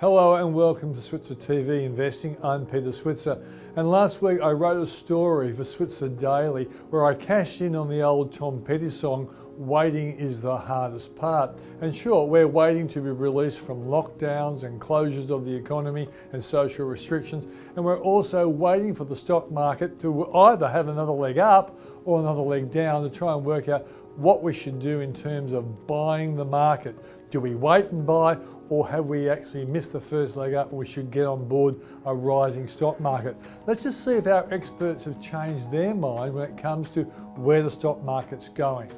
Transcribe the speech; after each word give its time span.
Hello 0.00 0.36
and 0.36 0.54
welcome 0.54 0.94
to 0.94 1.02
Switzer 1.02 1.34
TV 1.34 1.82
Investing. 1.82 2.36
I'm 2.40 2.66
Peter 2.66 2.92
Switzer. 2.92 3.42
And 3.74 3.90
last 3.90 4.22
week 4.22 4.40
I 4.40 4.50
wrote 4.50 4.80
a 4.80 4.86
story 4.86 5.52
for 5.52 5.64
Switzer 5.64 6.08
Daily 6.08 6.66
where 6.90 7.04
I 7.04 7.14
cashed 7.14 7.62
in 7.62 7.74
on 7.74 7.88
the 7.88 8.02
old 8.02 8.32
Tom 8.32 8.62
Petty 8.62 8.90
song, 8.90 9.34
Waiting 9.56 10.16
is 10.16 10.40
the 10.40 10.56
Hardest 10.56 11.16
Part. 11.16 11.58
And 11.80 11.92
sure, 11.92 12.24
we're 12.24 12.46
waiting 12.46 12.86
to 12.90 13.00
be 13.00 13.10
released 13.10 13.58
from 13.58 13.86
lockdowns 13.86 14.62
and 14.62 14.80
closures 14.80 15.30
of 15.30 15.44
the 15.44 15.52
economy 15.52 16.08
and 16.32 16.44
social 16.44 16.86
restrictions. 16.86 17.48
And 17.74 17.84
we're 17.84 17.98
also 17.98 18.48
waiting 18.48 18.94
for 18.94 19.04
the 19.04 19.16
stock 19.16 19.50
market 19.50 19.98
to 20.02 20.32
either 20.32 20.68
have 20.68 20.86
another 20.86 21.10
leg 21.10 21.38
up 21.38 21.76
or 22.04 22.20
another 22.20 22.42
leg 22.42 22.70
down 22.70 23.02
to 23.02 23.10
try 23.10 23.34
and 23.34 23.44
work 23.44 23.68
out 23.68 23.88
what 24.14 24.44
we 24.44 24.52
should 24.52 24.78
do 24.78 25.00
in 25.00 25.12
terms 25.12 25.52
of 25.52 25.88
buying 25.88 26.36
the 26.36 26.44
market. 26.44 26.96
Do 27.30 27.40
we 27.40 27.54
wait 27.54 27.86
and 27.86 28.06
buy, 28.06 28.38
or 28.70 28.88
have 28.88 29.06
we 29.06 29.28
actually 29.28 29.66
missed 29.66 29.92
the 29.92 30.00
first 30.00 30.36
leg 30.36 30.54
up 30.54 30.70
and 30.70 30.78
we 30.78 30.86
should 30.86 31.10
get 31.10 31.26
on 31.26 31.46
board 31.46 31.76
a 32.06 32.14
rising 32.14 32.66
stock 32.66 32.98
market? 33.00 33.36
Let's 33.66 33.82
just 33.82 34.04
see 34.04 34.12
if 34.12 34.26
our 34.26 34.46
experts 34.52 35.04
have 35.04 35.20
changed 35.20 35.70
their 35.70 35.94
mind 35.94 36.34
when 36.34 36.50
it 36.50 36.56
comes 36.56 36.88
to 36.90 37.02
where 37.36 37.62
the 37.62 37.70
stock 37.70 38.02
market's 38.02 38.48
going. 38.48 38.90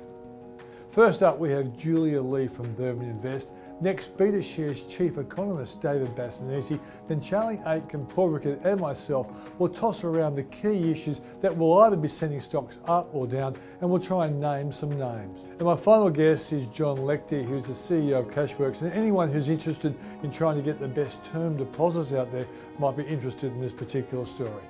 First 0.90 1.22
up, 1.22 1.38
we 1.38 1.52
have 1.52 1.78
Julia 1.78 2.20
Lee 2.20 2.48
from 2.48 2.72
Burman 2.74 3.08
Invest. 3.08 3.52
Next, 3.80 4.16
BetaShares 4.16 4.88
Chief 4.90 5.18
Economist 5.18 5.80
David 5.80 6.08
Bassanese. 6.16 6.80
Then 7.06 7.20
Charlie 7.20 7.60
Aitken, 7.64 8.06
Paul 8.06 8.30
Rickard, 8.30 8.60
and 8.64 8.80
myself 8.80 9.28
will 9.60 9.68
toss 9.68 10.02
around 10.02 10.34
the 10.34 10.42
key 10.42 10.90
issues 10.90 11.20
that 11.42 11.56
will 11.56 11.78
either 11.82 11.94
be 11.94 12.08
sending 12.08 12.40
stocks 12.40 12.78
up 12.86 13.08
or 13.14 13.28
down, 13.28 13.54
and 13.80 13.88
we'll 13.88 14.00
try 14.00 14.26
and 14.26 14.40
name 14.40 14.72
some 14.72 14.90
names. 14.90 15.44
And 15.44 15.62
my 15.62 15.76
final 15.76 16.10
guest 16.10 16.52
is 16.52 16.66
John 16.66 16.98
Lechte, 16.98 17.44
who's 17.44 17.66
the 17.66 17.72
CEO 17.72 18.18
of 18.18 18.26
Cashwerkz. 18.26 18.82
And 18.82 18.92
anyone 18.92 19.30
who's 19.30 19.48
interested 19.48 19.94
in 20.24 20.32
trying 20.32 20.56
to 20.56 20.62
get 20.62 20.80
the 20.80 20.88
best 20.88 21.24
term 21.24 21.56
deposits 21.56 22.10
out 22.10 22.32
there 22.32 22.48
might 22.80 22.96
be 22.96 23.04
interested 23.04 23.52
in 23.52 23.60
this 23.60 23.72
particular 23.72 24.26
story. 24.26 24.64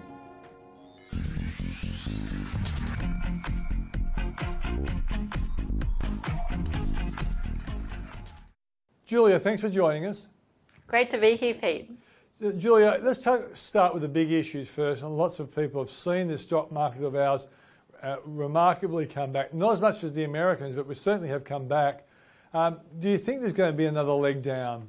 Julia, 9.11 9.41
thanks 9.41 9.61
for 9.61 9.69
joining 9.69 10.07
us. 10.07 10.29
Great 10.87 11.11
to 11.11 11.19
be 11.19 11.35
here, 11.35 11.53
Pete. 11.53 11.91
Uh, 12.41 12.51
Julia, 12.51 13.01
let's 13.03 13.19
talk, 13.19 13.57
start 13.57 13.93
with 13.93 14.03
the 14.03 14.09
big 14.09 14.31
issues 14.31 14.69
first. 14.71 15.03
And 15.03 15.19
lots 15.19 15.41
of 15.41 15.53
people 15.53 15.83
have 15.83 15.91
seen 15.91 16.29
the 16.29 16.39
stock 16.39 16.71
market 16.71 17.03
of 17.03 17.17
ours 17.17 17.49
uh, 18.05 18.19
remarkably 18.25 19.07
come 19.07 19.33
back. 19.33 19.53
Not 19.53 19.73
as 19.73 19.81
much 19.81 20.05
as 20.05 20.15
the 20.15 20.23
Americans, 20.23 20.77
but 20.77 20.87
we 20.87 20.95
certainly 20.95 21.29
have 21.29 21.43
come 21.43 21.67
back. 21.67 22.07
Um, 22.55 22.79
do 23.01 23.09
you 23.09 23.19
think 23.19 23.41
there's 23.41 23.53
going 23.53 23.73
to 23.73 23.77
be 23.77 23.87
another 23.87 24.13
leg 24.13 24.43
down? 24.43 24.89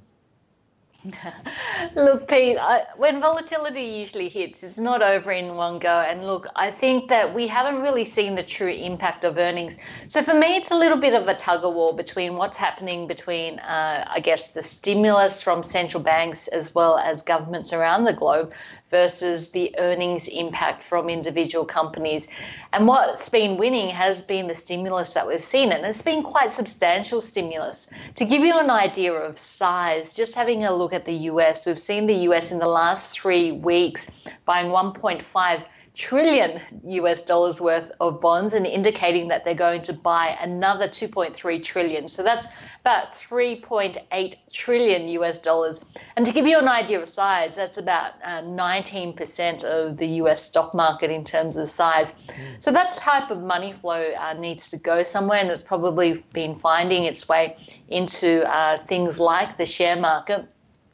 look, 1.95 2.27
Pete, 2.27 2.57
I, 2.59 2.83
when 2.95 3.19
volatility 3.19 3.81
usually 3.81 4.29
hits, 4.29 4.61
it's 4.61 4.77
not 4.77 5.01
over 5.01 5.31
in 5.31 5.55
one 5.55 5.79
go. 5.79 5.99
And 5.99 6.27
look, 6.27 6.47
I 6.55 6.69
think 6.69 7.09
that 7.09 7.33
we 7.33 7.47
haven't 7.47 7.81
really 7.81 8.05
seen 8.05 8.35
the 8.35 8.43
true 8.43 8.69
impact 8.69 9.23
of 9.23 9.37
earnings. 9.37 9.77
So 10.07 10.21
for 10.21 10.35
me, 10.35 10.55
it's 10.55 10.69
a 10.69 10.75
little 10.75 10.97
bit 10.97 11.13
of 11.13 11.27
a 11.27 11.33
tug 11.33 11.63
of 11.63 11.73
war 11.73 11.95
between 11.95 12.35
what's 12.35 12.57
happening 12.57 13.07
between, 13.07 13.59
uh, 13.59 14.05
I 14.07 14.19
guess, 14.19 14.49
the 14.49 14.61
stimulus 14.61 15.41
from 15.41 15.63
central 15.63 16.03
banks 16.03 16.47
as 16.49 16.75
well 16.75 16.97
as 16.99 17.23
governments 17.23 17.73
around 17.73 18.03
the 18.03 18.13
globe 18.13 18.53
versus 18.91 19.49
the 19.51 19.73
earnings 19.79 20.27
impact 20.27 20.83
from 20.83 21.09
individual 21.09 21.65
companies. 21.65 22.27
And 22.73 22.87
what's 22.87 23.29
been 23.29 23.57
winning 23.57 23.89
has 23.89 24.21
been 24.21 24.47
the 24.47 24.55
stimulus 24.55 25.13
that 25.13 25.27
we've 25.27 25.41
seen, 25.41 25.71
and 25.71 25.85
it's 25.85 26.01
been 26.01 26.21
quite 26.21 26.53
substantial 26.53 27.21
stimulus. 27.21 27.87
To 28.15 28.25
give 28.25 28.43
you 28.43 28.59
an 28.59 28.69
idea 28.69 29.13
of 29.13 29.37
size, 29.37 30.13
just 30.13 30.35
having 30.35 30.65
a 30.65 30.75
look 30.75 30.90
at 30.93 31.05
the 31.05 31.13
US, 31.31 31.65
we've 31.65 31.79
seen 31.79 32.05
the 32.07 32.15
US 32.29 32.51
in 32.51 32.59
the 32.59 32.67
last 32.67 33.19
three 33.19 33.51
weeks 33.51 34.07
buying 34.45 34.67
1.5 34.67 35.65
trillion 35.93 36.59
US 36.85 37.23
dollars 37.23 37.59
worth 37.59 37.91
of 37.99 38.21
bonds 38.21 38.53
and 38.53 38.65
indicating 38.65 39.27
that 39.27 39.43
they're 39.43 39.53
going 39.53 39.81
to 39.81 39.93
buy 39.93 40.37
another 40.41 40.87
2.3 40.87 41.63
trillion. 41.63 42.07
So 42.07 42.23
that's 42.23 42.47
about 42.79 43.13
3.8 43.13 44.35
trillion 44.51 45.09
US 45.09 45.39
dollars. 45.39 45.79
And 46.15 46.25
to 46.25 46.31
give 46.31 46.47
you 46.47 46.57
an 46.57 46.69
idea 46.69 47.01
of 47.01 47.07
size, 47.07 47.55
that's 47.55 47.77
about 47.77 48.13
uh, 48.23 48.41
19% 48.41 49.63
of 49.65 49.97
the 49.97 50.07
US 50.21 50.43
stock 50.43 50.73
market 50.73 51.11
in 51.11 51.23
terms 51.23 51.57
of 51.57 51.67
size. 51.67 52.13
So 52.59 52.71
that 52.71 52.93
type 52.93 53.29
of 53.29 53.41
money 53.41 53.73
flow 53.73 54.13
uh, 54.17 54.33
needs 54.33 54.69
to 54.69 54.77
go 54.77 55.03
somewhere, 55.03 55.39
and 55.39 55.49
it's 55.49 55.63
probably 55.63 56.23
been 56.33 56.55
finding 56.55 57.03
its 57.03 57.27
way 57.27 57.57
into 57.89 58.49
uh, 58.51 58.77
things 58.85 59.19
like 59.19 59.57
the 59.57 59.65
share 59.65 59.97
market. 59.97 60.47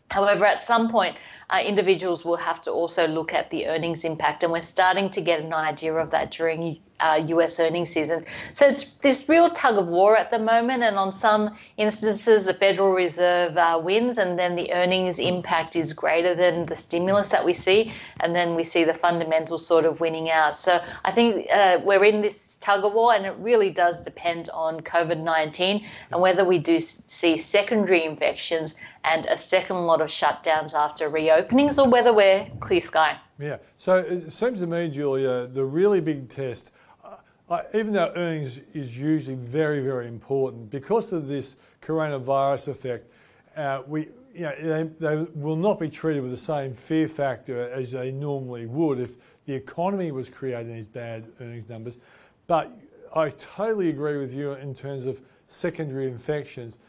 However, 0.10 0.46
at 0.46 0.64
some 0.64 0.90
point, 0.90 1.18
uh, 1.50 1.62
individuals 1.66 2.24
will 2.24 2.38
have 2.38 2.62
to 2.64 2.72
also 2.72 3.08
look 3.08 3.34
at 3.34 3.50
the 3.50 3.68
earnings 3.68 4.04
impact, 4.04 4.44
and 4.44 4.52
we're 4.52 4.62
starting 4.62 5.10
to 5.12 5.22
get 5.22 5.42
an 5.42 5.54
idea 5.54 5.94
of 5.94 6.12
that 6.12 6.32
during 6.32 6.80
uh, 7.00 7.24
US 7.28 7.60
earnings 7.60 7.90
season. 7.90 8.26
So 8.54 8.66
it's 8.66 8.86
this 8.98 9.28
real 9.30 9.50
tug 9.50 9.78
of 9.78 9.88
war 9.88 10.18
at 10.18 10.32
the 10.32 10.40
moment, 10.40 10.84
and 10.84 10.98
on 10.98 11.12
some 11.12 11.56
instances, 11.78 12.46
the 12.46 12.54
Federal 12.54 12.92
Reserve 12.92 13.58
uh, 13.58 13.80
wins, 13.84 14.18
and 14.18 14.40
then 14.40 14.56
the 14.56 14.74
earnings 14.74 15.20
impact 15.20 15.76
is 15.76 15.94
greater 15.94 16.34
than 16.34 16.66
the 16.66 16.76
stimulus 16.76 17.28
that 17.30 17.44
we 17.46 17.54
see, 17.54 17.92
and 18.22 18.36
then 18.36 18.56
we 18.56 18.64
see 18.64 18.84
the 18.84 18.94
fundamentals 18.94 19.66
sort 19.66 19.86
of 19.86 20.00
winning 20.00 20.30
out. 20.30 20.56
So 20.56 20.82
I 21.04 21.12
think 21.12 21.48
uh, 21.52 21.80
we're 21.84 22.04
in 22.04 22.22
this 22.22 22.47
tug 22.60 22.84
of 22.84 22.94
war, 22.94 23.14
and 23.14 23.26
it 23.26 23.36
really 23.40 23.70
does 23.70 24.02
depend 24.02 24.50
on 24.54 24.82
COVID 24.82 25.22
19 25.22 25.86
and 26.12 26.22
whether 26.22 26.44
we 26.44 26.58
do 26.58 26.80
see 26.80 27.38
secondary 27.38 28.04
infections 28.04 28.76
and 29.04 29.26
a 29.28 29.38
second 29.38 29.78
lot 29.78 30.02
of 30.02 30.08
shutdowns 30.08 30.74
after 30.74 31.10
reopenings 31.10 31.78
or 31.78 31.90
whether 31.90 32.14
we're 32.14 32.48
clear 32.60 32.82
sky. 32.82 33.18
Yeah, 33.40 33.58
so 33.78 33.98
it 33.98 34.32
seems 34.32 34.60
to 34.60 34.68
me, 34.68 34.90
Julia, 34.90 35.48
the 35.48 35.64
really 35.64 36.02
big 36.02 36.30
test. 36.30 36.72
Uh, 37.50 37.62
even 37.74 37.94
though 37.94 38.12
earnings 38.16 38.60
is 38.74 38.98
usually 38.98 39.36
very, 39.36 39.82
very 39.82 40.08
important, 40.08 40.70
because 40.70 41.14
of 41.14 41.28
this 41.28 41.56
coronavirus 41.82 42.68
effect, 42.68 43.10
uh, 43.56 43.82
we, 43.88 44.10
you 44.34 44.42
know, 44.42 44.56
they, 44.62 44.84
they, 45.00 45.16
will 45.34 45.56
not 45.56 45.80
be 45.80 45.90
treated 45.90 46.22
with 46.22 46.32
the 46.32 46.38
same 46.38 46.74
fear 46.74 47.08
factor 47.08 47.70
as 47.72 47.92
they 47.92 48.12
normally 48.12 48.66
would 48.66 49.00
if 49.00 49.16
the 49.46 49.54
economy 49.54 50.12
was 50.12 50.30
creating 50.30 50.76
these 50.76 50.86
bad 50.86 51.26
earnings 51.40 51.70
numbers. 51.70 51.98
But 52.48 52.72
I 53.14 53.30
totally 53.30 53.90
agree 53.90 54.18
with 54.18 54.34
you 54.34 54.54
in 54.54 54.74
terms 54.74 55.06
of 55.06 55.22
secondary 55.48 56.08
infections. 56.08 56.80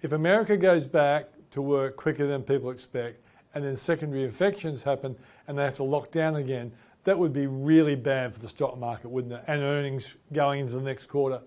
If 0.00 0.12
America 0.12 0.56
goes 0.56 0.86
back 0.86 1.28
to 1.52 1.62
work 1.62 1.96
quicker 1.96 2.26
than 2.26 2.42
people 2.42 2.70
expect, 2.70 3.20
and 3.54 3.62
then 3.62 3.76
secondary 3.76 4.24
infections 4.24 4.82
happen 4.82 5.16
and 5.46 5.58
they 5.58 5.64
have 5.64 5.76
to 5.76 5.84
lock 5.84 6.10
down 6.10 6.36
again, 6.36 6.72
that 7.04 7.18
would 7.18 7.32
be 7.32 7.46
really 7.46 7.94
bad 7.94 8.32
for 8.32 8.40
the 8.40 8.48
stock 8.48 8.78
market, 8.78 9.10
wouldn't 9.10 9.34
it? 9.34 9.44
And 9.46 9.62
earnings 9.62 10.16
going 10.32 10.60
into 10.60 10.74
the 10.74 10.80
next 10.80 11.06
quarter. 11.06 11.42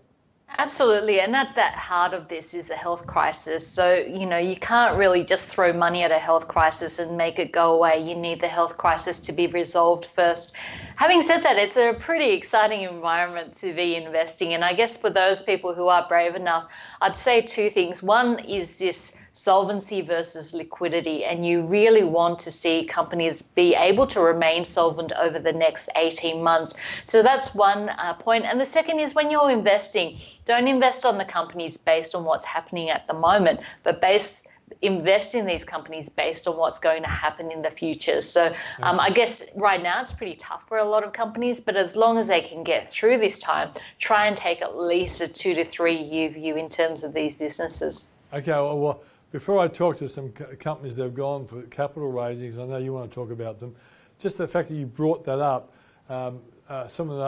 Absolutely. 0.47 1.19
And 1.19 1.35
at 1.35 1.55
that 1.55 1.75
heart 1.75 2.13
of 2.13 2.27
this 2.27 2.53
is 2.53 2.69
a 2.69 2.75
health 2.75 3.05
crisis. 3.07 3.67
So, 3.67 3.95
you 3.95 4.25
know, 4.25 4.37
you 4.37 4.55
can't 4.55 4.95
really 4.97 5.23
just 5.23 5.47
throw 5.47 5.73
money 5.73 6.03
at 6.03 6.11
a 6.11 6.19
health 6.19 6.47
crisis 6.47 6.99
and 6.99 7.17
make 7.17 7.39
it 7.39 7.51
go 7.51 7.73
away. 7.73 7.99
You 8.07 8.15
need 8.15 8.39
the 8.41 8.47
health 8.47 8.77
crisis 8.77 9.19
to 9.19 9.33
be 9.33 9.47
resolved 9.47 10.05
first. 10.05 10.55
Having 10.95 11.23
said 11.23 11.43
that, 11.43 11.57
it's 11.57 11.77
a 11.77 11.93
pretty 11.99 12.31
exciting 12.31 12.83
environment 12.83 13.57
to 13.57 13.73
be 13.73 13.95
investing 13.95 14.51
in. 14.51 14.63
I 14.63 14.73
guess 14.73 14.95
for 14.95 15.09
those 15.09 15.41
people 15.41 15.73
who 15.73 15.87
are 15.87 16.07
brave 16.07 16.35
enough, 16.35 16.71
I'd 17.01 17.17
say 17.17 17.41
two 17.41 17.69
things. 17.69 18.01
One 18.01 18.39
is 18.39 18.77
this 18.77 19.11
solvency 19.35 19.99
versus 19.99 20.53
liquidity. 20.53 21.25
And 21.25 21.45
you 21.45 21.61
really 21.63 22.05
want 22.05 22.39
to 22.39 22.51
see 22.51 22.85
companies 22.85 23.41
be 23.41 23.75
able 23.75 24.07
to 24.07 24.21
remain 24.21 24.63
solvent 24.63 25.11
over 25.11 25.39
the 25.39 25.51
next 25.51 25.89
18 25.97 26.41
months. 26.41 26.73
So 27.09 27.21
that's 27.21 27.53
one 27.53 27.89
uh, 27.89 28.13
point. 28.13 28.45
And 28.45 28.61
the 28.61 28.65
second 28.65 28.99
is 28.99 29.13
when 29.13 29.29
you're 29.29 29.51
investing, 29.51 30.17
don't 30.45 30.69
invest 30.69 31.05
on 31.05 31.17
the 31.17 31.25
companies 31.25 31.75
based 31.75 32.15
on 32.15 32.23
what's 32.23 32.45
happening 32.45 32.89
at 32.89 33.07
the 33.07 33.13
moment, 33.13 33.59
but 33.83 34.01
based 34.01 34.41
invest 34.81 35.35
in 35.35 35.45
these 35.45 35.63
companies 35.63 36.09
based 36.09 36.47
on 36.47 36.57
what's 36.57 36.79
going 36.79 37.03
to 37.03 37.09
happen 37.09 37.51
in 37.51 37.61
the 37.61 37.69
future. 37.69 38.19
So 38.19 38.47
um, 38.81 38.99
I 38.99 39.09
guess 39.09 39.43
right 39.55 39.81
now 39.81 40.01
it's 40.01 40.11
pretty 40.11 40.35
tough 40.35 40.67
for 40.67 40.77
a 40.77 40.83
lot 40.83 41.03
of 41.03 41.13
companies, 41.13 41.59
but 41.59 41.75
as 41.75 41.95
long 41.95 42.17
as 42.17 42.27
they 42.27 42.41
can 42.41 42.63
get 42.63 42.89
through 42.89 43.19
this 43.19 43.37
time, 43.37 43.69
try 43.99 44.25
and 44.25 44.35
take 44.35 44.61
at 44.61 44.77
least 44.77 45.21
a 45.21 45.27
two 45.27 45.53
to 45.53 45.63
three 45.63 45.97
year 45.97 46.29
view 46.29 46.55
in 46.55 46.67
terms 46.67 47.03
of 47.03 47.13
these 47.13 47.35
businesses. 47.35 48.07
Okay, 48.33 48.51
well, 48.51 48.79
well 48.79 49.01
before 49.35 49.59
I 49.59 49.67
talk 49.67 49.97
to 49.97 50.07
some 50.07 50.31
companies 50.31 50.95
that 50.95 51.03
have 51.03 51.13
gone 51.13 51.45
for 51.45 51.63
capital 51.63 52.09
raisings, 52.09 52.57
I 52.57 52.63
know 52.63 52.77
you 52.77 52.93
want 52.93 53.11
to 53.11 53.13
talk 53.13 53.31
about 53.31 53.59
them. 53.59 53.75
Just 54.17 54.37
the 54.37 54.47
fact 54.47 54.69
that 54.69 54.75
you 54.75 54.85
brought 54.85 55.25
that 55.25 55.39
up, 55.39 55.73
um, 56.07 56.39
uh, 56.69 56.87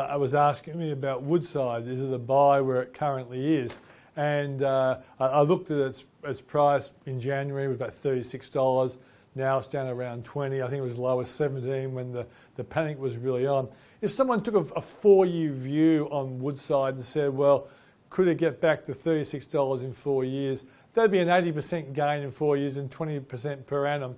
I 0.09 0.15
was 0.15 0.33
asking 0.33 0.79
me 0.79 0.91
about 0.91 1.23
Woodside. 1.23 1.85
Is 1.85 1.99
it 1.99 2.13
a 2.13 2.17
buy 2.17 2.61
where 2.61 2.81
it 2.81 2.93
currently 2.93 3.55
is? 3.57 3.75
And 4.15 4.63
uh, 4.63 4.99
I, 5.19 5.25
I, 5.25 5.41
looked 5.41 5.69
at 5.69 5.79
its, 5.79 6.05
its 6.23 6.39
price 6.39 6.93
in 7.05 7.19
January, 7.19 7.65
it 7.65 7.67
was 7.67 7.75
about 7.75 8.01
$36. 8.01 8.97
Now 9.35 9.57
it's 9.57 9.67
down 9.67 9.87
around 9.87 10.23
20. 10.23 10.61
I 10.61 10.69
think 10.69 10.77
it 10.77 10.85
was 10.85 10.97
low 10.97 11.19
as 11.19 11.29
17 11.29 11.93
when 11.93 12.13
the, 12.13 12.25
the 12.55 12.63
panic 12.63 12.97
was 12.99 13.17
really 13.17 13.45
on. 13.45 13.67
If 13.99 14.13
someone 14.13 14.41
took 14.41 14.55
a, 14.55 14.73
a 14.75 14.81
four 14.81 15.25
year 15.25 15.51
view 15.51 16.07
on 16.09 16.39
Woodside 16.39 16.93
and 16.93 17.03
said, 17.03 17.33
well, 17.33 17.67
could 18.09 18.29
it 18.29 18.37
get 18.37 18.61
back 18.61 18.85
to 18.85 18.93
$36 18.93 19.83
in 19.83 19.91
four 19.91 20.23
years? 20.23 20.63
That'd 20.97 21.11
be 21.11 21.19
an 21.19 21.27
80% 21.27 21.93
gain 21.93 22.23
in 22.23 22.31
four 22.31 22.57
years 22.57 22.77
and 22.77 22.89
20% 22.89 23.67
per 23.67 23.85
annum. 23.85 24.15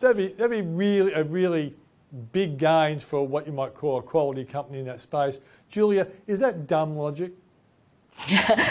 That'd 0.00 0.16
be 0.16 0.28
that'd 0.28 0.50
be 0.52 0.62
really 0.62 1.12
a 1.12 1.24
really 1.24 1.74
big 2.30 2.58
gains 2.58 3.02
for 3.02 3.26
what 3.26 3.44
you 3.44 3.52
might 3.52 3.74
call 3.74 3.98
a 3.98 4.02
quality 4.02 4.44
company 4.44 4.78
in 4.78 4.84
that 4.84 5.00
space. 5.00 5.40
Julia, 5.68 6.06
is 6.28 6.38
that 6.38 6.68
dumb 6.68 6.96
logic? 6.96 7.32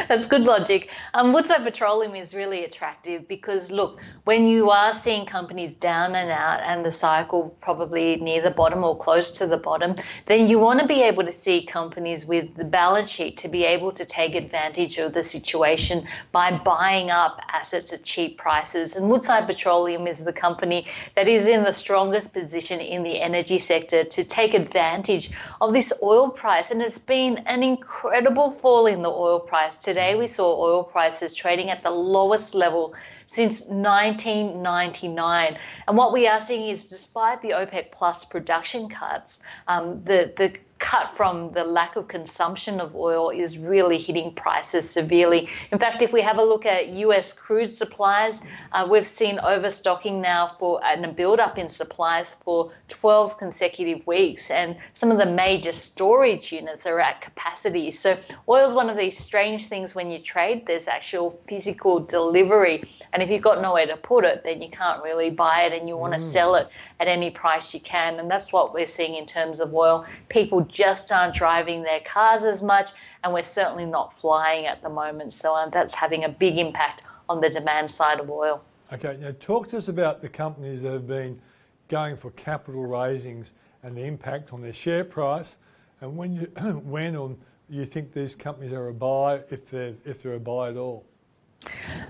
That's 0.08 0.28
good 0.28 0.44
logic. 0.44 0.92
Um, 1.14 1.34
Woodside 1.34 1.64
Petroleum 1.64 2.16
is 2.16 2.34
really 2.34 2.64
attractive 2.64 3.28
because, 3.28 3.70
look, 3.70 4.00
when 4.24 4.48
you 4.48 4.70
are 4.70 4.94
seeing 4.94 5.26
companies 5.26 5.74
down 5.74 6.16
and 6.16 6.32
out 6.32 6.62
and 6.62 6.86
the 6.86 6.92
cycle 6.92 7.56
probably 7.60 8.16
near 8.18 8.42
the 8.42 8.52
bottom 8.52 8.82
or 8.84 8.98
close 8.98 9.30
to 9.32 9.48
the 9.48 9.58
bottom, 9.58 9.96
then 10.28 10.48
you 10.48 10.58
want 10.58 10.80
to 10.80 10.88
be 10.88 11.02
able 11.02 11.24
to 11.24 11.34
see 11.34 11.66
companies 11.66 12.26
with 12.26 12.56
the 12.56 12.64
balance 12.64 13.10
sheet 13.10 13.36
to 13.38 13.50
be 13.50 13.66
able 13.66 13.92
to 13.92 14.06
take 14.06 14.36
advantage 14.36 14.98
of 15.00 15.12
the 15.12 15.24
situation 15.24 16.08
by 16.32 16.52
buying 16.52 17.10
up 17.10 17.42
assets 17.50 17.92
at 17.92 18.04
cheap 18.04 18.38
prices. 18.38 18.96
And 18.96 19.10
Woodside 19.10 19.48
Petroleum 19.48 20.08
is 20.08 20.24
the 20.24 20.34
company 20.34 20.88
that 21.16 21.28
is 21.28 21.46
in 21.46 21.64
the 21.64 21.74
strongest 21.74 22.32
position 22.32 22.80
in 22.80 23.04
the 23.04 23.20
energy 23.20 23.60
sector 23.60 24.06
to 24.06 24.24
take 24.24 24.54
advantage 24.54 25.32
of 25.60 25.74
this 25.74 25.92
oil 26.02 26.30
price. 26.30 26.72
And 26.72 26.82
it's 26.82 27.00
been 27.00 27.40
an 27.40 27.64
incredible 27.64 28.50
fall 28.50 28.86
in 28.86 29.02
the 29.02 29.10
oil 29.10 29.31
price. 29.40 29.76
Today 29.76 30.16
we 30.16 30.28
saw 30.28 30.60
oil 30.60 30.84
prices 30.84 31.34
trading 31.34 31.70
at 31.70 31.84
the 31.84 31.92
lowest 31.92 32.54
level 32.56 32.94
since 33.26 33.62
1999. 33.62 35.58
And 35.88 35.98
what 35.98 36.12
we 36.14 36.28
are 36.28 36.42
seeing 36.42 36.68
is 36.70 36.86
despite 36.86 37.42
the 37.42 37.52
OPEC 37.52 37.92
plus 37.92 38.26
production 38.26 38.90
cuts, 38.90 39.40
um, 39.68 40.04
the, 40.04 40.34
the 40.36 40.54
cut 40.82 41.16
from 41.16 41.52
the 41.54 41.64
lack 41.64 41.96
of 41.96 42.08
consumption 42.08 42.82
of 42.82 42.96
oil 42.96 43.30
is 43.30 43.58
really 43.58 43.98
hitting 43.98 44.34
prices 44.34 44.90
severely. 44.90 45.48
In 45.72 45.80
fact, 45.80 46.02
if 46.02 46.12
we 46.12 46.22
have 46.22 46.40
a 46.40 46.44
look 46.44 46.66
at 46.66 46.90
US 46.90 47.32
crude 47.32 47.70
supplies, 47.70 48.42
uh, 48.74 48.88
we've 48.90 49.08
seen 49.08 49.40
overstocking 49.40 50.20
now 50.20 50.48
for 50.60 50.84
and 50.84 51.06
a 51.06 51.08
build-up 51.08 51.58
in 51.58 51.70
supplies 51.70 52.36
for 52.44 52.72
12 52.88 53.38
consecutive 53.38 54.06
weeks, 54.08 54.50
and 54.50 54.76
some 54.96 55.12
of 55.12 55.20
the 55.20 55.26
major 55.26 55.72
storage 55.72 56.52
units 56.52 56.86
are 56.88 57.00
at 57.00 57.22
capacity. 57.22 57.92
So 57.92 58.18
oil 58.50 58.68
is 58.68 58.74
one 58.74 58.90
of 58.90 58.98
these 58.98 59.18
strange 59.18 59.68
things 59.68 59.94
when 59.94 60.10
you 60.10 60.18
trade. 60.18 60.66
There's 60.66 60.88
actual 60.88 61.40
physical 61.48 62.00
delivery, 62.00 62.84
and 63.14 63.22
if 63.22 63.30
you've 63.30 63.44
got 63.44 63.62
nowhere 63.62 63.86
to 63.86 63.98
put 63.98 64.26
it, 64.26 64.44
then 64.44 64.62
you 64.62 64.70
can't 64.70 65.04
really 65.04 65.30
buy 65.30 65.64
it, 65.64 65.74
and 65.80 65.88
you 65.88 65.96
want 65.96 66.14
to 66.14 66.20
mm. 66.20 66.32
sell 66.32 66.56
it 66.56 66.70
at 67.00 67.08
any 67.08 67.30
price 67.30 67.72
you 67.74 67.80
can. 67.80 68.20
And 68.20 68.32
that's 68.32 68.52
what 68.52 68.74
we're 68.74 68.88
seeing 68.88 69.16
in 69.16 69.28
terms 69.28 69.60
of 69.60 69.76
oil. 69.76 70.06
People 70.30 70.62
just 70.72 71.12
aren't 71.12 71.34
driving 71.34 71.84
their 71.84 72.00
cars 72.02 72.44
as 72.44 72.64
much, 72.64 72.92
and 73.24 73.34
we're 73.34 73.42
certainly 73.42 73.86
not 73.86 74.18
flying 74.18 74.66
at 74.66 74.82
the 74.82 74.90
moment. 74.90 75.34
So 75.34 75.54
uh, 75.54 75.70
that's 75.70 75.94
having 75.94 76.24
a 76.24 76.30
big 76.30 76.58
impact 76.58 77.04
on 77.30 77.42
the 77.42 77.50
demand 77.50 77.90
side 77.90 78.20
of 78.20 78.30
oil. 78.30 78.64
Okay, 78.94 79.18
now 79.22 79.32
talk 79.40 79.70
to 79.70 79.78
us 79.78 79.88
about 79.88 80.22
the 80.22 80.30
companies 80.30 80.82
that 80.82 80.92
have 80.92 81.08
been 81.08 81.40
going 81.88 82.16
for 82.16 82.32
capital 82.32 82.86
raisings 82.86 83.52
and 83.84 83.96
the 83.96 84.04
impact 84.04 84.54
on 84.54 84.62
their 84.62 84.74
share 84.74 85.04
price, 85.04 85.58
and 86.02 86.18
when 86.18 86.34
you 86.34 86.46
when 86.84 87.16
or 87.16 87.36
you 87.70 87.86
think 87.86 88.12
these 88.12 88.36
companies 88.36 88.74
are 88.74 88.90
a 88.90 88.94
buy, 88.94 89.42
if 89.50 89.70
they're 89.70 89.94
if 90.06 90.24
they're 90.24 90.34
a 90.34 90.40
buy 90.40 90.70
at 90.70 90.78
all. 90.78 91.06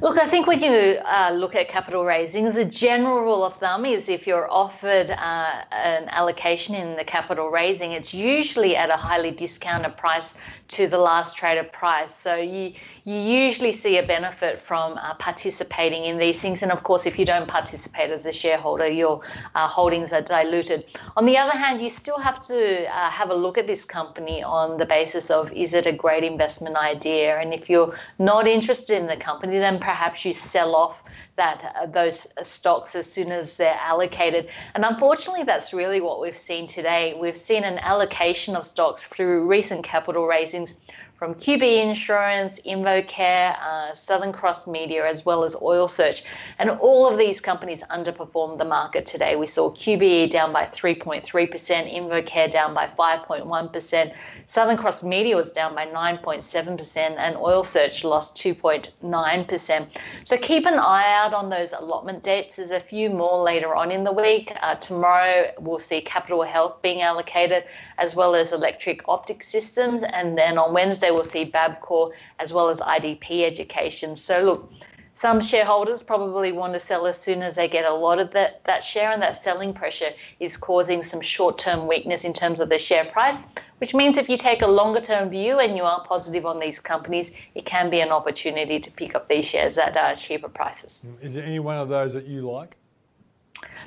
Look, 0.01 0.17
I 0.17 0.25
think 0.25 0.47
when 0.47 0.61
you 0.61 0.97
uh, 1.05 1.31
look 1.35 1.53
at 1.55 1.69
capital 1.69 2.03
raisings, 2.03 2.57
a 2.57 2.65
general 2.65 3.21
rule 3.21 3.43
of 3.43 3.57
thumb 3.57 3.85
is 3.85 4.09
if 4.09 4.25
you're 4.25 4.51
offered 4.51 5.11
uh, 5.11 5.61
an 5.71 6.09
allocation 6.09 6.73
in 6.73 6.95
the 6.95 7.03
capital 7.03 7.49
raising, 7.49 7.91
it's 7.91 8.11
usually 8.11 8.75
at 8.75 8.89
a 8.89 8.95
highly 8.95 9.29
discounted 9.29 9.95
price 9.97 10.33
to 10.69 10.87
the 10.87 10.97
last 10.97 11.37
traded 11.37 11.71
price. 11.71 12.17
So 12.17 12.35
you 12.35 12.73
you 13.03 13.15
usually 13.15 13.71
see 13.71 13.97
a 13.97 14.05
benefit 14.05 14.59
from 14.59 14.97
uh, 14.97 15.15
participating 15.15 16.05
in 16.05 16.17
these 16.19 16.39
things. 16.39 16.61
And 16.61 16.71
of 16.71 16.83
course, 16.83 17.07
if 17.07 17.17
you 17.17 17.25
don't 17.25 17.47
participate 17.47 18.11
as 18.11 18.27
a 18.27 18.31
shareholder, 18.31 18.87
your 18.87 19.21
uh, 19.55 19.67
holdings 19.67 20.13
are 20.13 20.21
diluted. 20.21 20.85
On 21.17 21.25
the 21.25 21.35
other 21.35 21.57
hand, 21.57 21.81
you 21.81 21.89
still 21.89 22.19
have 22.19 22.41
to 22.43 22.85
uh, 22.85 23.09
have 23.09 23.31
a 23.31 23.33
look 23.33 23.57
at 23.57 23.65
this 23.65 23.83
company 23.83 24.43
on 24.43 24.77
the 24.77 24.85
basis 24.85 25.31
of 25.31 25.51
is 25.51 25.73
it 25.73 25.87
a 25.87 25.91
great 25.91 26.23
investment 26.23 26.75
idea? 26.75 27.39
And 27.39 27.55
if 27.55 27.71
you're 27.71 27.95
not 28.19 28.47
interested 28.47 28.97
in 28.97 29.07
the 29.07 29.17
company, 29.17 29.40
then 29.49 29.79
perhaps 29.79 30.25
you 30.25 30.33
sell 30.33 30.75
off 30.75 31.01
that 31.37 31.75
uh, 31.81 31.85
those 31.85 32.27
stocks 32.43 32.95
as 32.95 33.11
soon 33.11 33.31
as 33.31 33.57
they're 33.57 33.79
allocated. 33.81 34.49
And 34.75 34.85
unfortunately, 34.85 35.43
that's 35.43 35.73
really 35.73 36.01
what 36.01 36.21
we've 36.21 36.35
seen 36.35 36.67
today. 36.67 37.17
We've 37.19 37.37
seen 37.37 37.63
an 37.63 37.79
allocation 37.79 38.55
of 38.55 38.65
stocks 38.65 39.01
through 39.03 39.47
recent 39.47 39.83
capital 39.83 40.27
raisings 40.27 40.73
from 41.21 41.35
QBE 41.35 41.87
Insurance, 41.87 42.59
InvoCare, 42.61 43.55
uh, 43.61 43.93
Southern 43.93 44.31
Cross 44.31 44.65
Media, 44.65 45.07
as 45.07 45.23
well 45.23 45.43
as 45.43 45.55
Oil 45.61 45.87
Search. 45.87 46.23
And 46.57 46.71
all 46.71 47.07
of 47.07 47.15
these 47.15 47.39
companies 47.39 47.83
underperformed 47.91 48.57
the 48.57 48.65
market 48.65 49.05
today. 49.05 49.35
We 49.35 49.45
saw 49.45 49.69
QBE 49.69 50.31
down 50.31 50.51
by 50.51 50.63
3.3%, 50.63 51.21
InvoCare 51.23 52.49
down 52.49 52.73
by 52.73 52.87
5.1%, 52.97 54.13
Southern 54.47 54.77
Cross 54.77 55.03
Media 55.03 55.35
was 55.35 55.51
down 55.51 55.75
by 55.75 55.85
9.7%, 55.85 56.97
and 56.97 57.37
Oil 57.37 57.63
Search 57.63 58.03
lost 58.03 58.35
2.9%. 58.37 59.87
So 60.23 60.37
keep 60.37 60.65
an 60.65 60.79
eye 60.79 61.13
out 61.19 61.35
on 61.35 61.51
those 61.51 61.73
allotment 61.73 62.23
dates. 62.23 62.55
There's 62.55 62.71
a 62.71 62.79
few 62.79 63.11
more 63.11 63.43
later 63.43 63.75
on 63.75 63.91
in 63.91 64.03
the 64.03 64.11
week. 64.11 64.51
Uh, 64.63 64.73
tomorrow, 64.73 65.51
we'll 65.59 65.77
see 65.77 66.01
Capitol 66.01 66.41
Health 66.41 66.81
being 66.81 67.03
allocated, 67.03 67.65
as 67.99 68.15
well 68.15 68.33
as 68.33 68.53
Electro 68.53 68.95
Optic 69.07 69.43
Systems. 69.43 70.01
And 70.01 70.35
then 70.35 70.57
on 70.57 70.73
Wednesday, 70.73 71.10
we 71.11 71.17
will 71.17 71.23
see 71.23 71.45
Bapcor 71.45 72.11
as 72.39 72.53
well 72.53 72.69
as 72.69 72.79
IDP 72.79 73.43
Education. 73.43 74.15
So 74.15 74.41
look, 74.41 74.71
some 75.13 75.41
shareholders 75.41 76.01
probably 76.01 76.51
want 76.51 76.73
to 76.73 76.79
sell 76.79 77.05
as 77.05 77.17
soon 77.17 77.43
as 77.43 77.55
they 77.55 77.67
get 77.67 77.85
a 77.85 77.93
lot 77.93 78.17
of 78.17 78.31
that, 78.31 78.63
that 78.63 78.83
share, 78.83 79.11
and 79.11 79.21
that 79.21 79.43
selling 79.43 79.73
pressure 79.73 80.11
is 80.39 80.57
causing 80.57 81.03
some 81.03 81.21
short 81.21 81.57
term 81.57 81.87
weakness 81.87 82.23
in 82.23 82.33
terms 82.33 82.59
of 82.59 82.69
the 82.69 82.79
share 82.79 83.05
price, 83.05 83.37
which 83.77 83.93
means 83.93 84.17
if 84.17 84.29
you 84.29 84.37
take 84.37 84.61
a 84.61 84.67
longer 84.67 85.01
term 85.01 85.29
view 85.29 85.59
and 85.59 85.77
you 85.77 85.83
are 85.83 86.03
positive 86.05 86.45
on 86.45 86.59
these 86.59 86.79
companies, 86.79 87.31
it 87.53 87.65
can 87.65 87.89
be 87.89 87.99
an 87.99 88.09
opportunity 88.09 88.79
to 88.79 88.89
pick 88.89 89.13
up 89.13 89.27
these 89.27 89.45
shares 89.45 89.77
at 89.77 89.95
uh, 89.95 90.15
cheaper 90.15 90.49
prices. 90.49 91.05
Is 91.21 91.33
there 91.33 91.43
any 91.43 91.59
one 91.59 91.77
of 91.77 91.89
those 91.89 92.13
that 92.13 92.25
you 92.25 92.49
like? 92.49 92.75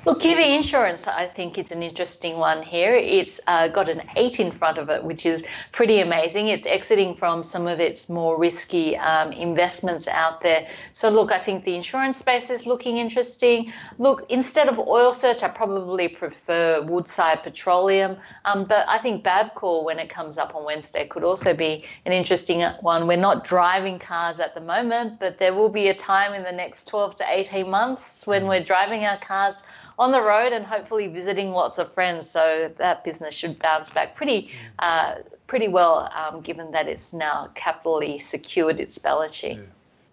Look, 0.05 0.21
QBE 0.21 0.55
Insurance, 0.55 1.07
I 1.07 1.25
think, 1.25 1.57
is 1.57 1.71
an 1.71 1.81
interesting 1.81 2.37
one 2.37 2.61
here. 2.61 2.93
It's 2.93 3.39
uh, 3.47 3.69
got 3.69 3.89
an 3.89 4.03
eight 4.15 4.39
in 4.39 4.51
front 4.51 4.77
of 4.77 4.87
it, 4.89 5.03
which 5.03 5.25
is 5.25 5.43
pretty 5.71 5.99
amazing. 5.99 6.49
It's 6.49 6.67
exiting 6.67 7.15
from 7.15 7.41
some 7.41 7.65
of 7.65 7.79
its 7.79 8.07
more 8.07 8.37
risky 8.37 8.95
um, 8.97 9.31
investments 9.31 10.07
out 10.07 10.41
there. 10.41 10.67
So, 10.93 11.09
look, 11.09 11.31
I 11.31 11.39
think 11.39 11.65
the 11.65 11.75
insurance 11.75 12.17
space 12.17 12.51
is 12.51 12.67
looking 12.67 12.97
interesting. 12.97 13.73
Look, 13.97 14.27
instead 14.29 14.69
of 14.69 14.77
Oil 14.77 15.11
Search, 15.11 15.41
I 15.41 15.47
probably 15.47 16.07
prefer 16.07 16.83
Woodside 16.83 17.41
Petroleum. 17.41 18.17
Um, 18.45 18.65
but 18.65 18.87
I 18.87 18.99
think 18.99 19.23
Bapcor, 19.23 19.83
when 19.83 19.97
it 19.97 20.07
comes 20.07 20.37
up 20.37 20.53
on 20.53 20.65
Wednesday, 20.65 21.07
could 21.07 21.23
also 21.23 21.55
be 21.55 21.83
an 22.05 22.13
interesting 22.13 22.61
one. 22.81 23.07
We're 23.07 23.17
not 23.17 23.43
driving 23.43 23.97
cars 23.97 24.39
at 24.39 24.53
the 24.53 24.61
moment, 24.61 25.19
but 25.19 25.39
there 25.39 25.55
will 25.55 25.69
be 25.69 25.87
a 25.87 25.95
time 25.95 26.35
in 26.35 26.43
the 26.43 26.51
next 26.51 26.85
12 26.89 27.15
to 27.15 27.25
18 27.27 27.67
months 27.67 28.27
when 28.27 28.45
we're 28.45 28.63
driving 28.63 29.03
our 29.05 29.17
cars 29.17 29.63
on 29.97 30.11
the 30.11 30.21
road 30.21 30.53
and 30.53 30.65
hopefully 30.65 31.07
visiting 31.07 31.51
lots 31.51 31.77
of 31.77 31.93
friends. 31.93 32.29
So 32.29 32.71
that 32.77 33.03
business 33.03 33.33
should 33.35 33.59
bounce 33.59 33.89
back 33.89 34.15
pretty, 34.15 34.51
uh, 34.79 35.15
pretty 35.47 35.67
well, 35.67 36.11
um, 36.13 36.41
given 36.41 36.71
that 36.71 36.87
it's 36.87 37.13
now 37.13 37.49
capitally 37.55 38.19
secured 38.19 38.79
its 38.79 38.97
balance 38.97 39.35
sheet. 39.35 39.57
Yeah. 39.57 39.63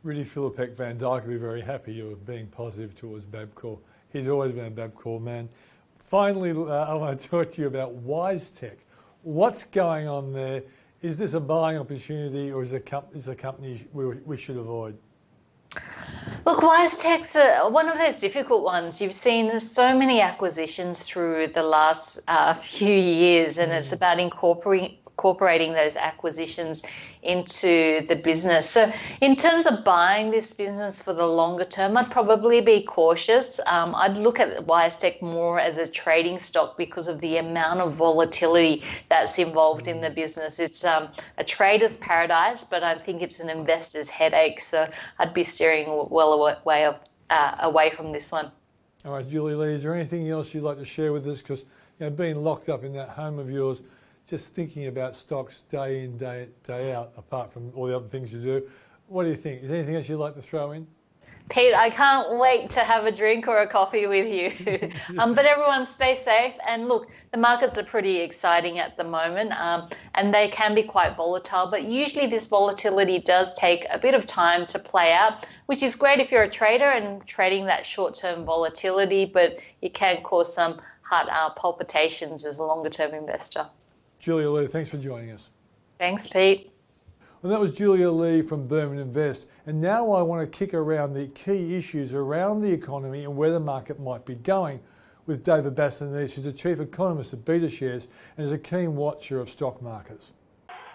Really, 0.03 0.25
Philippek 0.25 0.75
Van 0.75 0.99
Dyke 0.99 1.23
will 1.23 1.35
be 1.35 1.37
very 1.37 1.61
happy 1.61 1.95
you're 1.95 2.17
being 2.17 2.47
positive 2.49 2.97
towards 2.97 3.25
Bapcor. 3.25 3.79
He's 4.13 4.29
always 4.29 4.53
been 4.53 4.67
a 4.67 4.71
Bapcor 4.71 5.21
man. 5.21 5.49
Finally, 5.99 6.51
uh, 6.51 6.73
I 6.73 6.95
want 6.95 7.21
to 7.21 7.29
talk 7.31 7.53
to 7.53 7.61
you 7.61 7.69
about 7.69 8.05
WiseTech. 8.05 8.77
What's 9.23 9.65
going 9.65 10.09
on 10.09 10.33
there? 10.33 10.63
Is 11.03 11.19
this 11.19 11.35
a 11.35 11.41
buying 11.41 11.79
opportunity 11.79 12.53
or 12.53 12.63
is 12.63 12.73
it 12.73 12.89
a 12.89 13.35
company 13.35 13.87
we, 13.93 14.07
we 14.07 14.37
should 14.37 14.57
avoid? 14.57 14.97
Look, 16.45 16.59
WiseTech's 16.59 17.37
uh, 17.37 17.71
one 17.71 17.89
of 17.89 17.99
those 17.99 18.19
difficult 18.19 18.65
ones. 18.65 19.01
You've 19.01 19.15
seen 19.15 19.61
so 19.61 19.97
many 19.97 20.21
acquisitions 20.21 21.05
through 21.05 21.49
the 21.49 21.63
last 21.63 22.19
uh, 22.27 22.55
few 22.75 22.93
years, 22.93 23.59
and 23.59 23.71
mm. 23.71 23.79
it's 23.79 23.93
about 23.93 24.19
incorporating 24.19 24.97
incorporating 25.13 25.73
those 25.73 25.95
acquisitions 25.95 26.83
into 27.23 28.05
the 28.09 28.17
business. 28.17 28.69
So, 28.69 28.91
in 29.21 29.37
terms 29.37 29.67
of 29.67 29.85
buying 29.85 30.31
this 30.31 30.53
business 30.53 31.01
for 31.01 31.13
the 31.13 31.27
longer 31.27 31.65
term, 31.65 31.97
I'd 31.97 32.11
probably 32.11 32.61
be 32.61 32.83
cautious. 32.83 33.61
Um, 33.67 33.95
I'd 33.95 34.17
look 34.17 34.41
at 34.41 34.67
WiseTech 34.67 35.23
more 35.23 35.61
as 35.61 35.79
a 35.79 35.87
trading 35.87 36.39
stock 36.39 36.77
because 36.77 37.09
of 37.09 37.21
the 37.21 37.37
amount 37.37 37.81
of 37.81 37.95
volatility 37.95 38.83
that's 39.09 39.39
involved 39.39 39.87
in 39.87 40.01
the 40.01 40.11
business. 40.11 40.59
It's 40.59 40.85
um, 40.85 41.09
a 41.39 41.45
trader's 41.45 41.97
paradise, 41.99 42.65
but 42.65 42.83
I 42.83 42.97
think 42.97 43.23
it's 43.23 43.39
an 43.39 43.51
investor's 43.51 44.09
headache. 44.09 44.61
So, 44.61 44.89
I'd 45.19 45.35
be 45.35 45.45
steering 45.45 46.09
well 46.11 46.33
away, 46.33 46.87
of, 46.87 46.97
uh, 47.31 47.57
away 47.61 47.91
from 47.91 48.13
this 48.13 48.33
one. 48.33 48.51
All 49.05 49.13
right, 49.13 49.29
Julie 49.29 49.55
Lee, 49.55 49.75
is 49.75 49.83
there 49.83 49.95
anything 49.95 50.29
else 50.31 50.55
you'd 50.55 50.65
like 50.65 50.79
to 50.79 50.85
share 50.85 51.13
with 51.13 51.27
us? 51.27 51.39
Because 51.39 51.61
you 52.01 52.07
know, 52.07 52.11
being 52.11 52.43
locked 52.43 52.69
up 52.69 52.83
in 52.83 52.93
that 52.95 53.11
home 53.11 53.39
of 53.39 53.51
yours, 53.51 53.81
just 54.27 54.55
thinking 54.55 54.87
about 54.87 55.15
stocks 55.15 55.63
day 55.63 56.05
in, 56.05 56.17
day, 56.17 56.49
day 56.65 56.93
out, 56.93 57.13
apart 57.17 57.53
from 57.53 57.73
all 57.75 57.87
the 57.87 57.97
other 57.97 58.09
things 58.09 58.33
you 58.33 58.41
do, 58.41 58.63
what 59.09 59.25
do 59.25 59.31
you 59.31 59.37
think? 59.37 59.63
Is 59.63 59.69
there 59.69 59.79
anything 59.79 59.97
else 59.97 60.09
you'd 60.09 60.19
like 60.19 60.35
to 60.37 60.43
throw 60.43 60.73
in? 60.73 60.87
Pete, 61.49 61.75
I 61.75 61.91
can't 61.91 62.39
wait 62.39 62.71
to 62.71 62.81
have 62.81 63.05
a 63.05 63.13
drink 63.13 63.47
or 63.49 63.59
a 63.59 63.67
coffee 63.67 64.07
with 64.07 64.33
you. 64.33 64.91
um, 65.19 65.35
but 65.35 65.45
everyone 65.45 65.85
stay 65.85 66.15
safe. 66.15 66.55
And 66.67 66.89
look, 66.89 67.09
the 67.33 67.37
markets 67.39 67.77
are 67.77 67.85
pretty 67.85 68.19
exciting 68.19 68.79
at 68.79 68.97
the 68.97 69.05
moment 69.05 69.53
um, 69.53 69.91
and 70.15 70.33
they 70.33 70.49
can 70.49 70.75
be 70.75 70.83
quite 70.83 71.17
volatile. 71.17 71.67
But 71.71 71.85
usually, 71.85 72.27
this 72.27 72.47
volatility 72.47 73.19
does 73.19 73.55
take 73.55 73.85
a 73.91 73.99
bit 73.99 74.15
of 74.15 74.25
time 74.25 74.67
to 74.69 74.79
play 74.79 75.13
out, 75.13 75.47
which 75.67 75.83
is 75.83 75.95
great 75.95 76.21
if 76.21 76.31
you're 76.31 76.45
a 76.45 76.51
trader 76.51 76.89
and 76.89 77.25
trading 77.27 77.67
that 77.67 77.85
short 77.85 78.15
term 78.15 78.45
volatility, 78.45 79.27
but 79.27 79.59
it 79.83 79.95
can 79.95 80.23
cause 80.23 80.55
some 80.55 80.81
heart 81.03 81.29
uh, 81.31 81.51
palpitations 81.51 82.47
as 82.47 82.57
a 82.57 82.63
longer 82.63 82.89
term 82.89 83.13
investor. 83.13 83.67
Julia 84.23 84.49
Lee, 84.51 84.69
thanks 84.69 84.89
for 84.89 84.99
joining 84.99 85.33
us. 85.33 85.51
Thanks, 85.99 86.29
Pete. 86.29 86.73
And 87.43 87.51
that 87.51 87.59
was 87.59 87.73
Julia 87.73 88.09
Lee 88.09 88.41
from 88.41 88.69
Burman 88.69 89.01
Invest. 89.01 89.49
And 89.67 89.81
now 89.81 90.13
I 90.13 90.23
want 90.23 90.41
to 90.41 90.59
kick 90.59 90.75
around 90.75 91.15
the 91.15 91.27
key 91.27 91.75
issues 91.75 92.15
around 92.15 92.61
the 92.61 92.71
economy 92.71 93.25
and 93.25 93.37
where 93.37 93.51
the 93.51 93.59
market 93.59 93.99
might 93.99 94.25
be 94.25 94.37
going 94.37 94.79
with 95.27 95.43
David 95.43 95.75
Bassanese, 95.75 96.35
who's 96.35 96.45
the 96.45 96.53
chief 96.53 96.79
economist 96.79 97.33
at 97.33 97.45
BetaShares 97.45 98.07
and 98.37 98.47
is 98.47 98.53
a 98.53 98.59
keen 98.59 98.95
watcher 98.95 99.41
of 99.41 99.51
stock 99.51 99.83
markets. 99.83 100.33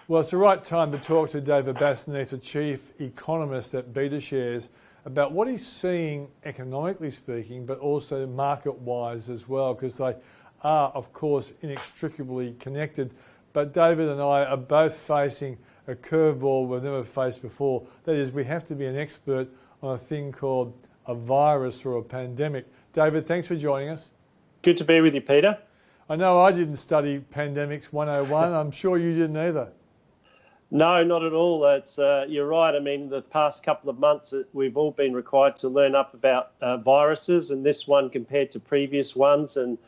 Well, 0.06 0.22
it's 0.22 0.30
the 0.30 0.38
right 0.38 0.64
time 0.64 0.90
to 0.92 0.98
talk 0.98 1.30
to 1.32 1.42
David 1.42 1.76
Bassanese, 1.76 2.30
the 2.30 2.38
chief 2.38 2.98
economist 2.98 3.74
at 3.74 3.92
BetaShares, 3.92 4.70
about 5.04 5.32
what 5.32 5.48
he's 5.48 5.66
seeing 5.66 6.28
economically 6.44 7.10
speaking, 7.10 7.66
but 7.66 7.78
also 7.78 8.26
market 8.26 8.78
wise 8.78 9.28
as 9.28 9.46
well, 9.46 9.74
because 9.74 9.98
they 9.98 10.16
are, 10.62 10.90
of 10.90 11.12
course, 11.12 11.52
inextricably 11.62 12.54
connected. 12.58 13.12
But 13.52 13.72
David 13.72 14.08
and 14.08 14.20
I 14.20 14.44
are 14.44 14.56
both 14.56 14.94
facing 14.94 15.58
a 15.86 15.94
curveball 15.94 16.68
we've 16.68 16.82
never 16.82 17.02
faced 17.02 17.42
before. 17.42 17.86
That 18.04 18.14
is, 18.14 18.32
we 18.32 18.44
have 18.44 18.66
to 18.66 18.74
be 18.74 18.86
an 18.86 18.96
expert 18.96 19.48
on 19.82 19.94
a 19.94 19.98
thing 19.98 20.32
called 20.32 20.74
a 21.06 21.14
virus 21.14 21.84
or 21.84 21.96
a 21.96 22.02
pandemic. 22.02 22.66
David, 22.92 23.26
thanks 23.26 23.48
for 23.48 23.56
joining 23.56 23.88
us. 23.88 24.10
Good 24.62 24.76
to 24.78 24.84
be 24.84 25.00
with 25.00 25.14
you, 25.14 25.20
Peter. 25.20 25.58
I 26.10 26.16
know 26.16 26.40
I 26.40 26.52
didn't 26.52 26.76
study 26.76 27.20
Pandemics 27.20 27.86
101. 27.86 28.52
I'm 28.52 28.70
sure 28.70 28.98
you 28.98 29.12
didn't 29.14 29.36
either. 29.36 29.72
No, 30.70 31.02
not 31.02 31.24
at 31.24 31.32
all. 31.32 31.64
It's 31.66 31.98
uh, 31.98 32.26
you're 32.28 32.46
right. 32.46 32.74
I 32.74 32.80
mean, 32.80 33.08
the 33.08 33.22
past 33.22 33.62
couple 33.62 33.88
of 33.88 33.98
months, 33.98 34.34
uh, 34.34 34.42
we've 34.52 34.76
all 34.76 34.90
been 34.90 35.14
required 35.14 35.56
to 35.56 35.68
learn 35.68 35.94
up 35.94 36.12
about 36.12 36.52
uh, 36.60 36.76
viruses, 36.76 37.50
and 37.50 37.64
this 37.64 37.88
one 37.88 38.10
compared 38.10 38.50
to 38.52 38.60
previous 38.60 39.16
ones, 39.16 39.56
and 39.56 39.78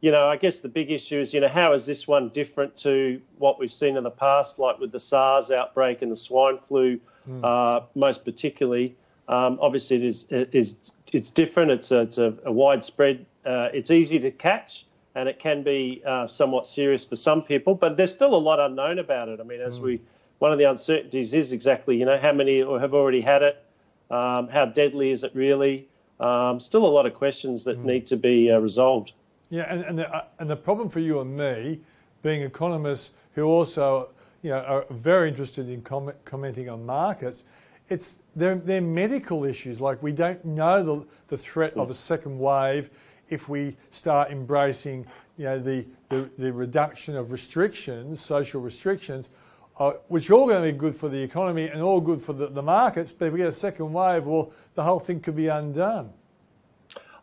you 0.00 0.10
know, 0.10 0.26
I 0.26 0.36
guess 0.36 0.60
the 0.60 0.68
big 0.68 0.90
issue 0.90 1.20
is, 1.20 1.34
you 1.34 1.40
know, 1.40 1.48
how 1.48 1.72
is 1.74 1.84
this 1.84 2.08
one 2.08 2.30
different 2.30 2.76
to 2.78 3.20
what 3.38 3.58
we've 3.58 3.72
seen 3.72 3.96
in 3.96 4.04
the 4.04 4.10
past, 4.10 4.58
like 4.58 4.78
with 4.78 4.92
the 4.92 5.00
SARS 5.00 5.50
outbreak 5.50 6.00
and 6.02 6.10
the 6.10 6.16
swine 6.16 6.58
flu, 6.68 6.98
mm. 7.28 7.44
uh, 7.44 7.84
most 7.94 8.24
particularly. 8.24 8.96
Um, 9.28 9.58
obviously, 9.60 9.96
it 9.96 10.04
is, 10.04 10.26
it 10.30 10.50
is 10.52 10.90
it's 11.12 11.30
different. 11.30 11.70
It's 11.70 11.90
a, 11.90 12.00
it's 12.00 12.18
a, 12.18 12.34
a 12.44 12.52
widespread. 12.52 13.26
Uh, 13.44 13.68
it's 13.72 13.90
easy 13.90 14.18
to 14.20 14.30
catch, 14.30 14.86
and 15.14 15.28
it 15.28 15.38
can 15.38 15.62
be 15.62 16.02
uh, 16.06 16.26
somewhat 16.26 16.66
serious 16.66 17.04
for 17.04 17.16
some 17.16 17.42
people. 17.42 17.74
But 17.74 17.96
there's 17.96 18.12
still 18.12 18.34
a 18.34 18.38
lot 18.38 18.58
unknown 18.58 18.98
about 18.98 19.28
it. 19.28 19.38
I 19.38 19.42
mean, 19.42 19.60
as 19.60 19.78
mm. 19.78 19.82
we 19.82 20.00
one 20.38 20.52
of 20.52 20.58
the 20.58 20.64
uncertainties 20.64 21.34
is 21.34 21.52
exactly, 21.52 21.98
you 21.98 22.06
know, 22.06 22.18
how 22.18 22.32
many 22.32 22.60
have 22.60 22.94
already 22.94 23.20
had 23.20 23.42
it, 23.42 23.62
um, 24.10 24.48
how 24.48 24.64
deadly 24.64 25.10
is 25.10 25.22
it 25.22 25.32
really? 25.34 25.86
Um, 26.18 26.58
still 26.58 26.86
a 26.86 26.88
lot 26.88 27.04
of 27.06 27.14
questions 27.14 27.64
that 27.64 27.78
mm. 27.78 27.84
need 27.84 28.06
to 28.06 28.16
be 28.16 28.50
uh, 28.50 28.58
resolved. 28.58 29.12
Yeah, 29.50 29.66
and, 29.68 29.84
and, 29.84 29.98
the, 29.98 30.08
uh, 30.08 30.24
and 30.38 30.48
the 30.48 30.56
problem 30.56 30.88
for 30.88 31.00
you 31.00 31.20
and 31.20 31.36
me, 31.36 31.80
being 32.22 32.42
economists 32.42 33.10
who 33.34 33.44
also 33.44 34.10
you 34.42 34.50
know, 34.50 34.60
are 34.60 34.86
very 34.90 35.28
interested 35.28 35.68
in 35.68 35.82
com- 35.82 36.12
commenting 36.24 36.68
on 36.68 36.86
markets, 36.86 37.44
it's 37.88 38.16
they're, 38.36 38.54
they're 38.54 38.80
medical 38.80 39.44
issues. 39.44 39.80
Like 39.80 40.02
we 40.02 40.12
don't 40.12 40.42
know 40.44 40.82
the, 40.82 41.06
the 41.28 41.36
threat 41.36 41.74
of 41.74 41.90
a 41.90 41.94
second 41.94 42.38
wave 42.38 42.90
if 43.28 43.48
we 43.48 43.76
start 43.90 44.30
embracing 44.30 45.06
you 45.36 45.44
know, 45.44 45.58
the, 45.58 45.84
the, 46.08 46.30
the 46.38 46.52
reduction 46.52 47.16
of 47.16 47.32
restrictions, 47.32 48.20
social 48.20 48.60
restrictions, 48.60 49.30
uh, 49.78 49.92
which 50.08 50.30
are 50.30 50.34
all 50.34 50.46
going 50.46 50.62
to 50.64 50.72
be 50.72 50.78
good 50.78 50.94
for 50.94 51.08
the 51.08 51.20
economy 51.20 51.66
and 51.66 51.82
all 51.82 52.00
good 52.00 52.20
for 52.20 52.32
the, 52.32 52.46
the 52.48 52.62
markets. 52.62 53.12
But 53.12 53.26
if 53.26 53.32
we 53.32 53.38
get 53.38 53.48
a 53.48 53.52
second 53.52 53.92
wave, 53.92 54.26
well, 54.26 54.52
the 54.74 54.84
whole 54.84 55.00
thing 55.00 55.20
could 55.20 55.36
be 55.36 55.48
undone. 55.48 56.12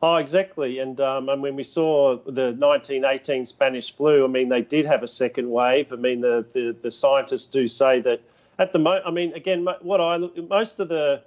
Oh, 0.01 0.18
exactly. 0.18 0.80
And 0.80 1.00
um, 1.01 1.27
and 1.30 1.42
when 1.42 1.56
we 1.56 1.63
saw 1.63 2.18
the 2.18 2.54
1918 2.54 3.46
Spanish 3.46 3.96
flu, 3.96 4.24
I 4.24 4.27
mean, 4.27 4.50
they 4.50 4.62
did 4.62 4.86
have 4.86 5.01
a 5.01 5.08
second 5.08 5.50
wave. 5.50 5.92
I 5.92 5.96
mean, 5.96 6.22
the, 6.22 6.46
the, 6.54 6.75
the 6.82 6.92
scientists 6.92 7.48
do 7.48 7.68
say 7.68 8.01
that 8.01 8.22
at 8.60 8.74
the 8.74 8.80
moment, 8.80 9.06
I 9.08 9.12
mean, 9.12 9.34
again, 9.34 9.66
what 9.82 10.00
I 10.00 10.18
most 10.50 10.80
of 10.80 10.89
the, 10.89 11.24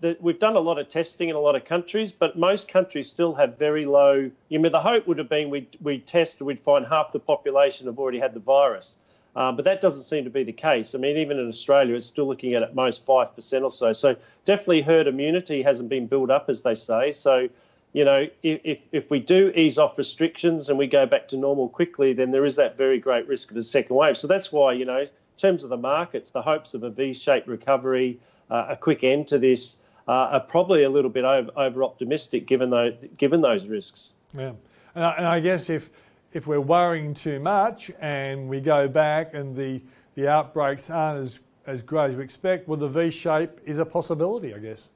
the, 0.00 0.16
we've 0.20 0.38
done 0.38 0.54
a 0.54 0.60
lot 0.60 0.78
of 0.78 0.88
testing 0.88 1.30
in 1.30 1.36
a 1.36 1.40
lot 1.40 1.56
of 1.56 1.64
countries, 1.64 2.12
but 2.12 2.38
most 2.38 2.68
countries 2.68 3.10
still 3.10 3.34
have 3.34 3.58
very 3.58 3.86
low. 3.86 4.30
You 4.48 4.58
know, 4.58 4.68
the 4.68 4.80
hope 4.80 5.06
would 5.08 5.18
have 5.18 5.28
been 5.28 5.50
we 5.50 5.68
we 5.80 5.98
test, 5.98 6.40
we'd 6.40 6.60
find 6.60 6.86
half 6.86 7.10
the 7.10 7.18
population 7.18 7.86
have 7.86 7.98
already 7.98 8.20
had 8.20 8.34
the 8.34 8.40
virus. 8.40 8.96
Um, 9.34 9.56
but 9.56 9.64
that 9.64 9.80
doesn't 9.80 10.02
seem 10.04 10.24
to 10.24 10.30
be 10.30 10.44
the 10.44 10.52
case. 10.52 10.94
I 10.94 10.98
mean, 10.98 11.16
even 11.16 11.38
in 11.38 11.48
Australia, 11.48 11.94
it's 11.94 12.06
still 12.06 12.26
looking 12.26 12.52
at 12.54 12.62
at 12.62 12.74
most 12.74 13.06
5% 13.06 13.62
or 13.62 13.72
so. 13.72 13.92
So 13.94 14.14
definitely 14.44 14.82
herd 14.82 15.06
immunity 15.06 15.62
hasn't 15.62 15.88
been 15.88 16.06
built 16.06 16.30
up, 16.30 16.50
as 16.50 16.62
they 16.62 16.74
say. 16.74 17.12
So 17.12 17.48
you 17.92 18.04
know, 18.04 18.26
if, 18.42 18.78
if 18.90 19.10
we 19.10 19.18
do 19.20 19.52
ease 19.54 19.78
off 19.78 19.98
restrictions 19.98 20.68
and 20.68 20.78
we 20.78 20.86
go 20.86 21.04
back 21.04 21.28
to 21.28 21.36
normal 21.36 21.68
quickly, 21.68 22.14
then 22.14 22.30
there 22.30 22.46
is 22.46 22.56
that 22.56 22.76
very 22.76 22.98
great 22.98 23.28
risk 23.28 23.50
of 23.50 23.56
a 23.56 23.62
second 23.62 23.94
wave. 23.96 24.16
So 24.16 24.26
that's 24.26 24.50
why, 24.50 24.72
you 24.72 24.84
know, 24.84 25.00
in 25.00 25.08
terms 25.36 25.62
of 25.62 25.68
the 25.68 25.76
markets, 25.76 26.30
the 26.30 26.42
hopes 26.42 26.72
of 26.72 26.84
a 26.84 26.90
V-shaped 26.90 27.46
recovery, 27.46 28.18
uh, 28.50 28.66
a 28.70 28.76
quick 28.76 29.04
end 29.04 29.28
to 29.28 29.38
this, 29.38 29.76
uh, 30.08 30.12
are 30.12 30.40
probably 30.40 30.84
a 30.84 30.90
little 30.90 31.10
bit 31.10 31.24
over, 31.24 31.50
over 31.56 31.84
optimistic 31.84 32.46
given 32.46 32.70
those 32.70 32.94
given 33.18 33.40
those 33.40 33.66
risks. 33.66 34.12
Yeah, 34.36 34.52
and 34.94 35.04
I, 35.04 35.12
and 35.12 35.26
I 35.26 35.40
guess 35.40 35.70
if 35.70 35.90
if 36.32 36.46
we're 36.46 36.60
worrying 36.60 37.14
too 37.14 37.38
much 37.38 37.90
and 38.00 38.48
we 38.48 38.60
go 38.60 38.88
back 38.88 39.34
and 39.34 39.54
the 39.54 39.80
the 40.14 40.28
outbreaks 40.28 40.90
aren't 40.90 41.22
as 41.24 41.40
as 41.66 41.82
great 41.82 42.10
as 42.10 42.16
we 42.16 42.24
expect, 42.24 42.66
well, 42.66 42.78
the 42.78 42.88
V 42.88 43.10
shape 43.10 43.60
is 43.64 43.78
a 43.78 43.84
possibility, 43.84 44.52
I 44.54 44.58
guess. 44.58 44.88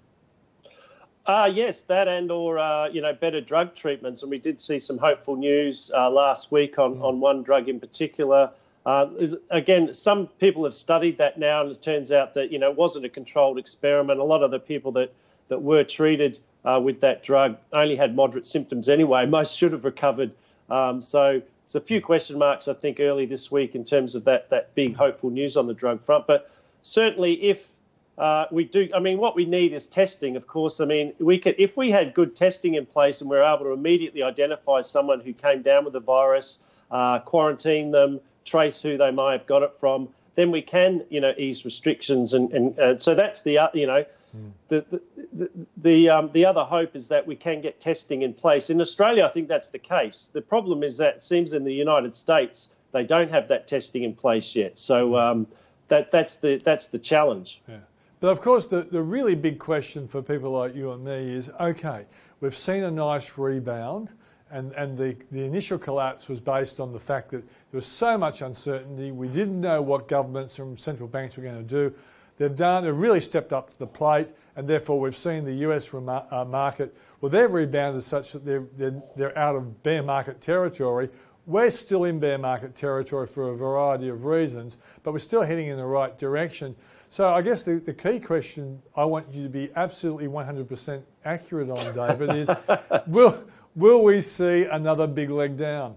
Uh, 1.27 1.51
yes, 1.53 1.83
that 1.83 2.07
and 2.07 2.31
or 2.31 2.59
uh, 2.59 2.89
you 2.89 3.01
know 3.01 3.13
better 3.13 3.41
drug 3.41 3.75
treatments, 3.75 4.23
and 4.23 4.31
we 4.31 4.39
did 4.39 4.61
see 4.61 4.79
some 4.79 4.97
hopeful 4.97 5.35
news 5.35 5.91
uh, 5.93 6.09
last 6.09 6.53
week 6.53 6.79
on, 6.79 6.95
mm. 6.95 7.03
on 7.03 7.19
one 7.19 7.43
drug 7.43 7.69
in 7.69 7.81
particular. 7.81 8.51
Uh, 8.85 9.09
again, 9.51 9.93
some 9.93 10.29
people 10.39 10.63
have 10.63 10.75
studied 10.75 11.19
that 11.19 11.37
now, 11.37 11.63
and 11.63 11.71
it 11.73 11.83
turns 11.83 12.13
out 12.13 12.35
that 12.35 12.53
you 12.53 12.59
know 12.61 12.71
it 12.71 12.77
wasn't 12.77 13.05
a 13.05 13.09
controlled 13.09 13.59
experiment. 13.59 14.21
A 14.21 14.25
lot 14.25 14.45
of 14.45 14.53
the 14.53 14.61
people 14.61 14.93
that 14.93 15.13
that 15.49 15.61
were 15.61 15.83
treated 15.83 16.39
uh, 16.65 16.81
with 16.83 17.01
that 17.01 17.25
drug 17.25 17.57
only 17.73 17.97
had 17.97 18.15
moderate 18.15 18.47
symptoms 18.47 18.89
anyway. 18.89 19.27
Most 19.39 19.59
should 19.59 19.73
have 19.73 19.85
recovered. 19.85 20.31
Um, 20.71 21.03
so 21.03 21.43
it's 21.65 21.75
a 21.75 21.81
few 21.81 22.01
question 22.01 22.39
marks, 22.39 22.69
I 22.69 22.75
think, 22.75 23.01
early 23.01 23.27
this 23.27 23.51
week 23.51 23.75
in 23.75 23.85
terms 23.85 24.15
of 24.15 24.25
that 24.25 24.49
that 24.51 24.73
big 24.77 24.95
hopeful 24.95 25.31
news 25.31 25.57
on 25.57 25.67
the 25.67 25.75
drug 25.75 26.05
front. 26.05 26.29
But 26.29 26.53
certainly, 26.83 27.43
if 27.43 27.76
uh, 28.19 28.47
we 28.51 28.65
do. 28.65 28.89
I 28.95 28.99
mean, 28.99 29.19
what 29.19 29.37
we 29.37 29.45
need 29.45 29.73
is 29.73 29.87
testing, 29.87 30.37
of 30.37 30.47
course. 30.47 30.81
I 30.81 30.87
mean, 30.87 31.13
we 31.19 31.39
could 31.39 31.55
if 31.59 31.77
we 31.77 31.91
had 31.91 32.15
good 32.15 32.35
testing 32.35 32.75
in 32.75 32.87
place 32.87 33.21
and 33.21 33.29
we 33.29 33.37
are 33.37 33.55
able 33.55 33.67
to 33.67 33.73
immediately 33.73 34.23
identify 34.23 34.81
someone 34.81 35.21
who 35.21 35.33
came 35.33 35.63
down 35.63 35.85
with 35.85 35.93
the 35.93 36.01
virus, 36.01 36.59
uh, 36.91 37.19
quarantine 37.21 37.91
them, 37.91 38.21
trace 38.45 38.81
who 38.81 38.97
they 38.97 39.11
might 39.11 39.33
have 39.33 39.47
got 39.47 39.63
it 39.63 39.73
from, 39.79 40.09
then 40.35 40.51
we 40.51 40.63
can, 40.63 41.05
you 41.11 41.21
know, 41.21 41.35
ease 41.37 41.65
restrictions. 41.65 42.33
And, 42.33 42.53
and 42.53 42.79
uh, 42.79 42.99
so 42.99 43.15
that's 43.15 43.43
the, 43.43 43.59
uh, 43.59 43.69
you 43.75 43.87
know, 43.87 44.05
mm. 44.35 44.51
the 44.69 44.85
the 44.91 45.01
the, 45.33 45.51
the, 45.77 46.09
um, 46.09 46.31
the 46.33 46.47
other 46.47 46.65
hope 46.65 46.97
is 46.97 47.09
that 47.09 47.27
we 47.27 47.37
can 47.37 47.61
get 47.61 47.81
testing 47.81 48.23
in 48.23 48.33
place. 48.33 48.71
In 48.71 48.81
Australia, 48.81 49.27
I 49.27 49.29
think 49.29 49.49
that's 49.49 49.69
the 49.69 49.79
case. 49.79 50.31
The 50.33 50.41
problem 50.41 50.83
is 50.83 50.97
that 50.97 51.17
it 51.17 51.23
seems 51.23 51.53
in 51.53 51.65
the 51.65 51.75
United 51.75 52.15
States 52.17 52.71
they 52.93 53.05
don't 53.05 53.31
have 53.31 53.49
that 53.49 53.67
testing 53.67 54.05
in 54.05 54.15
place 54.15 54.55
yet. 54.57 54.79
So 54.79 55.09
hmm. 55.09 55.15
um, 55.15 55.47
that 55.89 56.11
that's 56.11 56.37
the 56.37 56.57
that's 56.65 56.87
the 56.87 56.99
challenge. 56.99 57.61
Yeah. 57.69 57.79
But 58.21 58.29
of 58.29 58.41
course, 58.41 58.67
the, 58.67 58.83
the 58.83 59.03
really 59.03 59.35
big 59.35 59.59
question 59.59 60.09
for 60.09 60.23
people 60.23 60.51
like 60.51 60.75
you 60.75 60.93
and 60.93 61.05
me 61.05 61.35
is 61.35 61.51
okay, 61.61 62.07
we've 62.41 62.57
seen 62.57 62.83
a 62.85 62.91
nice 62.91 63.37
rebound, 63.37 64.13
and, 64.51 64.73
and 64.73 64.97
the, 64.97 65.17
the 65.31 65.43
initial 65.43 65.79
collapse 65.79 66.29
was 66.29 66.41
based 66.41 66.81
on 66.81 66.93
the 66.93 67.01
fact 67.01 67.31
that 67.31 67.47
there 67.47 67.79
was 67.79 67.87
so 67.87 68.17
much 68.17 68.43
uncertainty. 68.43 69.11
We 69.11 69.29
didn't 69.29 69.61
know 69.61 69.83
what 69.83 70.09
governments 70.09 70.59
and 70.59 70.79
central 70.79 71.09
banks 71.09 71.37
were 71.37 71.43
going 71.43 71.57
to 71.57 71.63
do. 71.63 71.95
They've 72.39 72.55
done, 72.55 72.85
they've 72.85 72.97
really 72.97 73.21
stepped 73.21 73.53
up 73.53 73.71
to 73.71 73.79
the 73.79 73.87
plate, 73.87 74.29
and 74.57 74.69
therefore 74.69 75.01
we've 75.01 75.17
seen 75.17 75.45
the 75.45 75.55
US 75.69 75.93
rema- 75.93 76.27
uh, 76.31 76.45
market, 76.45 76.97
well, 77.21 77.31
they've 77.31 77.51
rebounded 77.51 78.05
such 78.05 78.33
that 78.33 78.45
they're, 78.45 78.65
they're, 78.77 79.03
they're 79.17 79.39
out 79.39 79.57
of 79.57 79.83
bear 79.83 80.03
market 80.03 80.41
territory. 80.41 81.09
We're 81.47 81.71
still 81.71 82.05
in 82.05 82.19
bear 82.19 82.39
market 82.39 82.75
territory 82.75 83.27
for 83.27 83.51
a 83.51 83.57
variety 83.57 84.09
of 84.09 84.25
reasons, 84.25 84.77
but 85.03 85.13
we're 85.13 85.19
still 85.19 85.43
heading 85.43 85.69
in 85.69 85.77
the 85.77 85.87
right 85.87 86.17
direction. 86.19 86.77
So 87.17 87.33
I 87.33 87.41
guess 87.41 87.63
the, 87.63 87.77
the 87.77 87.95
key 87.95 88.21
question 88.21 88.83
I 88.95 89.07
want 89.07 89.33
you 89.33 89.43
to 89.45 89.49
be 89.49 89.71
absolutely 89.75 90.27
100% 90.27 91.03
accurate 91.25 91.71
on, 91.71 91.95
David, 91.95 92.37
is 92.37 92.51
will, 93.07 93.43
will 93.75 94.05
we 94.05 94.21
see 94.21 94.65
another 94.65 95.07
big 95.07 95.31
leg 95.31 95.57
down? 95.57 95.97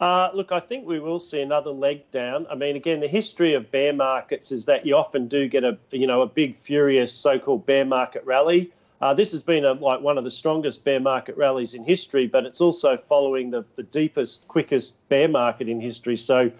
Uh, 0.00 0.30
look, 0.32 0.52
I 0.52 0.60
think 0.60 0.86
we 0.86 1.00
will 1.00 1.18
see 1.20 1.42
another 1.42 1.68
leg 1.68 2.10
down. 2.10 2.46
I 2.50 2.54
mean, 2.54 2.76
again, 2.76 3.00
the 3.00 3.08
history 3.08 3.52
of 3.52 3.70
bear 3.70 3.92
markets 3.92 4.52
is 4.52 4.64
that 4.64 4.86
you 4.86 4.96
often 4.96 5.28
do 5.28 5.46
get 5.48 5.64
a 5.64 5.76
you 5.90 6.06
know 6.06 6.22
a 6.22 6.26
big 6.26 6.56
furious 6.56 7.12
so-called 7.12 7.66
bear 7.66 7.84
market 7.84 8.24
rally, 8.24 8.72
Uh, 9.00 9.14
this 9.14 9.30
has 9.30 9.42
been 9.42 9.64
a, 9.64 9.72
like 9.72 10.00
one 10.00 10.18
of 10.18 10.24
the 10.24 10.30
strongest 10.30 10.82
bear 10.82 10.98
market 10.98 11.36
rallies 11.36 11.74
in 11.74 11.84
history, 11.84 12.26
but 12.26 12.44
it's 12.44 12.60
also 12.60 12.96
following 12.96 13.50
the, 13.50 13.64
the 13.76 13.84
deepest, 13.84 14.46
quickest 14.48 14.96
bear 15.08 15.28
market 15.28 15.68
in 15.68 15.80
history. 15.80 16.16
So 16.16 16.50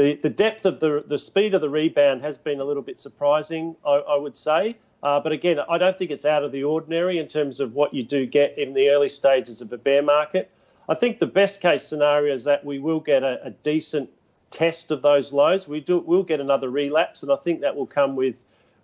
the, 0.00 0.14
the 0.14 0.30
depth 0.30 0.64
of 0.64 0.80
the, 0.80 1.04
the 1.06 1.18
speed 1.18 1.52
of 1.52 1.60
the 1.60 1.68
rebound 1.68 2.22
has 2.22 2.38
been 2.38 2.60
a 2.60 2.64
little 2.64 2.82
bit 2.82 2.98
surprising, 2.98 3.76
I, 3.86 3.96
I 3.96 4.16
would 4.16 4.36
say. 4.36 4.76
Uh, 5.02 5.20
but 5.20 5.32
again, 5.32 5.58
I 5.68 5.76
don't 5.76 5.96
think 5.96 6.10
it's 6.10 6.24
out 6.24 6.42
of 6.42 6.52
the 6.52 6.64
ordinary 6.64 7.18
in 7.18 7.28
terms 7.28 7.60
of 7.60 7.74
what 7.74 7.92
you 7.92 8.02
do 8.02 8.24
get 8.26 8.58
in 8.58 8.72
the 8.72 8.88
early 8.88 9.08
stages 9.08 9.60
of 9.60 9.72
a 9.72 9.78
bear 9.78 10.02
market. 10.02 10.50
I 10.88 10.94
think 10.94 11.18
the 11.18 11.26
best 11.26 11.60
case 11.60 11.86
scenario 11.86 12.34
is 12.34 12.44
that 12.44 12.64
we 12.64 12.78
will 12.78 13.00
get 13.00 13.22
a, 13.22 13.44
a 13.44 13.50
decent 13.50 14.10
test 14.50 14.90
of 14.90 15.02
those 15.02 15.32
lows. 15.32 15.68
We 15.68 15.80
do, 15.80 15.98
we'll 15.98 16.22
get 16.22 16.40
another 16.40 16.70
relapse, 16.70 17.22
and 17.22 17.30
I 17.30 17.36
think 17.36 17.60
that 17.60 17.76
will 17.76 17.86
come 17.86 18.16
with 18.16 18.36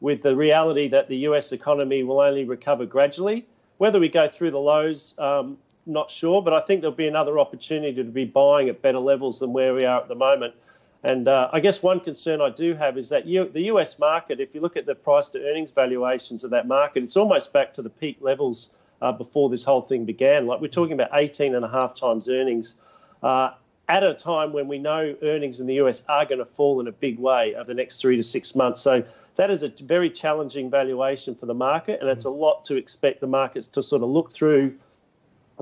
with 0.02 0.20
the 0.20 0.36
reality 0.36 0.88
that 0.88 1.08
the 1.08 1.16
US 1.28 1.52
economy 1.52 2.02
will 2.02 2.20
only 2.20 2.44
recover 2.44 2.84
gradually. 2.84 3.46
Whether 3.78 3.98
we 3.98 4.10
go 4.10 4.28
through 4.28 4.50
the 4.50 4.58
lows, 4.58 5.14
um, 5.16 5.56
not 5.86 6.10
sure, 6.10 6.42
but 6.42 6.52
I 6.52 6.60
think 6.60 6.82
there'll 6.82 6.94
be 6.94 7.08
another 7.08 7.38
opportunity 7.38 7.94
to 7.94 8.04
be 8.04 8.26
buying 8.26 8.68
at 8.68 8.82
better 8.82 8.98
levels 8.98 9.38
than 9.38 9.54
where 9.54 9.72
we 9.72 9.86
are 9.86 10.02
at 10.02 10.08
the 10.08 10.14
moment. 10.14 10.54
And 11.02 11.28
uh, 11.28 11.48
I 11.52 11.60
guess 11.60 11.82
one 11.82 12.00
concern 12.00 12.40
I 12.40 12.50
do 12.50 12.74
have 12.74 12.98
is 12.98 13.08
that 13.10 13.26
you, 13.26 13.48
the 13.48 13.62
US 13.62 13.98
market, 13.98 14.40
if 14.40 14.54
you 14.54 14.60
look 14.60 14.76
at 14.76 14.86
the 14.86 14.94
price 14.94 15.28
to 15.30 15.44
earnings 15.46 15.70
valuations 15.70 16.42
of 16.42 16.50
that 16.50 16.66
market, 16.66 17.02
it's 17.02 17.16
almost 17.16 17.52
back 17.52 17.72
to 17.74 17.82
the 17.82 17.90
peak 17.90 18.18
levels 18.20 18.70
uh, 19.02 19.12
before 19.12 19.48
this 19.48 19.62
whole 19.62 19.82
thing 19.82 20.04
began. 20.04 20.46
Like 20.46 20.60
we're 20.60 20.68
talking 20.68 20.94
about 20.94 21.10
18 21.12 21.54
and 21.54 21.64
a 21.64 21.68
half 21.68 21.94
times 21.94 22.28
earnings 22.28 22.74
uh, 23.22 23.50
at 23.88 24.02
a 24.02 24.14
time 24.14 24.52
when 24.52 24.66
we 24.66 24.78
know 24.78 25.14
earnings 25.22 25.60
in 25.60 25.66
the 25.66 25.74
US 25.74 26.02
are 26.08 26.24
going 26.24 26.38
to 26.38 26.44
fall 26.44 26.80
in 26.80 26.88
a 26.88 26.92
big 26.92 27.18
way 27.18 27.54
over 27.54 27.64
the 27.64 27.74
next 27.74 28.00
three 28.00 28.16
to 28.16 28.22
six 28.22 28.54
months. 28.54 28.80
So 28.80 29.04
that 29.36 29.50
is 29.50 29.62
a 29.62 29.68
very 29.80 30.10
challenging 30.10 30.70
valuation 30.70 31.34
for 31.34 31.46
the 31.46 31.54
market, 31.54 32.00
and 32.00 32.10
it's 32.10 32.24
a 32.24 32.30
lot 32.30 32.64
to 32.66 32.76
expect 32.76 33.20
the 33.20 33.26
markets 33.26 33.68
to 33.68 33.82
sort 33.82 34.02
of 34.02 34.08
look 34.08 34.32
through 34.32 34.74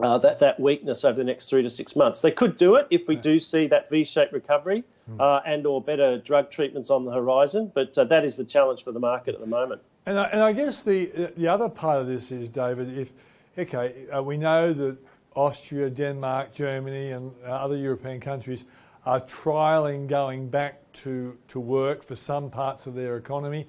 uh, 0.02 0.18
that 0.18 0.38
that 0.38 0.58
weakness 0.58 1.04
over 1.04 1.16
the 1.16 1.24
next 1.24 1.48
three 1.48 1.62
to 1.62 1.70
six 1.70 1.94
months. 1.96 2.20
They 2.20 2.30
could 2.30 2.56
do 2.56 2.74
it 2.76 2.86
if 2.90 3.06
we 3.06 3.16
do 3.16 3.38
see 3.38 3.66
that 3.68 3.90
V-shaped 3.90 4.32
recovery 4.32 4.84
uh, 5.20 5.40
and 5.46 5.66
or 5.66 5.80
better 5.80 6.18
drug 6.18 6.50
treatments 6.50 6.90
on 6.90 7.04
the 7.04 7.12
horizon. 7.12 7.70
But 7.74 7.96
uh, 7.96 8.04
that 8.04 8.24
is 8.24 8.36
the 8.36 8.44
challenge 8.44 8.84
for 8.84 8.92
the 8.92 9.00
market 9.00 9.34
at 9.34 9.40
the 9.40 9.46
moment. 9.46 9.82
And 10.06 10.18
I, 10.18 10.24
and 10.24 10.42
I 10.42 10.52
guess 10.52 10.80
the 10.80 11.32
the 11.36 11.48
other 11.48 11.68
part 11.68 12.00
of 12.00 12.06
this 12.06 12.30
is, 12.30 12.48
David, 12.48 12.96
if 12.98 13.12
okay, 13.58 14.06
uh, 14.14 14.22
we 14.22 14.36
know 14.36 14.72
that 14.72 14.96
Austria, 15.34 15.90
Denmark, 15.90 16.52
Germany, 16.52 17.10
and 17.12 17.32
uh, 17.44 17.50
other 17.50 17.76
European 17.76 18.20
countries 18.20 18.64
are 19.06 19.20
trialling 19.20 20.06
going 20.06 20.48
back 20.48 20.80
to, 20.92 21.36
to 21.48 21.60
work 21.60 22.02
for 22.02 22.16
some 22.16 22.50
parts 22.50 22.86
of 22.86 22.94
their 22.94 23.16
economy. 23.16 23.66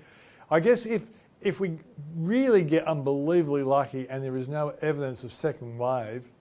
I 0.50 0.60
guess 0.60 0.86
if 0.86 1.10
if 1.42 1.60
we 1.60 1.80
really 2.16 2.64
get 2.64 2.88
unbelievably 2.88 3.64
lucky 3.64 4.08
and 4.10 4.24
there 4.24 4.38
is 4.38 4.48
no 4.48 4.74
evidence 4.82 5.24
of 5.24 5.34
second 5.34 5.78
wave, 5.78 6.32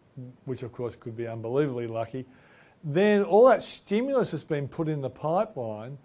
which 0.44 0.62
of 0.62 0.72
course 0.72 0.94
could 0.98 1.16
be 1.16 1.26
unbelievably 1.26 1.86
lucky, 1.86 2.26
then 2.82 3.22
all 3.22 3.48
that 3.48 3.62
stimulus 3.62 4.30
that's 4.30 4.44
been 4.44 4.68
put 4.68 4.88
in 4.88 5.00
the 5.00 5.10
pipeline 5.10 5.98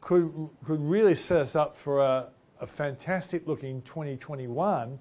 could, 0.00 0.32
could 0.64 0.80
really 0.80 1.14
set 1.14 1.38
us 1.38 1.56
up 1.56 1.76
for 1.76 2.00
a, 2.00 2.28
a 2.60 2.66
fantastic 2.66 3.46
looking 3.46 3.82
2021, 3.82 4.98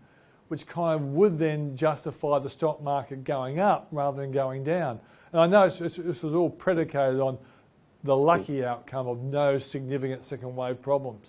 which 0.47 0.65
kind 0.65 0.99
of 0.99 1.07
would 1.07 1.37
then 1.37 1.75
justify 1.75 2.39
the 2.39 2.49
stock 2.49 2.81
market 2.81 3.23
going 3.23 3.59
up 3.59 3.87
rather 3.91 4.21
than 4.21 4.31
going 4.31 4.63
down. 4.63 4.99
And 5.31 5.41
I 5.41 5.47
know 5.47 5.65
it's, 5.65 5.81
it's, 5.81 5.97
this 5.97 6.23
was 6.23 6.33
all 6.33 6.49
predicated 6.49 7.19
on 7.19 7.37
the 8.03 8.15
lucky 8.15 8.63
outcome 8.63 9.07
of 9.07 9.21
no 9.21 9.57
significant 9.57 10.23
second 10.23 10.55
wave 10.55 10.81
problems. 10.81 11.27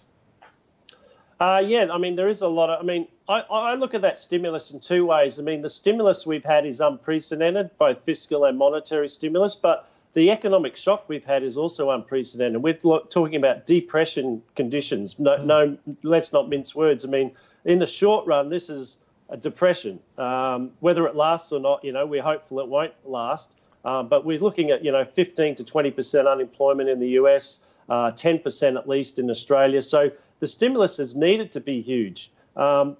Uh, 1.40 1.62
yeah, 1.64 1.86
I 1.92 1.98
mean, 1.98 2.16
there 2.16 2.28
is 2.28 2.40
a 2.40 2.48
lot 2.48 2.68
of. 2.68 2.80
I 2.80 2.82
mean, 2.82 3.06
I, 3.28 3.40
I 3.40 3.74
look 3.74 3.94
at 3.94 4.02
that 4.02 4.18
stimulus 4.18 4.72
in 4.72 4.80
two 4.80 5.06
ways. 5.06 5.38
I 5.38 5.42
mean, 5.42 5.62
the 5.62 5.70
stimulus 5.70 6.26
we've 6.26 6.44
had 6.44 6.66
is 6.66 6.80
unprecedented, 6.80 7.70
both 7.78 8.00
fiscal 8.04 8.44
and 8.44 8.58
monetary 8.58 9.08
stimulus, 9.08 9.54
but 9.54 9.88
the 10.14 10.32
economic 10.32 10.76
shock 10.76 11.08
we've 11.08 11.24
had 11.24 11.44
is 11.44 11.56
also 11.56 11.90
unprecedented. 11.90 12.60
We're 12.62 12.74
talking 12.74 13.36
about 13.36 13.66
depression 13.66 14.42
conditions. 14.56 15.16
No, 15.18 15.38
mm. 15.38 15.44
no, 15.44 15.78
let's 16.02 16.32
not 16.32 16.48
mince 16.48 16.74
words. 16.74 17.04
I 17.04 17.08
mean, 17.08 17.30
in 17.64 17.78
the 17.78 17.86
short 17.86 18.26
run, 18.26 18.48
this 18.48 18.68
is 18.68 18.96
a 19.28 19.36
depression. 19.36 20.00
Um, 20.16 20.72
whether 20.80 21.06
it 21.06 21.14
lasts 21.14 21.52
or 21.52 21.60
not, 21.60 21.84
you 21.84 21.92
know, 21.92 22.04
we're 22.04 22.22
hopeful 22.22 22.58
it 22.58 22.66
won't 22.66 22.94
last. 23.04 23.52
Um, 23.84 24.08
but 24.08 24.24
we're 24.24 24.40
looking 24.40 24.70
at, 24.70 24.84
you 24.84 24.90
know, 24.90 25.04
15 25.04 25.54
to 25.56 25.64
20 25.64 25.90
percent 25.92 26.26
unemployment 26.26 26.88
in 26.88 26.98
the 26.98 27.10
US, 27.10 27.60
uh, 27.88 28.10
10 28.10 28.40
percent 28.40 28.76
at 28.76 28.88
least 28.88 29.20
in 29.20 29.30
Australia. 29.30 29.82
So 29.82 30.10
the 30.40 30.46
stimulus 30.46 30.98
is 30.98 31.14
needed 31.14 31.52
to 31.52 31.60
be 31.60 31.80
huge. 31.80 32.30
Um, 32.56 32.96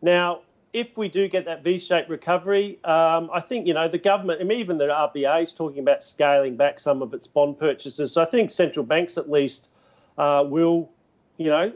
now, 0.00 0.40
if 0.72 0.96
we 0.96 1.08
do 1.08 1.28
get 1.28 1.44
that 1.44 1.62
V-shaped 1.62 2.08
recovery, 2.08 2.78
um, 2.84 3.30
I 3.32 3.40
think 3.40 3.66
you 3.66 3.74
know 3.74 3.88
the 3.88 3.98
government, 3.98 4.40
and 4.40 4.50
even 4.50 4.78
the 4.78 4.86
RBA 4.86 5.42
is 5.42 5.52
talking 5.52 5.80
about 5.80 6.02
scaling 6.02 6.56
back 6.56 6.80
some 6.80 7.02
of 7.02 7.12
its 7.12 7.26
bond 7.26 7.58
purchases. 7.58 8.12
So 8.12 8.22
I 8.22 8.24
think 8.24 8.50
central 8.50 8.84
banks 8.84 9.18
at 9.18 9.30
least 9.30 9.68
uh, 10.16 10.44
will, 10.46 10.90
you 11.36 11.50
know, 11.50 11.72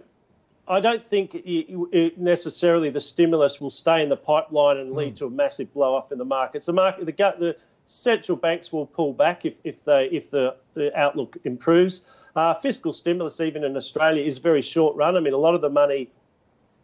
I 0.68 0.81
don't 0.81 1.07
think 1.07 1.35
it, 1.35 1.66
it 1.92 2.18
necessarily 2.18 2.90
the 2.90 3.00
stimulus 3.00 3.61
will 3.61 3.70
stay 3.70 4.02
in 4.02 4.09
the 4.09 4.16
pipeline 4.16 4.79
and 4.79 4.92
lead 4.94 5.14
mm. 5.14 5.18
to 5.18 5.26
a 5.26 5.31
massive 5.31 5.72
blow 5.72 5.94
off 5.94 6.11
in 6.11 6.18
the 6.18 6.24
markets. 6.24 6.66
The 6.66 6.72
market, 6.72 7.07
the, 7.07 7.12
the 7.12 7.57
central 7.85 8.37
banks 8.37 8.72
will 8.72 8.87
pull 8.87 9.12
back 9.12 9.44
if, 9.44 9.55
if 9.62 9.85
they 9.85 10.07
if 10.07 10.31
the, 10.31 10.57
the 10.74 10.96
outlook 10.98 11.37
improves. 11.44 12.02
Uh, 12.37 12.53
fiscal 12.53 12.92
stimulus, 12.92 13.40
even 13.40 13.64
in 13.64 13.77
Australia, 13.77 14.22
is 14.22 14.37
very 14.37 14.61
short 14.61 14.94
run. 14.94 15.16
I 15.16 15.20
mean, 15.20 15.33
a 15.33 15.38
lot 15.38 15.55
of 15.55 15.62
the 15.62 15.70
money 15.70 16.11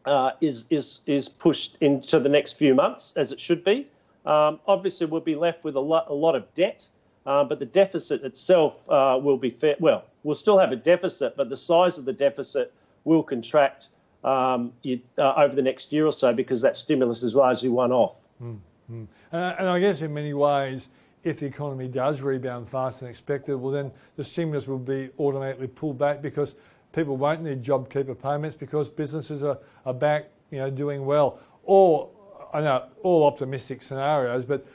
uh, 0.07 0.31
is 0.41 0.65
is 0.71 1.01
is 1.07 1.29
pushed 1.29 1.77
into 1.83 2.19
the 2.19 2.29
next 2.29 2.55
few 2.55 2.75
months, 2.75 3.13
as 3.17 3.33
it 3.33 3.39
should 3.39 3.63
be. 3.63 3.87
Um, 4.25 4.61
obviously, 4.67 5.07
we'll 5.07 5.21
be 5.21 5.35
left 5.35 5.63
with 5.63 5.77
a 5.77 5.81
lot 5.81 6.07
a 6.09 6.15
lot 6.15 6.35
of 6.35 6.53
debt, 6.55 6.89
uh, 7.27 7.45
but 7.45 7.59
the 7.59 7.67
deficit 7.67 8.25
itself 8.25 8.81
uh, 8.89 9.21
will 9.23 9.37
be 9.37 9.51
fair. 9.51 9.77
Well, 9.79 10.05
we'll 10.23 10.37
still 10.37 10.59
have 10.59 10.73
a 10.73 10.77
deficit, 10.77 11.37
but 11.37 11.51
the 11.51 11.57
size 11.57 11.99
of 11.99 12.07
the 12.07 12.15
deficit 12.15 12.73
will 13.05 13.23
contract 13.23 13.91
um, 14.25 14.73
uh, 15.19 15.35
over 15.35 15.55
the 15.55 15.63
next 15.63 15.93
year 15.93 16.07
or 16.07 16.13
so 16.13 16.33
because 16.33 16.63
that 16.63 16.79
stimulus 16.79 17.23
is 17.23 17.35
largely 17.35 17.69
one 17.69 17.93
off. 17.93 18.17
Mm-hmm. 18.43 19.05
And 19.33 19.69
I 19.69 19.79
guess 19.81 20.01
in 20.01 20.15
many 20.15 20.33
ways 20.33 20.89
if 21.25 21.41
the 21.41 21.47
economy 21.47 21.89
does 21.89 22.21
rebound 22.21 22.69
faster 22.69 23.05
than 23.05 23.11
expected, 23.11 23.57
well, 23.57 23.73
then 23.73 23.93
the 24.17 24.25
stimulus 24.25 24.67
will 24.67 24.79
be 24.79 25.11
automatically 25.19 25.69
pulled 25.69 25.99
back 25.99 26.21
because 26.21 26.55
people 26.93 27.17
won't 27.17 27.43
need 27.43 27.63
JobKeeper 27.63 28.21
payments 28.21 28.57
because 28.57 28.91
businesses 28.91 29.43
are, 29.43 29.59
are 29.87 29.95
back, 29.95 30.31
you 30.51 30.59
know, 30.59 30.71
doing 30.71 31.07
well. 31.07 31.39
Or, 31.65 32.11
I 32.53 32.61
know, 32.61 32.87
all 33.03 33.25
optimistic 33.25 33.83
scenarios, 33.83 34.45
but 34.45 34.67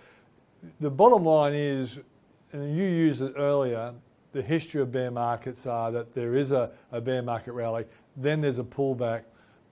the 0.80 0.90
bottom 0.90 1.26
line 1.26 1.54
is, 1.54 2.00
and 2.54 2.76
you 2.76 2.86
used 2.86 3.22
it 3.22 3.34
earlier, 3.38 3.94
the 4.32 4.42
history 4.42 4.82
of 4.82 4.92
bear 4.92 5.12
markets 5.12 5.66
are 5.66 5.92
that 5.92 6.14
there 6.14 6.36
is 6.36 6.52
a, 6.52 6.72
a 6.92 7.02
bear 7.02 7.22
market 7.22 7.54
rally, 7.54 7.86
then 8.16 8.42
there's 8.42 8.60
a 8.60 8.64
pullback. 8.64 9.24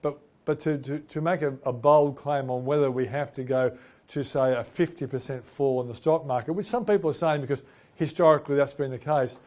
But, 0.02 0.18
but 0.44 0.60
to, 0.60 0.78
to, 0.78 0.98
to 0.98 1.20
make 1.20 1.42
a, 1.42 1.54
a 1.64 1.72
bold 1.72 2.16
claim 2.16 2.50
on 2.50 2.64
whether 2.64 2.90
we 2.90 3.06
have 3.06 3.32
to 3.34 3.44
go 3.44 3.76
to 4.08 4.22
say 4.22 4.52
a 4.52 4.62
50% 4.62 5.42
fall 5.42 5.80
in 5.80 5.88
the 5.88 5.94
stock 5.94 6.26
market, 6.26 6.52
which 6.52 6.66
some 6.66 6.84
people 6.84 7.10
are 7.10 7.14
saying 7.14 7.40
because 7.40 7.62
historically 7.94 8.56
that's 8.56 8.74
been 8.74 8.90
the 8.90 8.98
case. 8.98 9.38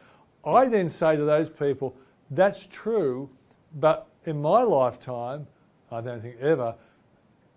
I 0.44 0.68
then 0.68 0.88
say 0.88 1.16
to 1.16 1.24
those 1.24 1.48
people, 1.48 1.96
that's 2.30 2.66
true, 2.66 3.30
but 3.74 4.08
in 4.24 4.40
my 4.40 4.62
lifetime, 4.62 5.46
I 5.90 6.00
don't 6.00 6.20
think 6.20 6.36
ever, 6.40 6.74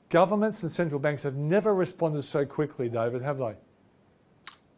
governments 0.10 0.63
and 0.63 0.72
central 0.72 1.00
banks 1.00 1.24
have 1.24 1.36
never 1.36 1.74
responded 1.74 2.24
so 2.24 2.46
quickly, 2.46 2.89
David, 2.89 3.22
have 3.22 3.38
they? 3.38 3.56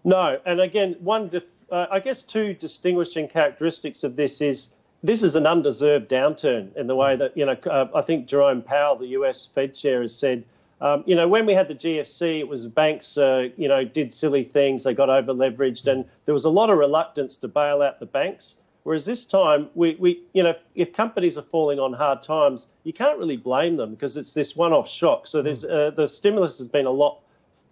No, 0.04 0.40
and 0.46 0.62
again, 0.62 0.96
one, 1.00 1.30
uh, 1.72 1.88
I 1.92 2.00
guess, 2.00 2.24
two 2.24 2.54
distinguishing 2.54 3.28
characteristics 3.28 4.04
of 4.04 4.16
this 4.16 4.42
is 4.42 4.76
this 5.04 5.24
is 5.24 5.36
an 5.36 5.46
undeserved 5.46 6.10
downturn 6.10 6.76
in 6.76 6.88
the 6.88 6.96
way 6.96 7.16
that 7.16 7.36
you 7.38 7.46
know. 7.46 7.56
Uh, 7.66 7.88
I 7.94 8.02
think 8.02 8.28
Jerome 8.28 8.62
Powell, 8.62 8.96
the 8.96 9.08
U.S. 9.08 9.48
Fed 9.54 9.76
chair, 9.76 10.02
has 10.02 10.16
said 10.16 10.44
um, 10.82 11.04
you 11.06 11.16
know, 11.16 11.28
when 11.28 11.46
we 11.46 11.54
had 11.54 11.68
the 11.68 11.76
GFC, 11.76 12.40
it 12.40 12.48
was 12.48 12.66
banks, 12.68 13.18
uh, 13.18 13.50
you 13.56 13.68
know, 13.68 13.86
did 13.86 14.14
silly 14.14 14.44
things. 14.44 14.84
They 14.84 14.94
got 14.94 15.10
over 15.10 15.34
leveraged, 15.34 15.88
and 15.88 16.06
there 16.26 16.34
was 16.34 16.46
a 16.46 16.50
lot 16.50 16.70
of 16.70 16.78
reluctance 16.78 17.38
to 17.38 17.48
bail 17.48 17.82
out 17.82 18.00
the 18.00 18.06
banks. 18.06 18.58
Whereas 18.84 19.06
this 19.06 19.26
time, 19.26 19.70
we, 19.74 19.96
we, 19.96 20.22
you 20.34 20.44
know, 20.44 20.54
if 20.76 20.94
companies 20.94 21.40
are 21.40 21.44
falling 21.44 21.80
on 21.80 21.94
hard 21.94 22.22
times, 22.22 22.68
you 22.84 22.94
can't 22.94 23.18
really 23.18 23.38
blame 23.38 23.78
them 23.78 23.92
because 23.92 24.16
it's 24.16 24.34
this 24.34 24.56
one-off 24.56 24.88
shock. 24.88 25.26
So 25.26 25.42
there's 25.42 25.64
uh, 25.64 25.92
the 25.96 26.08
stimulus 26.08 26.60
has 26.60 26.68
been 26.68 26.86
a 26.86 26.92
lot 26.92 27.22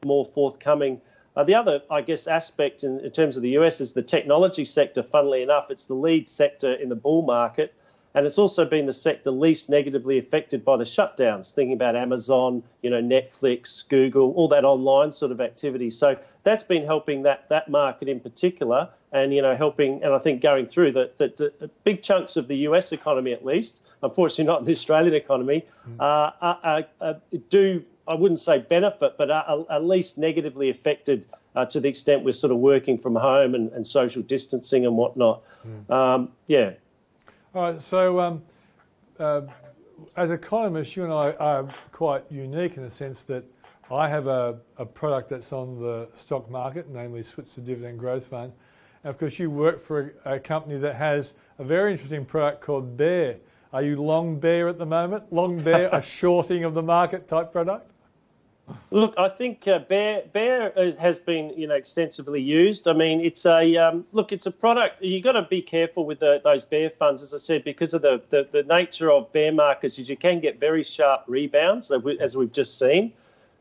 more 0.04 0.26
forthcoming. 0.26 1.00
Uh, 1.36 1.44
the 1.44 1.56
other, 1.56 1.82
I 1.92 2.02
guess, 2.02 2.26
aspect 2.26 2.84
in, 2.84 3.00
in 3.02 3.12
terms 3.12 3.38
of 3.38 3.44
the 3.44 3.50
US 3.60 3.82
is 3.82 3.94
the 3.94 4.02
technology 4.02 4.66
sector. 4.66 5.04
Funnily 5.04 5.44
enough, 5.44 5.70
it's 5.70 5.86
the 5.86 5.94
lead 5.94 6.28
sector 6.30 6.74
in 6.74 6.90
the 6.90 6.96
bull 6.96 7.22
market. 7.22 7.76
And 8.16 8.26
it's 8.26 8.38
also 8.38 8.64
been 8.66 8.86
the 8.86 8.94
sector 8.94 9.32
least 9.32 9.70
negatively 9.70 10.20
affected 10.20 10.64
by 10.64 10.78
the 10.78 10.84
shutdowns, 10.84 11.52
thinking 11.52 11.74
about 11.74 11.96
Amazon, 11.96 12.62
you 12.82 12.90
know, 12.90 13.02
Netflix, 13.02 13.88
Google, 13.88 14.32
all 14.34 14.48
that 14.50 14.66
online 14.66 15.12
sort 15.12 15.32
of 15.32 15.42
activity. 15.42 15.90
So 15.90 16.16
that's 16.44 16.64
been 16.64 16.86
helping 16.86 17.24
that 17.24 17.50
that 17.50 17.70
market 17.70 18.08
in 18.08 18.20
particular, 18.20 18.90
and 19.12 19.34
you 19.34 19.42
know, 19.42 19.56
helping, 19.56 20.04
and 20.04 20.14
I 20.14 20.20
think 20.20 20.42
going 20.42 20.68
through 20.68 20.92
that 20.94 21.18
that 21.18 21.72
big 21.84 22.04
chunks 22.04 22.38
of 22.38 22.48
the 22.48 22.58
US 22.58 22.92
economy 22.92 23.34
at 23.34 23.44
least, 23.44 23.82
unfortunately 24.04 24.46
not 24.46 24.66
the 24.66 24.72
Australian 24.72 25.16
economy, 25.16 25.66
mm. 25.90 26.00
uh, 26.00 26.32
uh, 26.42 26.82
uh, 27.02 27.14
do 27.50 27.84
I 28.08 28.16
wouldn't 28.16 28.40
say 28.40 28.60
benefit, 28.60 29.16
but 29.18 29.32
are, 29.32 29.66
at 29.70 29.86
least 29.86 30.18
negatively 30.18 30.70
affected 30.70 31.26
uh, 31.56 31.66
to 31.66 31.80
the 31.80 31.88
extent 31.88 32.24
we're 32.24 32.34
sort 32.34 32.52
of 32.52 32.58
working 32.58 32.98
from 32.98 33.16
home 33.16 33.56
and, 33.56 33.72
and 33.72 33.86
social 33.86 34.22
distancing 34.22 34.86
and 34.86 34.98
whatnot. 34.98 35.44
Mm. 35.66 35.90
Um, 35.90 36.30
yeah. 36.48 36.72
All 37.56 37.62
right. 37.62 37.80
So, 37.80 38.20
um, 38.20 38.42
uh, 39.20 39.42
as 40.18 40.32
economists, 40.32 40.96
you 40.96 41.04
and 41.04 41.14
I 41.14 41.34
are 41.34 41.68
quite 41.92 42.24
unique 42.32 42.78
in 42.78 42.84
the 42.84 42.90
sense 42.90 43.22
that 43.24 43.44
I 43.92 44.10
have 44.10 44.26
a, 44.26 44.58
a 44.78 44.88
product 44.88 45.30
that's 45.30 45.54
on 45.54 45.80
the 45.80 46.10
stock 46.18 46.50
market, 46.50 46.90
namely 46.90 47.22
Switzer 47.22 47.62
Dividend 47.62 48.00
Growth 48.00 48.26
Fund. 48.26 48.54
And 49.04 49.10
of 49.12 49.20
course, 49.20 49.38
you 49.38 49.52
work 49.52 49.80
for 49.80 50.16
a, 50.26 50.38
a 50.38 50.40
company 50.40 50.80
that 50.80 50.96
has 50.96 51.36
a 51.60 51.64
very 51.64 51.92
interesting 51.92 52.26
product 52.26 52.62
called 52.62 52.98
Bear. 52.98 53.38
Are 53.72 53.84
you 53.84 54.02
long 54.02 54.40
bear 54.40 54.68
at 54.68 54.80
the 54.80 54.88
moment? 54.88 55.32
Long 55.32 55.62
bear, 55.62 55.90
a 55.94 56.02
shorting 56.02 56.64
of 56.64 56.74
the 56.74 56.82
market 56.82 57.28
type 57.28 57.52
product? 57.52 57.92
Look, 58.92 59.16
I 59.18 59.28
think 59.28 59.68
uh, 59.68 59.80
Bear 59.80 60.24
Bear 60.32 60.78
uh, 60.78 60.92
has 60.98 61.20
been 61.20 61.52
you 61.58 61.68
know 61.68 61.76
extensively 61.76 62.42
used. 62.42 62.88
I 62.88 62.94
mean, 62.94 63.20
it's 63.20 63.46
a 63.46 63.76
um, 63.76 64.06
look, 64.14 64.32
it's 64.32 64.46
a 64.46 64.52
product. 64.52 65.02
You 65.02 65.22
got 65.22 65.34
to 65.34 65.42
be 65.42 65.62
careful 65.62 66.06
with 66.06 66.20
the, 66.20 66.40
those 66.44 66.64
bear 66.64 66.90
funds, 66.90 67.22
as 67.22 67.34
I 67.34 67.40
said, 67.40 67.64
because 67.64 67.94
of 67.94 68.02
the, 68.04 68.22
the, 68.30 68.48
the 68.52 68.64
nature 68.64 69.12
of 69.12 69.32
bear 69.34 69.52
markets. 69.52 69.98
You 69.98 70.16
can 70.16 70.40
get 70.40 70.60
very 70.60 70.84
sharp 70.84 71.24
rebounds, 71.28 71.92
as 71.92 72.38
we've 72.38 72.52
just 72.52 72.80
seen. 72.80 73.12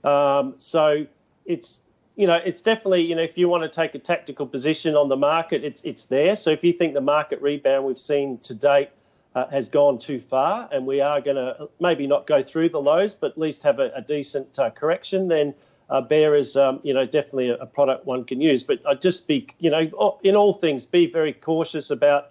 Um, 0.05 0.55
so 0.59 1.07
it's 1.47 1.81
you 2.15 2.27
know 2.27 2.37
it's 2.37 2.61
definitely 2.61 3.03
you 3.03 3.17
know 3.17 3.23
if 3.23 3.37
you 3.37 3.49
want 3.49 3.65
to 3.65 3.69
take 3.69 3.97
a 3.97 3.99
tactical 3.99 4.47
position 4.47 4.95
on 4.95 5.09
the 5.09 5.17
market, 5.17 5.65
it's 5.65 5.83
it's 5.83 6.05
there. 6.05 6.37
So 6.37 6.51
if 6.51 6.63
you 6.63 6.73
think 6.73 6.95
the 6.95 7.01
market 7.01 7.43
rebound 7.43 7.87
we've 7.87 7.99
seen 7.99 8.39
to 8.45 8.55
date 8.55 8.91
uh, 9.35 9.47
has 9.49 9.69
gone 9.69 9.99
too 9.99 10.21
far, 10.21 10.69
and 10.73 10.87
we 10.87 11.01
are 11.01 11.21
going 11.21 11.37
to 11.37 11.69
maybe 11.81 12.07
not 12.07 12.27
go 12.27 12.43
through 12.43 12.69
the 12.69 12.81
lows, 12.81 13.15
but 13.15 13.33
at 13.33 13.39
least 13.39 13.63
have 13.63 13.79
a, 13.79 13.91
a 13.95 14.03
decent 14.03 14.59
uh, 14.59 14.71
correction, 14.71 15.29
then 15.29 15.55
uh, 15.91 16.01
Bear 16.01 16.35
is, 16.35 16.57
um, 16.57 16.81
you 16.83 16.95
know, 16.95 17.05
definitely 17.05 17.51
a, 17.51 17.57
a, 17.57 17.67
product 17.67 18.07
one 18.07 18.25
can 18.25 18.41
use. 18.41 18.63
But 18.63 18.81
I'd 18.87 19.03
just 19.03 19.27
be, 19.27 19.47
you 19.59 19.71
know, 19.71 20.19
in 20.23 20.37
all 20.37 20.55
things, 20.55 20.87
be 20.87 21.07
very 21.07 21.33
cautious 21.33 21.91
about 21.91 22.31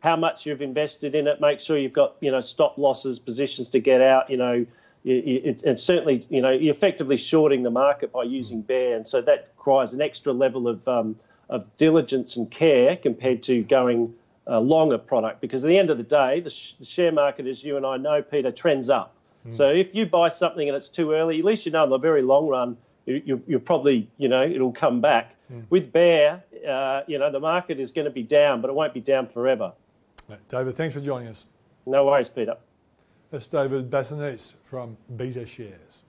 how 0.00 0.16
much 0.16 0.46
you've 0.46 0.62
invested 0.62 1.14
in 1.14 1.26
it. 1.26 1.40
Make 1.40 1.60
sure 1.60 1.76
you've 1.76 1.92
got, 1.92 2.16
you 2.20 2.30
know, 2.30 2.40
stop 2.40 2.78
losses, 2.78 3.18
positions 3.18 3.68
to 3.68 3.80
get 3.80 4.00
out. 4.00 4.30
You 4.30 4.38
know, 4.38 4.66
it's, 5.04 5.62
it's 5.62 5.82
certainly, 5.82 6.26
you 6.30 6.40
know, 6.40 6.50
you're 6.50 6.74
effectively 6.74 7.16
shorting 7.16 7.62
the 7.64 7.70
market 7.70 8.12
by 8.12 8.22
using 8.22 8.62
Bear, 8.62 8.96
and 8.96 9.06
so 9.06 9.20
that 9.22 9.50
requires 9.56 9.92
an 9.92 10.00
extra 10.00 10.32
level 10.32 10.68
of 10.68 10.86
um, 10.88 11.16
of 11.48 11.76
diligence 11.76 12.36
and 12.36 12.50
care 12.50 12.96
compared 12.96 13.42
to 13.42 13.62
going 13.64 14.14
uh, 14.46 14.58
longer 14.60 14.98
product 14.98 15.40
because 15.40 15.64
at 15.64 15.68
the 15.68 15.78
end 15.78 15.90
of 15.90 15.98
the 15.98 16.04
day, 16.04 16.40
the, 16.40 16.50
sh- 16.50 16.74
the, 16.78 16.84
share 16.84 17.12
market, 17.12 17.46
as 17.46 17.62
you 17.62 17.76
and 17.76 17.86
I 17.86 17.96
know, 17.96 18.22
Peter, 18.22 18.50
trends 18.50 18.90
up. 18.90 19.14
Mm. 19.46 19.52
So 19.52 19.68
if 19.68 19.94
you 19.94 20.06
buy 20.06 20.28
something 20.28 20.68
and 20.68 20.76
it's 20.76 20.88
too 20.88 21.12
early, 21.12 21.38
at 21.38 21.44
least 21.44 21.66
you 21.66 21.72
know 21.72 21.84
in 21.84 21.90
the 21.90 21.98
very 21.98 22.22
long 22.22 22.48
run, 22.48 22.76
you, 23.06 23.42
you, 23.46 23.58
probably, 23.58 24.08
you 24.18 24.28
know, 24.28 24.44
it'll 24.44 24.72
come 24.72 25.00
back. 25.00 25.34
Mm. 25.52 25.64
With 25.70 25.92
Bear, 25.92 26.42
uh, 26.68 27.02
you 27.06 27.18
know, 27.18 27.30
the 27.30 27.40
market 27.40 27.80
is 27.80 27.90
going 27.90 28.04
to 28.04 28.10
be 28.10 28.22
down, 28.22 28.60
but 28.60 28.68
it 28.68 28.74
won't 28.74 28.94
be 28.94 29.00
down 29.00 29.26
forever. 29.26 29.72
David, 30.48 30.76
thanks 30.76 30.94
for 30.94 31.00
joining 31.00 31.28
us. 31.28 31.44
No 31.84 32.06
worries, 32.06 32.28
Peter. 32.28 32.56
That's 33.30 33.46
David 33.46 33.90
Bassanese 33.90 34.52
from 34.62 34.96
Beta 35.14 35.44
Shares. 35.44 36.04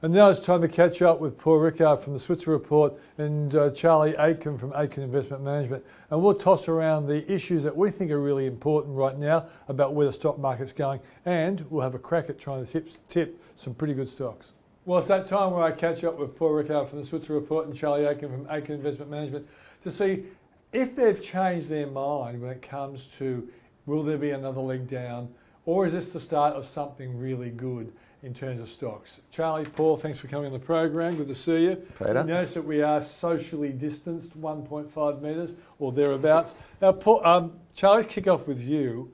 And 0.00 0.14
now 0.14 0.30
it's 0.30 0.38
time 0.38 0.60
to 0.60 0.68
catch 0.68 1.02
up 1.02 1.18
with 1.18 1.36
Paul 1.36 1.58
Rickard 1.58 1.98
from 1.98 2.12
the 2.12 2.20
Switzer 2.20 2.52
Report 2.52 2.94
and 3.18 3.52
uh, 3.56 3.70
Charlie 3.70 4.14
Aitken 4.16 4.56
from 4.56 4.72
Aitken 4.76 5.02
Investment 5.02 5.42
Management. 5.42 5.84
And 6.10 6.22
we'll 6.22 6.36
toss 6.36 6.68
around 6.68 7.06
the 7.06 7.28
issues 7.30 7.64
that 7.64 7.76
we 7.76 7.90
think 7.90 8.12
are 8.12 8.20
really 8.20 8.46
important 8.46 8.94
right 8.94 9.18
now 9.18 9.48
about 9.66 9.94
where 9.94 10.06
the 10.06 10.12
stock 10.12 10.38
market's 10.38 10.72
going. 10.72 11.00
And 11.24 11.68
we'll 11.68 11.82
have 11.82 11.96
a 11.96 11.98
crack 11.98 12.30
at 12.30 12.38
trying 12.38 12.64
to 12.64 12.70
tip, 12.70 12.88
tip 13.08 13.42
some 13.56 13.74
pretty 13.74 13.92
good 13.92 14.08
stocks. 14.08 14.52
Well, 14.84 15.00
it's 15.00 15.08
that 15.08 15.26
time 15.26 15.50
where 15.50 15.64
I 15.64 15.72
catch 15.72 16.04
up 16.04 16.16
with 16.16 16.36
Paul 16.36 16.50
Rickard 16.50 16.88
from 16.88 17.00
the 17.00 17.04
Switzer 17.04 17.32
Report 17.32 17.66
and 17.66 17.74
Charlie 17.74 18.04
Aitken 18.04 18.30
from 18.30 18.46
Aitken 18.48 18.76
Investment 18.76 19.10
Management 19.10 19.48
to 19.82 19.90
see 19.90 20.26
if 20.72 20.94
they've 20.94 21.20
changed 21.20 21.70
their 21.70 21.88
mind 21.88 22.40
when 22.40 22.52
it 22.52 22.62
comes 22.62 23.08
to 23.18 23.48
will 23.84 24.04
there 24.04 24.16
be 24.16 24.30
another 24.30 24.60
leg 24.60 24.86
down 24.86 25.34
or 25.66 25.86
is 25.86 25.92
this 25.92 26.12
the 26.12 26.20
start 26.20 26.54
of 26.54 26.66
something 26.66 27.18
really 27.18 27.50
good? 27.50 27.92
In 28.22 28.34
terms 28.34 28.60
of 28.60 28.68
stocks. 28.68 29.20
Charlie, 29.30 29.64
Paul, 29.64 29.96
thanks 29.96 30.18
for 30.18 30.26
coming 30.26 30.46
on 30.46 30.52
the 30.52 30.58
program. 30.58 31.16
Good 31.16 31.28
to 31.28 31.34
see 31.34 31.64
you. 31.64 31.76
Peter. 31.98 32.24
Notice 32.24 32.54
that 32.54 32.64
we 32.64 32.82
are 32.82 33.02
socially 33.02 33.70
distanced, 33.70 34.40
1.5 34.40 35.22
metres 35.22 35.54
or 35.78 35.92
thereabouts. 35.92 36.54
Now, 36.82 36.92
Paul, 36.92 37.24
um, 37.24 37.60
Charlie, 37.74 38.04
kick 38.04 38.26
off 38.26 38.48
with 38.48 38.60
you. 38.60 39.12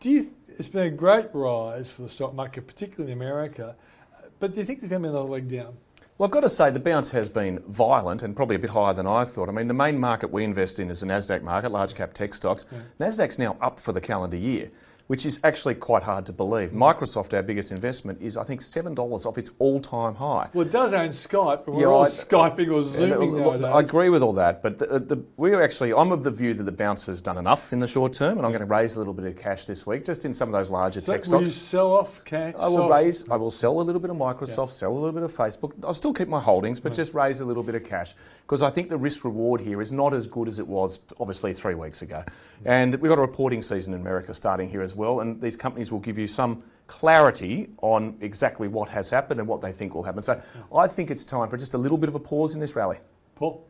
Do 0.00 0.10
you? 0.10 0.22
Th- 0.22 0.34
it's 0.56 0.68
been 0.68 0.86
a 0.86 0.90
great 0.90 1.26
rise 1.32 1.90
for 1.90 2.02
the 2.02 2.08
stock 2.08 2.34
market, 2.34 2.66
particularly 2.66 3.12
in 3.12 3.18
America. 3.18 3.74
But 4.38 4.52
do 4.52 4.60
you 4.60 4.66
think 4.66 4.80
there's 4.80 4.90
going 4.90 5.02
to 5.02 5.08
be 5.08 5.10
another 5.10 5.28
leg 5.28 5.48
down? 5.48 5.76
Well, 6.16 6.28
I've 6.28 6.32
got 6.32 6.40
to 6.40 6.48
say 6.48 6.70
the 6.70 6.78
bounce 6.78 7.10
has 7.10 7.28
been 7.28 7.58
violent 7.66 8.22
and 8.22 8.36
probably 8.36 8.54
a 8.54 8.58
bit 8.60 8.70
higher 8.70 8.94
than 8.94 9.06
I 9.06 9.24
thought. 9.24 9.48
I 9.48 9.52
mean, 9.52 9.66
the 9.66 9.74
main 9.74 9.98
market 9.98 10.30
we 10.30 10.44
invest 10.44 10.78
in 10.78 10.90
is 10.90 11.00
the 11.00 11.06
Nasdaq 11.06 11.42
market, 11.42 11.72
large 11.72 11.96
cap 11.96 12.12
tech 12.12 12.34
stocks. 12.34 12.66
Yeah. 12.70 12.78
Nasdaq's 13.00 13.36
now 13.36 13.56
up 13.60 13.80
for 13.80 13.92
the 13.92 14.00
calendar 14.00 14.36
year 14.36 14.70
which 15.06 15.26
is 15.26 15.38
actually 15.44 15.74
quite 15.74 16.02
hard 16.02 16.24
to 16.26 16.32
believe. 16.32 16.70
Microsoft, 16.70 17.34
our 17.34 17.42
biggest 17.42 17.70
investment, 17.70 18.20
is 18.22 18.36
I 18.36 18.44
think 18.44 18.62
seven 18.62 18.94
dollars 18.94 19.26
off 19.26 19.36
its 19.36 19.50
all-time 19.58 20.14
high. 20.14 20.48
Well, 20.54 20.66
it 20.66 20.72
does 20.72 20.94
own 20.94 21.10
Skype, 21.10 21.64
but 21.64 21.74
we're 21.74 21.82
yeah, 21.82 21.86
all 21.88 22.04
I, 22.04 22.08
skyping 22.08 22.70
or 22.70 22.80
uh, 22.80 22.82
zooming 22.82 23.36
yeah, 23.36 23.42
nowadays. 23.42 23.64
I 23.64 23.80
agree 23.80 24.08
with 24.08 24.22
all 24.22 24.32
that, 24.34 24.62
but 24.62 24.78
the, 24.78 24.90
uh, 24.90 24.98
the, 24.98 25.22
we're 25.36 25.62
actually 25.62 25.92
I'm 25.92 26.12
of 26.12 26.24
the 26.24 26.30
view 26.30 26.54
that 26.54 26.62
the 26.62 26.72
bounce 26.72 27.06
has 27.06 27.20
done 27.20 27.36
enough 27.36 27.72
in 27.72 27.80
the 27.80 27.86
short 27.86 28.12
term, 28.14 28.38
and 28.38 28.46
I'm 28.46 28.52
going 28.52 28.60
to 28.60 28.66
raise 28.66 28.96
a 28.96 28.98
little 28.98 29.14
bit 29.14 29.26
of 29.26 29.36
cash 29.36 29.66
this 29.66 29.86
week, 29.86 30.04
just 30.04 30.24
in 30.24 30.32
some 30.32 30.48
of 30.48 30.52
those 30.52 30.70
larger 30.70 31.00
so 31.00 31.12
tech 31.12 31.24
stocks. 31.24 31.40
Will 31.40 31.46
you 31.46 31.52
sell 31.52 31.92
off 31.92 32.24
cash? 32.24 32.54
I 32.58 32.68
will 32.68 32.88
raise. 32.88 33.28
I 33.28 33.36
will 33.36 33.50
sell 33.50 33.80
a 33.80 33.82
little 33.82 34.00
bit 34.00 34.10
of 34.10 34.16
Microsoft, 34.16 34.68
yeah. 34.68 34.72
sell 34.72 34.92
a 34.92 34.94
little 34.94 35.12
bit 35.12 35.22
of 35.22 35.32
Facebook. 35.32 35.72
I'll 35.84 35.94
still 35.94 36.14
keep 36.14 36.28
my 36.28 36.40
holdings, 36.40 36.80
but 36.80 36.90
right. 36.90 36.96
just 36.96 37.14
raise 37.14 37.40
a 37.40 37.44
little 37.44 37.62
bit 37.62 37.74
of 37.74 37.84
cash 37.84 38.14
because 38.42 38.62
I 38.62 38.70
think 38.70 38.88
the 38.88 38.98
risk 38.98 39.24
reward 39.24 39.60
here 39.60 39.82
is 39.82 39.92
not 39.92 40.14
as 40.14 40.26
good 40.26 40.48
as 40.48 40.58
it 40.58 40.66
was 40.66 41.00
obviously 41.20 41.52
three 41.52 41.74
weeks 41.74 42.02
ago, 42.02 42.24
and 42.64 42.94
we've 42.96 43.10
got 43.10 43.18
a 43.18 43.22
reporting 43.22 43.62
season 43.62 43.94
in 43.94 44.00
America 44.00 44.32
starting 44.32 44.68
here 44.68 44.82
as 44.82 44.93
well, 44.94 45.20
and 45.20 45.40
these 45.40 45.56
companies 45.56 45.74
companies 45.74 45.90
will 45.90 46.00
give 46.00 46.18
you 46.18 46.26
some 46.26 46.62
clarity 46.86 47.68
on 47.82 48.16
exactly 48.20 48.68
what 48.68 48.88
has 48.88 49.10
happened 49.10 49.40
and 49.40 49.48
what 49.48 49.60
they 49.60 49.72
think 49.72 49.94
will 49.94 50.02
happen. 50.02 50.22
So 50.22 50.40
I 50.74 50.86
think 50.86 51.10
it's 51.10 51.24
time 51.24 51.48
for 51.48 51.56
just 51.56 51.74
a 51.74 51.78
little 51.78 51.98
bit 51.98 52.08
of 52.08 52.14
a 52.14 52.20
pause 52.20 52.54
in 52.54 52.60
this 52.60 52.76
rally. 52.76 52.98
Paul? 53.34 53.66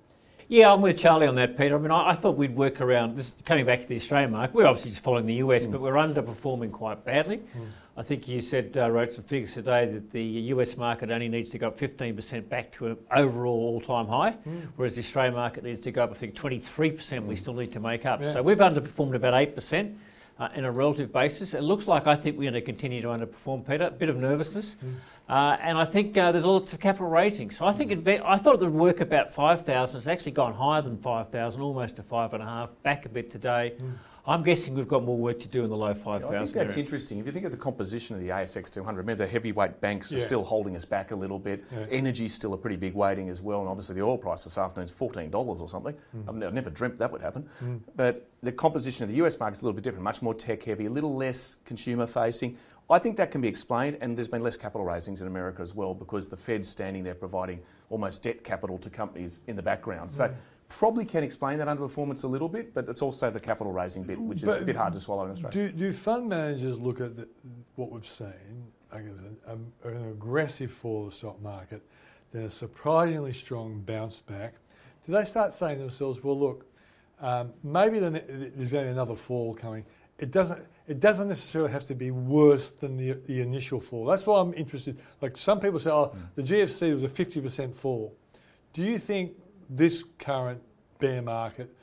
Yeah, 0.48 0.72
I'm 0.72 0.82
with 0.82 0.98
Charlie 0.98 1.26
on 1.26 1.36
that, 1.36 1.56
Peter. 1.56 1.76
I 1.76 1.78
mean, 1.78 1.90
I, 1.90 2.10
I, 2.10 2.14
thought 2.14 2.36
we'd 2.36 2.54
work 2.54 2.82
around 2.82 3.16
this. 3.16 3.34
Coming 3.46 3.64
back 3.64 3.80
to 3.80 3.86
the 3.86 3.96
Australian 3.96 4.32
market, 4.32 4.54
we're 4.54 4.66
obviously 4.66 4.90
just 4.90 5.02
following 5.02 5.24
the 5.24 5.36
US, 5.36 5.64
mm. 5.64 5.72
but 5.72 5.80
we're 5.80 5.94
underperforming 5.94 6.70
quite 6.70 7.02
badly. 7.02 7.38
Mm. 7.38 7.66
I 7.96 8.02
think 8.02 8.28
you 8.28 8.40
said 8.40 8.76
uh, 8.76 8.90
wrote 8.90 9.12
some 9.12 9.24
figures 9.24 9.54
today 9.54 9.86
that 9.86 10.10
the 10.10 10.22
US 10.52 10.76
market 10.76 11.10
only 11.10 11.28
needs 11.28 11.48
to 11.50 11.58
go 11.58 11.68
up 11.68 11.78
15% 11.78 12.48
back 12.50 12.70
to 12.72 12.88
an 12.88 12.96
overall 13.16 13.58
all-time 13.58 14.06
high, 14.06 14.32
mm. 14.32 14.68
whereas 14.76 14.96
the 14.96 15.00
Australian 15.00 15.34
market 15.34 15.64
needs 15.64 15.80
to 15.80 15.92
go 15.92 16.04
up. 16.04 16.10
I 16.10 16.14
think 16.14 16.34
23%. 16.34 17.24
We 17.24 17.36
still 17.36 17.54
need 17.54 17.72
to 17.72 17.80
make 17.80 18.04
up. 18.04 18.20
Yeah. 18.20 18.32
So 18.32 18.42
we've 18.42 18.58
underperformed 18.58 19.14
about 19.14 19.32
eight 19.32 19.54
percent 19.54 19.96
uh, 20.38 20.48
in 20.54 20.64
a 20.64 20.70
relative 20.70 21.12
basis. 21.12 21.54
It 21.54 21.62
looks 21.62 21.86
like 21.86 22.06
I 22.06 22.16
think 22.16 22.36
we're 22.36 22.50
going 22.50 22.54
to 22.54 22.60
continue 22.60 23.00
to 23.02 23.08
underperform, 23.08 23.66
Peter. 23.66 23.84
A 23.84 23.90
bit 23.90 24.08
of 24.08 24.16
nervousness. 24.16 24.76
Mm. 24.84 24.94
Uh, 25.28 25.56
and 25.60 25.78
I 25.78 25.84
think 25.84 26.16
uh, 26.18 26.32
there's 26.32 26.44
lots 26.44 26.72
of 26.72 26.80
capital 26.80 27.08
raising. 27.08 27.50
So 27.50 27.66
I 27.66 27.72
think 27.72 27.90
mm. 27.92 28.22
I 28.24 28.36
thought 28.36 28.54
it 28.54 28.60
would 28.60 28.74
work 28.74 29.00
about 29.00 29.32
5,000. 29.32 29.98
It's 29.98 30.06
actually 30.06 30.32
gone 30.32 30.54
higher 30.54 30.82
than 30.82 30.98
5,000, 30.98 31.60
almost 31.60 31.96
to 31.96 32.02
5.5, 32.02 32.68
back 32.82 33.06
a 33.06 33.08
bit 33.08 33.30
today. 33.30 33.74
Mm. 33.78 33.92
I'm 34.26 34.42
guessing 34.42 34.74
we've 34.74 34.88
got 34.88 35.04
more 35.04 35.18
work 35.18 35.38
to 35.40 35.48
do 35.48 35.64
in 35.64 35.70
the 35.70 35.76
low 35.76 35.92
5,000. 35.92 36.32
Yeah, 36.32 36.40
I 36.40 36.44
think 36.44 36.54
that's 36.54 36.72
area. 36.72 36.84
interesting. 36.84 37.18
If 37.18 37.26
you 37.26 37.32
think 37.32 37.44
of 37.44 37.50
the 37.50 37.58
composition 37.58 38.16
of 38.16 38.22
the 38.22 38.28
ASX 38.30 38.70
200, 38.70 38.98
remember 38.98 39.26
the 39.26 39.30
heavyweight 39.30 39.82
banks 39.82 40.10
yeah. 40.10 40.18
are 40.18 40.22
still 40.22 40.42
holding 40.42 40.74
us 40.76 40.86
back 40.86 41.10
a 41.10 41.14
little 41.14 41.38
bit. 41.38 41.62
Yeah. 41.70 41.86
Energy's 41.90 42.32
still 42.32 42.54
a 42.54 42.56
pretty 42.56 42.76
big 42.76 42.94
weighting 42.94 43.28
as 43.28 43.42
well, 43.42 43.60
and 43.60 43.68
obviously 43.68 43.96
the 43.96 44.02
oil 44.02 44.16
price 44.16 44.44
this 44.44 44.56
afternoon 44.56 44.84
is 44.84 44.92
$14 44.92 45.34
or 45.34 45.68
something. 45.68 45.94
Mm. 46.16 46.44
I've 46.44 46.54
never 46.54 46.70
dreamt 46.70 46.98
that 46.98 47.12
would 47.12 47.20
happen. 47.20 47.46
Mm. 47.62 47.80
But 47.96 48.26
the 48.42 48.52
composition 48.52 49.04
of 49.04 49.10
the 49.10 49.16
US 49.24 49.38
market 49.38 49.56
is 49.56 49.62
a 49.62 49.66
little 49.66 49.74
bit 49.74 49.84
different, 49.84 50.04
much 50.04 50.22
more 50.22 50.32
tech 50.32 50.62
heavy, 50.62 50.86
a 50.86 50.90
little 50.90 51.14
less 51.14 51.56
consumer 51.66 52.06
facing. 52.06 52.56
I 52.90 52.98
think 52.98 53.16
that 53.16 53.30
can 53.30 53.40
be 53.40 53.48
explained, 53.48 53.98
and 54.00 54.16
there's 54.16 54.28
been 54.28 54.42
less 54.42 54.56
capital 54.56 54.84
raisings 54.84 55.22
in 55.22 55.26
America 55.26 55.62
as 55.62 55.74
well 55.74 55.94
because 55.94 56.28
the 56.28 56.36
Fed's 56.36 56.68
standing 56.68 57.02
there 57.02 57.14
providing 57.14 57.60
almost 57.88 58.22
debt 58.22 58.44
capital 58.44 58.78
to 58.78 58.90
companies 58.90 59.40
in 59.46 59.56
the 59.56 59.62
background. 59.62 60.12
So 60.12 60.28
mm 60.28 60.34
probably 60.68 61.04
can 61.04 61.22
explain 61.22 61.58
that 61.58 61.68
underperformance 61.68 62.24
a 62.24 62.26
little 62.26 62.48
bit, 62.48 62.74
but 62.74 62.88
it's 62.88 63.02
also 63.02 63.30
the 63.30 63.40
capital 63.40 63.72
raising 63.72 64.02
bit, 64.02 64.18
which 64.18 64.42
is 64.42 64.56
a 64.56 64.60
bit 64.60 64.76
hard 64.76 64.92
to 64.92 65.00
swallow 65.00 65.24
in 65.24 65.30
Australia. 65.30 65.70
Do, 65.70 65.78
do 65.78 65.92
fund 65.92 66.28
managers 66.28 66.78
look 66.78 67.00
at 67.00 67.16
the, 67.16 67.28
what 67.76 67.90
we've 67.90 68.06
seen, 68.06 68.66
an, 68.90 69.36
an 69.84 70.08
aggressive 70.10 70.70
fall 70.70 71.06
of 71.06 71.10
the 71.10 71.16
stock 71.16 71.40
market, 71.42 71.82
then 72.32 72.44
a 72.44 72.50
surprisingly 72.50 73.32
strong 73.32 73.80
bounce 73.80 74.20
back? 74.20 74.54
Do 75.06 75.12
they 75.12 75.24
start 75.24 75.52
saying 75.52 75.76
to 75.76 75.82
themselves, 75.82 76.22
well, 76.22 76.38
look, 76.38 76.66
um, 77.20 77.52
maybe 77.62 77.98
there's 77.98 78.72
going 78.72 78.84
to 78.84 78.88
be 78.88 78.88
another 78.88 79.14
fall 79.14 79.54
coming. 79.54 79.84
It 80.18 80.30
doesn't. 80.30 80.64
It 80.86 81.00
doesn't 81.00 81.28
necessarily 81.28 81.72
have 81.72 81.86
to 81.86 81.94
be 81.94 82.10
worse 82.10 82.70
than 82.70 82.96
the, 82.96 83.12
the 83.26 83.40
initial 83.40 83.80
fall. 83.80 84.04
That's 84.04 84.26
why 84.26 84.40
I'm 84.40 84.52
interested. 84.54 84.98
Like 85.22 85.36
some 85.36 85.60
people 85.60 85.78
say, 85.78 85.90
oh, 85.90 86.14
the 86.34 86.42
GFC 86.42 86.92
was 86.92 87.04
a 87.04 87.08
50% 87.08 87.74
fall. 87.74 88.14
Do 88.72 88.82
you 88.82 88.98
think 88.98 89.32
this 89.70 90.04
current 90.18 90.60
bear 90.98 91.22
market 91.22 91.74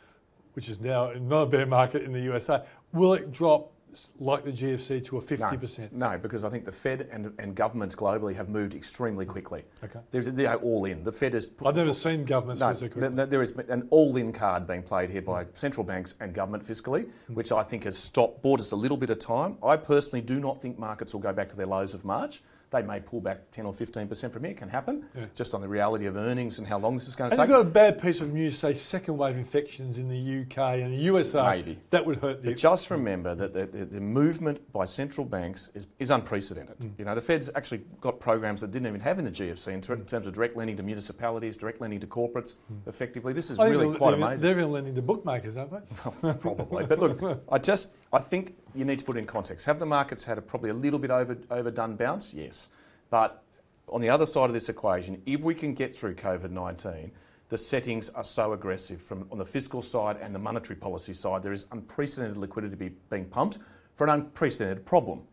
which 0.54 0.70
is 0.70 0.80
now 0.80 1.12
not 1.20 1.44
a 1.44 1.46
bear 1.46 1.66
market 1.66 2.04
in 2.04 2.12
the 2.12 2.20
USA, 2.22 2.64
will 2.92 3.14
it 3.14 3.32
drop 3.32 3.72
like 4.20 4.44
the 4.44 4.52
GFC 4.52 5.04
to 5.06 5.18
a 5.18 5.22
50%? 5.22 5.92
No, 5.92 6.12
no, 6.12 6.18
because 6.18 6.44
I 6.44 6.50
think 6.50 6.66
the 6.66 6.72
Fed 6.72 7.08
and, 7.12 7.34
and 7.40 7.56
governments 7.56 7.96
globally 7.96 8.36
have 8.36 8.50
moved 8.50 8.74
extremely 8.74 9.26
quickly. 9.26 9.64
Okay. 9.84 10.00
There's, 10.12 10.28
they're 10.28 10.56
all 10.56 10.86
in. 10.86 11.04
The 11.04 11.12
Fed 11.12 11.34
is. 11.34 11.52
I've 11.66 11.76
never 11.76 11.94
seen 11.94 12.26
governments 12.26 12.62
No, 12.62 12.74
th- 12.74 12.94
th- 12.94 13.30
there 13.30 13.42
is 13.42 13.52
an 13.52 13.88
all-in 13.90 14.34
card 14.34 14.68
being 14.68 14.84
played 14.84 15.10
here 15.10 15.22
by 15.22 15.46
mm. 15.46 15.58
central 15.58 15.84
banks 15.84 16.16
and 16.20 16.34
government 16.34 16.66
fiscally, 16.66 17.06
mm. 17.30 17.36
which 17.36 17.52
I 17.52 17.64
think 17.64 17.84
has 17.84 17.98
stopped, 17.98 18.42
bought 18.42 18.60
us 18.60 18.72
a 18.72 18.76
little 18.76 18.98
bit 18.98 19.10
of 19.10 19.20
time. 19.20 19.58
I 19.64 19.78
personally 19.78 20.22
do 20.22 20.40
not 20.40 20.62
think 20.62 20.80
markets 20.80 21.14
will 21.14 21.22
go 21.22 21.34
back 21.34 21.50
to 21.50 21.56
their 21.56 21.68
lows 21.68 21.94
of 21.94 22.06
March. 22.06 22.42
They 22.72 22.82
may 22.82 23.02
pull 23.02 23.20
back 23.20 23.52
10 23.52 23.66
or 23.66 23.74
15% 23.74 24.32
from 24.32 24.44
here. 24.46 24.54
It 24.54 24.58
can 24.58 24.70
happen, 24.70 25.06
Yeah. 25.14 25.26
just 25.36 25.54
on 25.54 25.60
the 25.60 25.68
reality 25.68 26.06
of 26.06 26.16
earnings 26.16 26.58
and 26.58 26.66
how 26.66 26.80
long 26.80 26.96
this 26.96 27.10
is 27.10 27.18
going 27.18 27.30
to 27.30 27.34
And 27.34 27.48
to 27.50 27.54
you've 27.54 27.64
got 27.66 27.68
a 27.70 27.70
bad 27.70 28.02
piece 28.02 28.22
of 28.22 28.32
news, 28.32 28.58
say 28.58 28.74
second 28.74 29.18
wave 29.18 29.36
infections 29.36 29.98
in 29.98 30.08
the 30.08 30.42
UK 30.42 30.80
and 30.80 30.94
the 30.94 30.98
USA. 30.98 31.44
Maybe. 31.50 31.80
That 31.90 32.06
would 32.06 32.18
hurt 32.20 32.42
the. 32.42 32.50
But 32.52 32.58
just 32.58 32.90
remember 32.90 33.36
that 33.36 33.54
the, 33.54 33.66
the, 33.66 33.86
the 33.86 34.00
movement 34.00 34.72
by 34.72 34.86
central 34.86 35.26
banks 35.26 35.70
is, 35.74 35.88
is 36.00 36.12
unprecedented. 36.12 36.80
Mm. 36.80 36.92
You 36.98 37.04
know, 37.06 37.14
the 37.14 37.22
Fed's 37.22 37.50
actually 37.56 37.82
got 38.00 38.22
programs 38.22 38.62
that 38.62 38.72
didn't 38.72 38.88
even 38.88 39.02
have 39.02 39.20
in 39.20 39.26
the 39.26 39.32
GFC 39.32 39.68
in 39.74 39.82
ter- 39.82 39.98
terms 39.98 40.26
of 40.26 40.32
direct 40.32 40.56
lending 40.56 40.78
to 40.78 40.84
municipalities, 40.84 41.58
direct 41.58 41.82
lending 41.82 42.00
to 42.00 42.08
corporates. 42.08 42.56
Effectively, 42.88 43.34
this 43.34 43.52
is 43.52 43.58
Mm. 43.58 43.64
I 43.64 43.68
really 43.68 43.98
quite 43.98 44.12
they're, 44.12 44.28
amazing. 44.28 44.44
They're 44.48 44.60
even 44.60 44.72
lending 44.72 44.96
to 44.96 45.02
bookmakers, 45.02 45.58
aren't 45.58 45.72
they? 45.72 46.34
probably. 46.40 46.86
But 46.86 47.00
look, 47.00 47.44
I 47.52 47.58
just 47.58 47.92
I 48.14 48.20
think 48.20 48.56
you 48.76 48.86
need 48.86 49.00
to 49.00 49.06
put 49.06 49.16
it 49.16 49.20
in 49.20 49.26
context. 49.26 49.66
Have 49.66 49.80
the 49.80 49.86
markets 49.86 50.26
had 50.26 50.38
a, 50.38 50.42
probably 50.42 50.70
a 50.70 50.74
little 50.74 51.00
bit 51.00 51.12
over, 51.12 51.38
overdone 51.50 51.96
bounce? 51.96 52.34
Yes, 52.34 52.70
but 53.10 53.44
on 53.88 54.02
the 54.02 54.10
other 54.10 54.26
side 54.26 54.46
of 54.46 54.54
this 54.54 54.70
equation, 54.70 55.22
if 55.26 55.42
we 55.44 55.54
can 55.54 55.74
get 55.74 55.94
through 55.94 56.16
COVID 56.16 56.52
nineteen, 56.52 57.12
the 57.50 57.58
settings 57.58 58.10
are 58.10 58.24
so 58.24 58.54
aggressive 58.54 59.02
from 59.02 59.28
on 59.32 59.38
the 59.38 59.46
fiscal 59.46 59.82
side 59.82 60.18
and 60.22 60.34
the 60.34 60.40
monetary 60.40 60.76
policy 60.76 61.14
side. 61.14 61.44
There 61.44 61.52
is 61.52 61.66
unprecedented 61.72 62.38
liquidity 62.38 62.94
being 63.10 63.26
pumped 63.26 63.60
for 63.96 64.08
an 64.08 64.10
unprecedented 64.12 64.86
problem. 64.86 65.24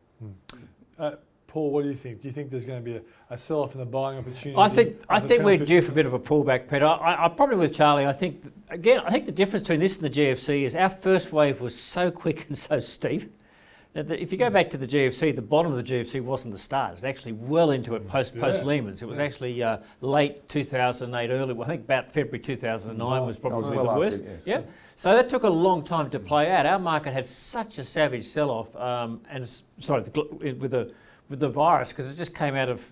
Uh, 0.99 1.13
Paul, 1.49 1.71
what 1.71 1.83
do 1.83 1.89
you 1.89 1.95
think? 1.97 2.21
Do 2.21 2.29
you 2.29 2.33
think 2.33 2.51
there's 2.51 2.67
going 2.67 2.79
to 2.79 2.85
be 2.85 2.97
a, 2.97 3.03
a 3.31 3.39
sell-off 3.39 3.73
in 3.75 3.81
the 3.81 3.87
buying 3.87 4.19
opportunity? 4.19 4.55
I 4.61 4.69
think 4.69 5.01
I 5.09 5.19
think 5.19 5.43
we're 5.43 5.57
due 5.57 5.81
for 5.81 5.91
a 5.91 5.95
bit 5.95 6.05
of 6.05 6.13
a 6.13 6.19
pullback, 6.19 6.69
Peter. 6.71 6.85
I, 6.85 7.25
I 7.25 7.29
probably 7.31 7.57
with 7.57 7.75
Charlie. 7.75 8.07
I 8.07 8.13
think 8.13 8.43
that- 8.43 8.53
again, 8.71 9.01
I 9.05 9.11
think 9.11 9.25
the 9.25 9.33
difference 9.33 9.65
between 9.65 9.81
this 9.81 9.97
and 9.99 10.05
the 10.05 10.11
GFC 10.11 10.65
is 10.65 10.75
our 10.75 10.91
first 10.91 11.33
wave 11.33 11.61
was 11.63 11.75
so 11.79 12.11
quick 12.11 12.47
and 12.49 12.57
so 12.57 12.81
steep. 12.81 13.35
that 13.95 14.09
the- 14.09 14.21
If 14.23 14.31
you 14.31 14.37
go 14.37 14.51
back 14.51 14.69
to 14.71 14.77
the 14.77 14.87
GFC, 14.87 15.35
the 15.35 15.41
bottom 15.41 15.73
of 15.73 15.79
the 15.79 15.83
GFC 15.95 16.21
wasn't 16.21 16.53
the 16.53 16.59
start. 16.59 16.91
It 16.91 16.95
was 16.97 17.05
actually 17.05 17.33
well 17.33 17.71
into 17.71 17.95
it 17.95 18.07
post 18.07 18.35
Yeah. 18.35 18.43
post 18.43 18.63
Lehman's. 18.63 19.01
It 19.01 19.09
was 19.09 19.19
actually 19.19 19.63
uh, 19.63 19.79
late 20.03 20.51
2008, 20.51 21.31
early. 21.31 21.55
Well, 21.55 21.65
I 21.67 21.71
think 21.71 21.85
about 21.85 22.13
February 22.13 22.41
2009 22.41 23.25
was 23.27 23.39
probably 23.39 23.75
well 23.75 23.85
the 23.85 23.91
after, 23.93 23.99
worst. 24.01 24.23
yes. 24.23 24.43
Yeah. 24.45 24.61
So 24.97 25.15
that 25.15 25.31
took 25.31 25.45
a 25.45 25.49
long 25.49 25.83
time 25.83 26.11
to 26.11 26.19
play 26.21 26.51
out. 26.51 26.67
Our 26.67 26.79
market 26.79 27.15
had 27.15 27.25
such 27.25 27.79
a 27.79 27.85
savage 27.85 28.27
sell-off, 28.27 28.77
um, 28.77 29.23
and 29.31 29.49
sorry, 29.81 30.03
the, 30.03 30.55
with 30.61 30.73
the 30.73 30.93
with 31.29 31.41
the 31.41 31.49
virus 31.49 31.91
because 31.91 32.09
it 32.11 32.17
just 32.17 32.35
came 32.35 32.55
out 32.55 32.69
of, 32.69 32.91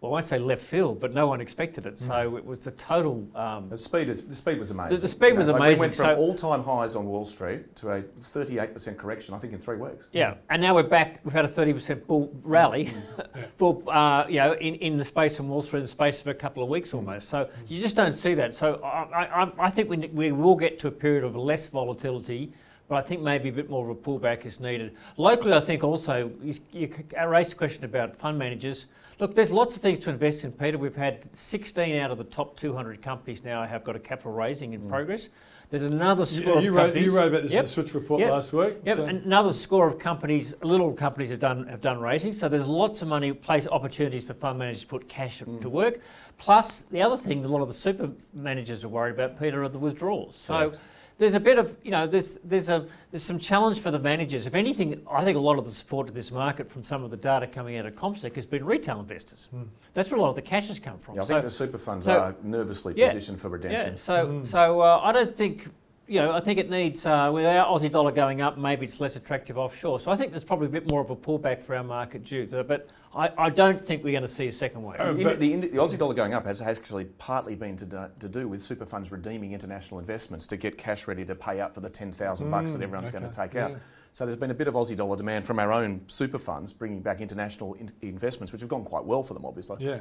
well, 0.00 0.10
I 0.10 0.14
won't 0.14 0.24
say 0.24 0.38
left 0.38 0.62
field, 0.64 0.98
but 0.98 1.12
no 1.12 1.26
one 1.26 1.42
expected 1.42 1.84
it. 1.84 1.98
So 1.98 2.36
it 2.38 2.44
was 2.44 2.60
the 2.60 2.70
total. 2.70 3.28
Um, 3.34 3.66
The 3.66 3.76
speed, 3.76 4.08
is, 4.08 4.24
the 4.26 4.34
speed 4.34 4.58
was 4.58 4.70
amazing. 4.70 4.98
the 4.98 5.08
speed 5.08 5.36
was 5.36 5.48
like 5.48 5.56
amazing, 5.56 5.76
We 5.76 5.80
went 5.80 5.94
from 5.94 6.06
so- 6.06 6.16
all-time 6.16 6.64
highs 6.64 6.96
on 6.96 7.04
Wall 7.04 7.26
Street 7.26 7.76
to 7.76 7.90
a 7.90 8.02
38% 8.02 8.96
correction, 8.96 9.34
I 9.34 9.38
think, 9.38 9.52
in 9.52 9.58
three 9.58 9.76
weeks. 9.76 10.06
yeah, 10.12 10.34
and 10.48 10.62
now 10.62 10.74
we're 10.74 10.84
back. 10.84 11.20
We've 11.22 11.34
had 11.34 11.44
a 11.44 11.48
thirty 11.48 11.74
percent 11.74 12.06
bull 12.06 12.34
rally, 12.42 12.92
bull, 13.58 13.84
uh, 13.88 14.24
you 14.26 14.36
know, 14.36 14.54
in, 14.54 14.74
in 14.76 14.96
the 14.96 15.04
space 15.04 15.38
on 15.38 15.48
Wall 15.48 15.60
Street, 15.60 15.80
in 15.80 15.84
the 15.84 15.88
space 15.88 16.22
of 16.22 16.28
a 16.28 16.34
couple 16.34 16.62
of 16.62 16.70
weeks 16.70 16.94
almost. 16.94 17.28
So 17.28 17.50
you 17.68 17.78
just 17.80 17.94
don't 17.94 18.14
see 18.14 18.32
that. 18.34 18.54
So 18.54 18.80
I, 18.82 19.44
I, 19.44 19.52
I 19.66 19.70
think 19.70 19.90
we, 19.90 19.98
we 20.08 20.32
will 20.32 20.56
get 20.56 20.78
to 20.80 20.88
a 20.88 20.90
period 20.92 21.24
of 21.24 21.36
less 21.36 21.66
volatility. 21.68 22.52
But 22.90 22.96
I 22.96 23.02
think 23.02 23.22
maybe 23.22 23.50
a 23.50 23.52
bit 23.52 23.70
more 23.70 23.88
of 23.88 23.96
a 23.96 24.00
pullback 24.00 24.44
is 24.44 24.58
needed. 24.58 24.96
Locally, 25.16 25.52
I 25.52 25.60
think 25.60 25.84
also 25.84 26.32
you, 26.42 26.54
you 26.72 26.92
I 27.16 27.22
raised 27.22 27.52
a 27.52 27.54
question 27.54 27.84
about 27.84 28.16
fund 28.16 28.36
managers. 28.36 28.88
Look, 29.20 29.36
there's 29.36 29.52
lots 29.52 29.76
of 29.76 29.80
things 29.80 30.00
to 30.00 30.10
invest 30.10 30.42
in, 30.42 30.50
Peter. 30.50 30.76
We've 30.76 30.96
had 30.96 31.32
16 31.32 31.94
out 31.98 32.10
of 32.10 32.18
the 32.18 32.24
top 32.24 32.56
200 32.56 33.00
companies 33.00 33.44
now 33.44 33.64
have 33.64 33.84
got 33.84 33.94
a 33.94 34.00
capital 34.00 34.32
raising 34.32 34.72
in 34.72 34.88
progress. 34.88 35.28
There's 35.70 35.84
another 35.84 36.22
You, 36.22 36.26
score 36.26 36.60
you 36.60 36.70
of 36.70 36.74
wrote, 36.74 36.82
companies. 36.86 37.06
you 37.06 37.16
wrote 37.16 37.28
about 37.28 37.42
this 37.44 37.52
Yep. 37.52 37.60
in 37.60 37.64
the 37.66 37.70
Switzer 37.70 37.98
Report 38.00 38.20
Yep. 38.22 38.30
last 38.32 38.52
week. 38.52 38.74
Yep, 38.84 38.96
so- 38.96 39.04
another 39.04 39.52
score 39.52 39.86
of 39.86 40.00
companies, 40.00 40.56
little 40.64 40.92
companies 40.92 41.30
have 41.30 41.38
done 41.38 41.68
have 41.68 41.80
done 41.80 42.00
raising. 42.00 42.32
So 42.32 42.48
there's 42.48 42.66
lots 42.66 43.02
of 43.02 43.08
money, 43.08 43.32
place 43.32 43.68
opportunities 43.68 44.24
for 44.24 44.34
fund 44.34 44.58
managers 44.58 44.80
to 44.80 44.88
put 44.88 45.08
cash 45.08 45.40
Mm. 45.44 45.60
to 45.60 45.68
work. 45.70 46.00
Plus, 46.38 46.80
the 46.80 47.02
other 47.02 47.16
thing, 47.16 47.44
a 47.44 47.48
lot 47.48 47.62
of 47.62 47.68
the 47.68 47.74
super 47.74 48.10
managers 48.34 48.82
are 48.82 48.88
worried 48.88 49.14
about, 49.14 49.38
Peter, 49.38 49.62
are 49.62 49.68
the 49.68 49.78
withdrawals. 49.78 50.34
So 50.34 50.54
Correct. 50.70 50.78
There's 51.20 51.34
a 51.34 51.40
bit 51.40 51.58
of 51.58 51.76
you 51.82 51.90
know 51.90 52.06
there's 52.06 52.38
there's 52.42 52.70
a 52.70 52.86
there's 53.10 53.22
some 53.22 53.38
challenge 53.38 53.78
for 53.78 53.90
the 53.90 53.98
managers. 53.98 54.46
If 54.46 54.54
anything, 54.54 55.02
I 55.08 55.22
think 55.22 55.36
a 55.36 55.40
lot 55.40 55.58
of 55.58 55.66
the 55.66 55.70
support 55.70 56.06
to 56.06 56.14
this 56.14 56.30
market 56.32 56.70
from 56.70 56.82
some 56.82 57.04
of 57.04 57.10
the 57.10 57.16
data 57.18 57.46
coming 57.46 57.76
out 57.76 57.84
of 57.84 57.94
CommSec 57.94 58.34
has 58.36 58.46
been 58.46 58.64
retail 58.64 59.00
investors. 59.00 59.48
That's 59.92 60.10
where 60.10 60.18
a 60.18 60.22
lot 60.22 60.30
of 60.30 60.34
the 60.36 60.40
cash 60.42 60.68
has 60.68 60.80
come 60.80 60.98
from. 60.98 61.16
Yeah, 61.16 61.20
I 61.20 61.24
So- 61.26 61.34
think 61.34 61.44
the 61.44 61.50
super 61.50 61.76
funds 61.76 62.06
so- 62.06 62.18
are 62.18 62.34
nervously 62.42 62.94
Yeah. 62.96 63.08
positioned 63.08 63.38
for 63.38 63.50
redemption. 63.50 63.72
yeah, 63.80 63.84
redemption. 63.90 64.44
so 64.46 64.58
so 64.58 64.80
uh, 64.80 65.00
I 65.02 65.12
don't 65.12 65.30
think 65.30 65.68
you 66.08 66.20
know 66.22 66.32
I 66.32 66.40
think 66.40 66.58
it 66.58 66.70
needs 66.70 67.04
uh, 67.04 67.30
with 67.30 67.44
our 67.44 67.66
Aussie 67.66 67.92
dollar 67.92 68.12
going 68.12 68.40
up, 68.40 68.56
maybe 68.56 68.86
it's 68.86 68.98
less 68.98 69.14
attractive 69.16 69.58
offshore. 69.58 70.00
So 70.00 70.10
I 70.10 70.16
think 70.16 70.30
there's 70.32 70.42
probably 70.42 70.68
a 70.68 70.70
bit 70.70 70.88
more 70.90 71.02
of 71.02 71.10
a 71.10 71.16
pullback 71.16 71.62
for 71.62 71.76
our 71.76 71.84
market 71.84 72.24
due 72.24 72.46
to 72.46 72.56
that. 72.56 72.66
But 72.66 72.88
I, 73.12 73.30
I 73.36 73.50
don't 73.50 73.84
think 73.84 74.04
we're 74.04 74.12
going 74.12 74.22
to 74.22 74.28
see 74.28 74.46
a 74.46 74.52
second 74.52 74.84
wave. 74.84 74.98
Oh, 75.00 75.12
The, 75.12 75.24
but- 75.24 75.42
Indi- 75.42 75.66
the, 75.68 75.68
the 75.68 75.76
Aussie 75.78 75.98
dollar 75.98 76.14
going 76.14 76.32
up 76.32 76.46
has 76.46 76.62
actually 76.62 77.06
partly 77.06 77.56
been 77.56 77.76
to 77.78 77.84
do, 77.84 78.06
to 78.20 78.28
do 78.28 78.46
with 78.46 78.62
super 78.62 78.86
funds 78.86 79.10
redeeming 79.10 79.52
international 79.52 79.98
investments 79.98 80.46
to 80.48 80.56
get 80.56 80.78
cash 80.78 81.08
ready 81.08 81.24
to 81.24 81.34
pay 81.34 81.58
out 81.60 81.74
for 81.74 81.80
the 81.80 81.88
10,000 81.90 82.50
bucks 82.50 82.72
that 82.72 82.82
everyone's 82.82 83.10
going 83.10 83.24
to 83.24 83.28
Mm, 83.30 83.32
okay, 83.44 83.48
take 83.52 83.56
out. 83.60 83.72
So 84.12 84.26
there's 84.26 84.38
been 84.38 84.50
a 84.52 84.54
bit 84.54 84.68
of 84.68 84.74
Aussie 84.74 84.96
dollar 84.96 85.16
demand 85.16 85.44
from 85.44 85.58
our 85.58 85.72
own 85.72 86.02
super 86.06 86.38
funds 86.38 86.72
bringing 86.72 87.00
back 87.00 87.20
international 87.20 87.74
in- 87.74 87.90
investments, 88.00 88.52
which 88.52 88.60
have 88.60 88.70
gone 88.70 88.84
quite 88.84 89.04
well 89.04 89.22
for 89.24 89.34
them, 89.34 89.44
obviously. 89.44 89.78
Yeah. 89.80 90.00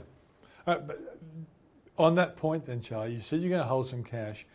Uh, 0.67 0.77
but 0.77 0.99
on 1.97 2.13
that 2.15 2.37
point, 2.37 2.65
then, 2.65 2.79
Charlie, 2.81 3.13
you 3.15 3.21
said 3.21 3.39
you're 3.41 3.49
going 3.49 3.61
to 3.61 3.67
hold 3.67 3.87
some 3.87 4.03
cash. 4.03 4.45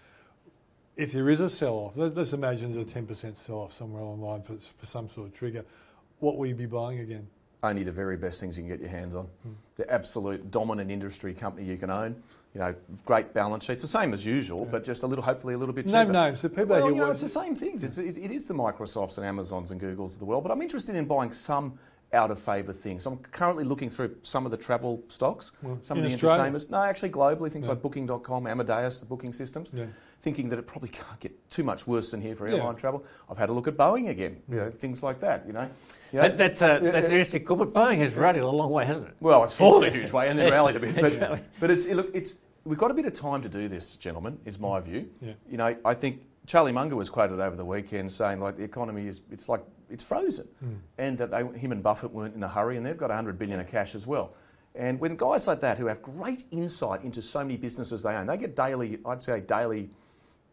If 0.97 1.11
there 1.11 1.29
is 1.29 1.40
a 1.40 1.51
sell-off, 1.51 1.97
let's, 1.97 2.14
let's 2.14 2.33
imagine 2.33 2.73
there's 2.73 2.88
a 2.95 3.01
10% 3.01 3.35
sell-off 3.37 3.73
somewhere 3.73 4.01
along 4.03 4.21
the 4.21 4.27
line 4.27 4.43
for, 4.43 4.57
for 4.59 4.87
some 4.87 5.09
sort 5.09 5.27
of 5.27 5.35
trigger. 5.35 5.64
What 6.21 6.37
will 6.37 6.47
you 6.47 6.55
be 6.55 6.67
buying 6.67 7.01
again? 7.01 7.27
Only 7.64 7.83
the 7.83 7.92
very 7.92 8.18
best 8.18 8.40
things 8.40 8.59
you 8.59 8.62
can 8.62 8.68
get 8.68 8.81
your 8.81 8.90
hands 8.90 9.14
on. 9.14 9.24
Hmm. 9.42 9.53
The 9.77 9.90
absolute 9.90 10.50
dominant 10.50 10.90
industry 10.90 11.33
company 11.33 11.66
you 11.66 11.79
can 11.79 11.88
own. 11.90 12.22
You 12.53 12.61
know, 12.61 12.74
great 13.07 13.33
balance 13.33 13.64
sheets, 13.64 13.81
the 13.81 13.88
same 13.88 14.12
as 14.12 14.24
usual, 14.27 14.61
Yeah. 14.66 14.70
but 14.72 14.85
just 14.85 15.03
a 15.03 15.07
little, 15.07 15.24
hopefully 15.24 15.55
a 15.55 15.59
little 15.59 15.74
bit 15.74 15.87
cheaper. 15.87 16.05
Name 16.05 16.12
names. 16.12 16.42
The 16.42 16.50
people 16.50 16.66
Well, 16.77 16.90
you 16.90 16.96
know, 16.96 17.11
it's 17.11 17.22
the 17.22 17.29
same 17.29 17.57
things. 17.57 17.83
It's, 17.83 17.96
it, 17.96 18.18
it 18.18 18.31
is 18.31 18.46
the 18.46 18.55
Microsofts 18.55 19.16
and 19.16 19.27
Amazons 19.27 19.70
and 19.70 19.81
Googles 19.81 20.12
of 20.14 20.18
the 20.18 20.27
world, 20.27 20.42
but 20.44 20.53
I'm 20.53 20.61
interested 20.61 20.94
in 20.94 21.07
buying 21.07 21.33
some 21.33 21.79
out 22.12 22.31
of 22.31 22.38
favour 22.38 22.72
things. 22.74 23.07
I'm 23.07 23.16
currently 23.16 23.64
looking 23.64 23.88
through 23.88 24.14
some 24.22 24.44
of 24.44 24.50
the 24.50 24.59
travel 24.59 25.03
stocks, 25.09 25.50
Well, 25.62 25.79
some 25.81 25.96
of 25.98 26.05
the 26.05 26.12
Australia? 26.12 26.38
entertainers. 26.40 26.70
No, 26.70 26.83
actually 26.83 27.11
globally, 27.11 27.50
things 27.50 27.66
Yeah. 27.66 27.72
like 27.72 27.83
Booking.com, 27.83 28.46
Amadeus, 28.46 29.00
the 29.00 29.07
booking 29.07 29.33
systems, 29.33 29.70
Yeah. 29.74 29.87
thinking 30.22 30.48
that 30.50 30.59
it 30.59 30.66
probably 30.68 30.90
can't 30.90 31.18
get 31.18 31.33
too 31.50 31.64
much 31.64 31.87
worse 31.88 32.11
than 32.12 32.20
here 32.20 32.37
for 32.37 32.46
Yeah. 32.46 32.59
airline 32.59 32.77
travel. 32.77 33.05
I've 33.29 33.38
had 33.38 33.48
a 33.48 33.53
look 33.53 33.66
at 33.66 33.77
Boeing 33.77 34.11
again, 34.11 34.42
you 34.48 34.57
know, 34.57 34.70
things 34.70 35.03
like 35.03 35.18
that, 35.20 35.44
you 35.46 35.55
know. 35.55 35.68
You 36.14 36.20
know, 36.20 36.29
That, 36.29 36.38
that's 36.38 36.62
a, 36.62 36.79
that's 36.81 36.83
yeah. 36.83 36.90
an 36.90 37.03
interesting 37.05 37.44
call, 37.44 37.57
but 37.57 37.72
Boeing 37.72 37.98
has 37.98 38.14
rallied 38.14 38.42
a 38.42 38.48
long 38.48 38.70
way, 38.70 38.87
hasn't 38.87 39.09
it? 39.09 39.14
Well, 39.18 39.42
it's 39.42 39.53
fallen 39.53 39.88
a 39.88 39.90
huge 39.90 40.12
way 40.12 40.29
and 40.29 40.38
then 40.38 40.53
rallied 40.53 40.77
a 40.77 40.79
bit. 40.79 40.94
But, 40.94 41.42
but 41.59 41.70
it's, 41.72 41.88
look, 41.88 42.11
it's, 42.14 42.38
we've 42.64 42.79
got 42.79 42.92
a 42.92 42.94
bit 42.94 43.05
of 43.05 43.14
time 43.14 43.42
to 43.42 43.48
do 43.48 43.66
this, 43.66 43.96
gentlemen, 43.96 44.38
is 44.44 44.61
my 44.61 44.79
view. 44.79 45.09
Yeah. 45.20 45.33
You 45.50 45.57
know, 45.57 45.77
I 45.85 45.94
think 45.94 46.22
Charlie 46.46 46.70
Munger 46.70 46.94
was 46.94 47.11
quoted 47.11 47.40
over 47.40 47.57
the 47.57 47.64
weekend 47.64 48.12
saying 48.12 48.38
like 48.38 48.57
the 48.57 48.62
economy 48.62 49.09
is, 49.09 49.22
it's 49.33 49.48
like, 49.48 49.64
it's 49.90 50.05
frozen. 50.05 50.46
Mm. 50.64 50.77
And 50.98 51.18
that 51.18 51.33
they, 51.33 51.59
him 51.59 51.72
and 51.72 51.83
Buffett 51.83 52.12
weren't 52.12 52.37
in 52.37 52.44
a 52.44 52.48
hurry 52.48 52.77
and 52.77 52.87
they've 52.87 52.96
got 52.96 53.09
100 53.09 53.37
billion 53.37 53.59
of 53.59 53.66
cash 53.66 53.96
as 53.96 54.07
well. 54.07 54.35
And 54.77 55.00
when 55.00 55.16
guys 55.16 55.48
like 55.48 55.62
that 55.62 55.79
who 55.79 55.87
have 55.87 56.00
great 56.00 56.44
insight 56.53 57.03
into 57.03 57.22
so 57.22 57.40
many 57.40 57.57
businesses 57.57 58.05
they 58.05 58.14
own, 58.14 58.29
they 58.29 58.37
get 58.37 58.55
daily, 58.55 59.00
I'd 59.05 59.20
say 59.20 59.40
daily 59.40 59.90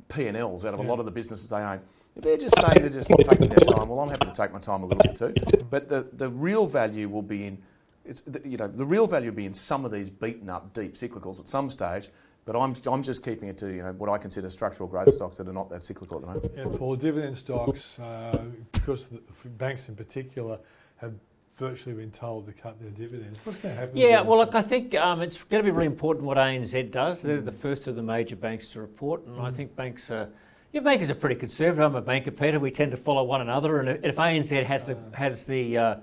P&Ls 0.10 0.66
out 0.66 0.74
of 0.74 0.80
a 0.80 0.84
lot 0.84 0.98
of 0.98 1.06
the 1.06 1.12
businesses 1.12 1.52
they 1.52 1.58
own. 1.58 1.82
If 2.16 2.24
they're 2.24 2.38
just 2.38 2.56
saying 2.60 2.82
they're 2.82 2.90
just 2.90 3.10
taking 3.30 3.48
their 3.48 3.60
time, 3.60 3.88
well, 3.88 4.00
I'm 4.00 4.10
happy 4.10 4.26
to 4.26 4.34
take 4.34 4.52
my 4.52 4.60
time 4.60 4.84
a 4.84 4.86
little 4.86 5.04
bit 5.04 5.16
too. 5.16 5.34
But 5.70 5.90
the, 5.90 6.08
the 6.14 6.30
real 6.30 6.68
value 6.68 7.08
will 7.10 7.22
be 7.22 7.46
in, 7.46 7.58
it's, 8.06 8.22
the, 8.22 8.42
you 8.48 8.58
know, 8.58 8.68
the 8.68 8.86
real 8.86 9.08
value 9.08 9.32
will 9.32 9.38
be 9.38 9.46
in 9.46 9.54
some 9.54 9.86
of 9.86 9.92
these 9.92 10.10
beaten 10.10 10.50
up 10.50 10.74
deep 10.74 10.96
cyclicals 10.96 11.40
at 11.40 11.48
some 11.48 11.70
stage. 11.70 12.10
But 12.44 12.56
I'm, 12.56 12.76
I'm 12.88 13.04
just 13.04 13.24
keeping 13.24 13.50
it 13.50 13.58
to 13.60 13.68
you 13.68 13.84
know 13.84 13.92
what 13.94 14.10
I 14.10 14.18
consider 14.18 14.50
structural 14.50 14.90
growth 14.90 15.14
stocks 15.14 15.38
that 15.38 15.48
are 15.48 15.54
not 15.54 15.70
that 15.70 15.84
cyclical 15.84 16.18
at 16.18 16.22
the 16.22 16.28
moment. 16.28 16.52
Yeah, 16.58 16.78
Paul, 16.78 16.96
dividend 16.96 17.38
stocks, 17.38 18.00
uh, 18.00 18.46
because 18.72 19.08
the 19.08 19.50
banks 19.50 19.90
in 19.90 19.96
particular 19.96 20.58
have 20.98 21.14
virtually 21.56 21.94
been 21.94 22.10
told 22.10 22.48
to 22.48 22.54
cut 22.54 22.82
their 22.82 22.90
dividends. 22.90 23.40
What's 23.44 23.60
going 23.60 23.76
to 23.76 23.82
happen? 23.82 23.96
Yeah, 23.98 24.22
well, 24.22 24.40
look, 24.40 24.56
I 24.56 24.64
think 24.64 24.96
um, 24.96 25.22
it's 25.22 25.44
going 25.44 25.64
to 25.64 25.72
be 25.72 25.72
really 25.72 25.86
important 25.86 26.26
what 26.26 26.38
ANZ 26.38 26.90
does. 26.90 27.22
They're 27.22 27.42
the 27.42 27.52
first 27.52 27.86
of 27.86 27.96
the 27.96 28.02
major 28.02 28.36
banks 28.36 28.70
to 28.70 28.82
report, 28.82 29.26
and 29.28 29.40
I 29.40 29.52
think 29.52 29.76
banks 29.76 30.10
are. 30.10 30.30
Your 30.74 30.84
bankers 30.84 31.10
are 31.10 31.16
pretty 31.16 31.36
conservative. 31.36 31.84
I'm 31.84 31.96
a 31.96 32.02
banker, 32.02 32.32
Peter. 32.32 32.58
We 32.58 32.72
tend 32.72 32.92
to 32.92 32.98
follow 32.98 33.26
one 33.26 33.42
another, 33.42 33.82
and 33.82 34.06
if 34.06 34.16
ANZ 34.16 34.64
has 34.64 34.88
the 34.88 34.98
has 35.12 35.46
the, 35.46 35.78
uh, 35.78 35.96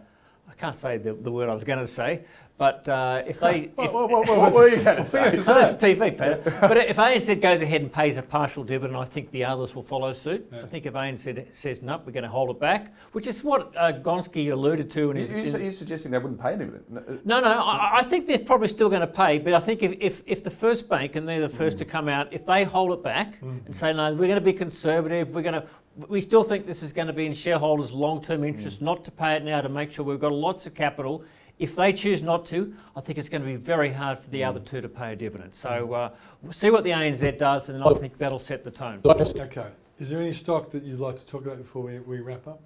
I 0.46 0.54
can't 0.58 0.76
say 0.76 0.98
the, 0.98 1.14
the 1.14 1.32
word 1.32 1.48
I 1.48 1.54
was 1.54 1.64
going 1.64 1.78
to 1.78 1.86
say, 1.86 2.24
But 2.58 2.88
uh, 2.88 3.22
if 3.24 3.38
they, 3.38 3.70
if, 3.78 3.92
What, 3.92 4.10
what, 4.10 4.26
what, 4.28 4.36
What 4.38 4.52
were 4.52 4.68
you 4.68 4.82
going 4.82 4.96
to 4.96 5.04
say? 5.04 5.38
so 5.38 5.54
that's 5.54 5.74
TV, 5.76 6.10
Peter. 6.10 6.42
But 6.60 6.76
if 6.76 6.96
ANZ 6.96 7.40
goes 7.40 7.62
ahead 7.62 7.82
and 7.82 7.92
pays 7.92 8.16
a 8.18 8.22
partial 8.22 8.64
dividend, 8.64 8.96
I 8.98 9.04
think 9.04 9.30
the 9.30 9.44
others 9.44 9.76
will 9.76 9.84
follow 9.84 10.12
suit. 10.12 10.52
I 10.52 10.66
think 10.66 10.84
if 10.84 10.94
ANZ 10.94 11.54
says 11.54 11.82
no, 11.82 12.02
we're 12.04 12.10
going 12.12 12.24
to 12.24 12.28
hold 12.28 12.50
it 12.50 12.58
back, 12.58 12.92
which 13.12 13.28
is 13.28 13.44
what 13.44 13.72
uh, 13.76 13.92
Gonski 13.92 14.50
alluded 14.52 14.90
to 14.90 15.12
in 15.12 15.16
You- 15.18 15.26
his. 15.26 15.52
you- 15.52 15.58
in- 15.58 15.64
You're 15.66 15.72
suggesting 15.72 16.10
they 16.10 16.18
wouldn't 16.18 16.40
pay 16.40 16.54
a 16.54 16.56
dividend? 16.56 16.84
No, 17.24 17.38
no, 17.40 17.48
no, 17.48 17.62
I, 17.62 17.98
I 17.98 18.02
think 18.02 18.26
they're 18.26 18.38
probably 18.40 18.68
still 18.68 18.88
going 18.88 19.02
to 19.02 19.06
pay, 19.06 19.38
but 19.38 19.54
I 19.54 19.60
think 19.60 19.82
if, 19.84 19.96
if, 20.00 20.22
if 20.26 20.42
the 20.42 20.50
first 20.50 20.88
bank, 20.88 21.14
and 21.14 21.28
they're 21.28 21.40
the 21.40 21.48
first 21.48 21.78
to 21.78 21.84
come 21.84 22.08
out, 22.08 22.32
if 22.32 22.44
they 22.44 22.64
hold 22.64 22.90
it 22.92 23.04
back 23.04 23.38
and 23.40 23.74
say, 23.74 23.92
no, 23.92 24.10
we're 24.12 24.26
going 24.26 24.34
to 24.34 24.40
be 24.40 24.52
conservative, 24.52 25.32
we're 25.32 25.42
going 25.42 25.54
to, 25.54 25.64
we 26.08 26.20
still 26.20 26.42
think 26.42 26.66
this 26.66 26.82
is 26.82 26.92
going 26.92 27.06
to 27.06 27.12
be 27.12 27.26
in 27.26 27.34
shareholders' 27.34 27.92
long 27.92 28.20
term 28.20 28.42
interest 28.42 28.82
not 28.82 29.04
to 29.04 29.12
pay 29.12 29.34
it 29.36 29.44
now 29.44 29.60
to 29.60 29.68
make 29.68 29.92
sure 29.92 30.04
we've 30.04 30.20
got 30.20 30.32
lots 30.32 30.66
of 30.66 30.74
capital. 30.74 31.22
If 31.58 31.74
they 31.74 31.92
choose 31.92 32.22
not 32.22 32.46
to, 32.46 32.74
I 32.94 33.00
think 33.00 33.18
it's 33.18 33.28
going 33.28 33.42
to 33.42 33.46
be 33.46 33.56
very 33.56 33.92
hard 33.92 34.18
for 34.18 34.30
the 34.30 34.44
other 34.44 34.60
two 34.60 34.80
to 34.80 34.88
pay 34.88 35.12
a 35.12 35.16
dividend. 35.16 35.54
So 35.54 35.92
uh, 35.92 36.10
we'll 36.42 36.52
see 36.52 36.70
what 36.70 36.84
the 36.84 36.90
ANZ 36.90 37.36
does, 37.36 37.68
and 37.68 37.82
I 37.82 37.92
think 37.94 38.16
that'll 38.16 38.38
set 38.38 38.62
the 38.62 38.70
tone. 38.70 39.00
Okay. 39.58 39.66
Is 39.98 40.10
there 40.10 40.20
any 40.20 40.32
stock 40.32 40.70
that 40.70 40.84
you'd 40.84 41.00
like 41.00 41.18
to 41.18 41.26
talk 41.26 41.44
about 41.44 41.58
before 41.58 41.82
we, 41.82 41.98
we 41.98 42.20
wrap 42.20 42.46
up? 42.46 42.60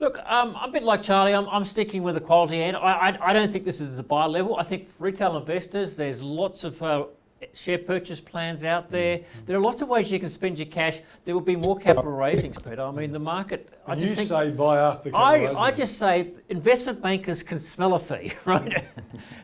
Look, 0.00 0.18
um, 0.24 0.56
I'm 0.58 0.70
a 0.70 0.72
bit 0.72 0.82
like 0.82 1.02
Charlie. 1.02 1.34
I'm, 1.34 1.48
I'm 1.48 1.64
sticking 1.64 2.02
with 2.02 2.14
the 2.14 2.20
quality 2.20 2.62
end. 2.62 2.76
I, 2.76 3.10
I, 3.10 3.30
I 3.30 3.32
don't 3.32 3.52
think 3.52 3.64
this 3.64 3.80
is 3.80 3.98
a 3.98 4.02
buy 4.02 4.26
level. 4.26 4.56
I 4.56 4.64
think 4.64 4.88
for 4.88 5.04
retail 5.04 5.36
investors, 5.36 5.96
there's 5.96 6.22
lots 6.22 6.64
of 6.64 6.82
uh, 6.82 7.04
share 7.52 7.78
purchase 7.78 8.20
plans 8.20 8.64
out 8.64 8.90
there. 8.90 9.20
There 9.46 9.56
are 9.56 9.60
lots 9.60 9.82
of 9.82 9.88
ways 9.88 10.10
you 10.10 10.18
can 10.18 10.28
spend 10.28 10.58
your 10.58 10.66
cash. 10.66 11.00
There 11.24 11.34
will 11.34 11.40
be 11.42 11.56
more 11.56 11.76
capital 11.78 12.10
raisings, 12.12 12.58
Peter. 12.58 12.82
I 12.82 12.90
mean, 12.90 13.12
the 13.12 13.18
market. 13.18 13.68
I 13.86 13.94
just 13.94 14.08
you 14.08 14.14
think. 14.16 14.28
say 14.28 14.50
buy 14.50 14.78
after 14.78 15.10
I, 15.14 15.38
capital 15.38 15.56
I 15.58 15.64
raising. 15.70 15.76
just 15.76 15.98
say 15.98 16.32
investment 16.48 17.02
bankers 17.02 17.42
can 17.42 17.58
smell 17.58 17.94
a 17.94 17.98
fee, 17.98 18.32
right? 18.44 18.84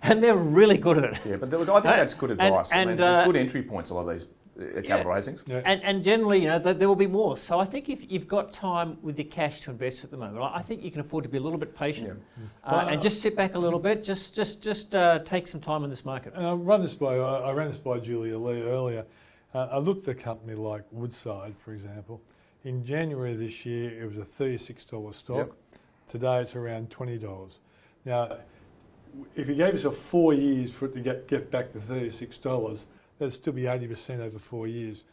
and 0.02 0.22
they're 0.22 0.36
really 0.36 0.78
good 0.78 0.98
at 0.98 1.04
it. 1.12 1.20
Yeah, 1.26 1.36
but 1.36 1.50
th- 1.50 1.62
I 1.68 1.80
think 1.80 1.84
that's 1.84 2.14
good 2.14 2.30
And- 2.30 2.40
advice. 2.40 2.72
I 2.72 2.78
and, 2.78 2.90
mean, 2.90 3.00
uh, 3.00 3.24
good 3.24 3.36
entry 3.36 3.62
points, 3.62 3.90
a 3.90 3.94
lot 3.94 4.08
of 4.08 4.10
these 4.12 4.26
uh, 4.60 4.82
capital 4.82 5.12
raisings. 5.12 5.42
Yeah. 5.46 5.62
And, 5.64 5.82
and 5.82 6.04
generally, 6.04 6.40
you 6.40 6.48
know, 6.48 6.58
th- 6.58 6.76
there 6.76 6.88
will 6.88 6.96
be 6.96 7.06
more. 7.06 7.36
So 7.36 7.58
I 7.58 7.64
think 7.64 7.88
if 7.88 8.10
you've 8.10 8.28
got 8.28 8.52
time 8.52 8.98
with 9.02 9.18
your 9.18 9.28
cash 9.28 9.60
to 9.62 9.70
invest 9.70 10.04
at 10.04 10.10
the 10.10 10.16
moment, 10.16 10.42
I 10.42 10.58
I 10.58 10.62
think 10.62 10.82
you 10.82 10.90
can 10.90 11.00
afford 11.00 11.24
to 11.24 11.30
be 11.30 11.38
a 11.38 11.40
little 11.40 11.58
bit 11.58 11.74
patient 11.74 12.22
uh, 12.64 12.88
and 12.90 13.00
just 13.00 13.22
sit 13.22 13.34
back 13.36 13.54
a 13.54 13.58
little 13.58 13.78
bit. 13.78 14.04
Just, 14.04 14.34
just, 14.34 14.62
just 14.62 14.94
uh, 14.94 15.20
take 15.20 15.46
some 15.46 15.60
time 15.60 15.84
in 15.84 15.90
this 15.90 16.04
market. 16.04 16.34
And 16.34 16.46
I 16.46 16.52
run 16.52 16.82
this 16.82 16.94
by 16.94 17.16
I 17.16 17.50
I 17.50 17.52
ran 17.52 17.68
this 17.68 17.78
by 17.78 17.98
Julia 17.98 18.38
Lee 18.38 18.62
earlier. 18.62 19.04
Uh, 19.54 19.68
I 19.72 19.78
looked 19.78 20.06
at 20.08 20.16
a 20.16 20.22
company 20.22 20.54
like 20.54 20.84
Woodside, 20.92 21.56
for 21.56 21.72
example. 21.72 22.20
In 22.62 22.84
January 22.84 23.34
this 23.34 23.64
year, 23.64 24.02
it 24.02 24.06
was 24.06 24.18
a 24.18 24.24
thirty-six 24.24 24.84
dollar 24.84 25.12
stock. 25.12 25.48
Yep. 25.48 25.56
Today, 26.08 26.40
it's 26.42 26.54
around 26.54 26.90
twenty 26.90 27.18
dollars. 27.18 27.60
Now, 28.04 28.36
if 29.34 29.48
you 29.48 29.54
gave 29.54 29.74
us 29.74 29.84
a 29.84 29.90
four 29.90 30.34
years 30.34 30.72
for 30.72 30.86
it 30.86 30.94
to 30.94 31.00
get 31.00 31.26
get 31.26 31.50
back 31.50 31.72
to 31.72 31.80
thirty-six 31.80 32.38
dollars, 32.38 32.86
that'd 33.20 33.34
still 33.34 33.52
be 33.52 33.66
eighty 33.68 33.86
percent 33.86 34.20
over 34.20 34.38
four 34.38 34.66
years. 34.66 35.04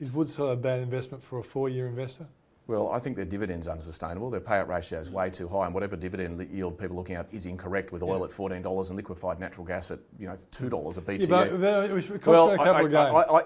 Is 0.00 0.12
Woodside 0.12 0.52
a 0.52 0.56
bad 0.56 0.80
investment 0.80 1.22
for 1.22 1.38
a 1.38 1.42
four-year 1.42 1.86
investor? 1.86 2.26
Well, 2.66 2.90
I 2.90 2.98
think 2.98 3.14
their 3.16 3.24
dividend's 3.24 3.68
unsustainable. 3.68 4.30
Their 4.30 4.40
payout 4.40 4.68
ratio 4.68 4.98
is 4.98 5.10
way 5.10 5.30
too 5.30 5.48
high, 5.48 5.66
and 5.66 5.74
whatever 5.74 5.96
dividend 5.96 6.48
yield 6.50 6.78
people 6.78 6.96
are 6.96 7.00
looking 7.00 7.16
at 7.16 7.26
is 7.32 7.46
incorrect. 7.46 7.92
With 7.92 8.02
oil 8.02 8.18
Yeah. 8.18 8.24
at 8.24 8.32
fourteen 8.32 8.62
dollars 8.62 8.90
and 8.90 8.96
liquefied 8.96 9.38
natural 9.40 9.66
gas 9.66 9.90
at 9.90 9.98
you 10.18 10.26
know 10.26 10.36
two 10.50 10.68
dollars 10.68 10.96
a 10.98 11.00
BTU. 11.00 11.28
Yeah, 11.28 11.44
but 11.50 11.60
that- 11.60 11.90
it 11.90 11.92
was 11.92 12.04
it 12.06 12.22
cost 12.22 12.26
well, 12.26 12.46
them 12.48 12.58
a 12.58 12.62
I, 12.62 12.64
capital. 12.64 12.96
I, 12.98 13.22
I, 13.22 13.38
I, 13.40 13.44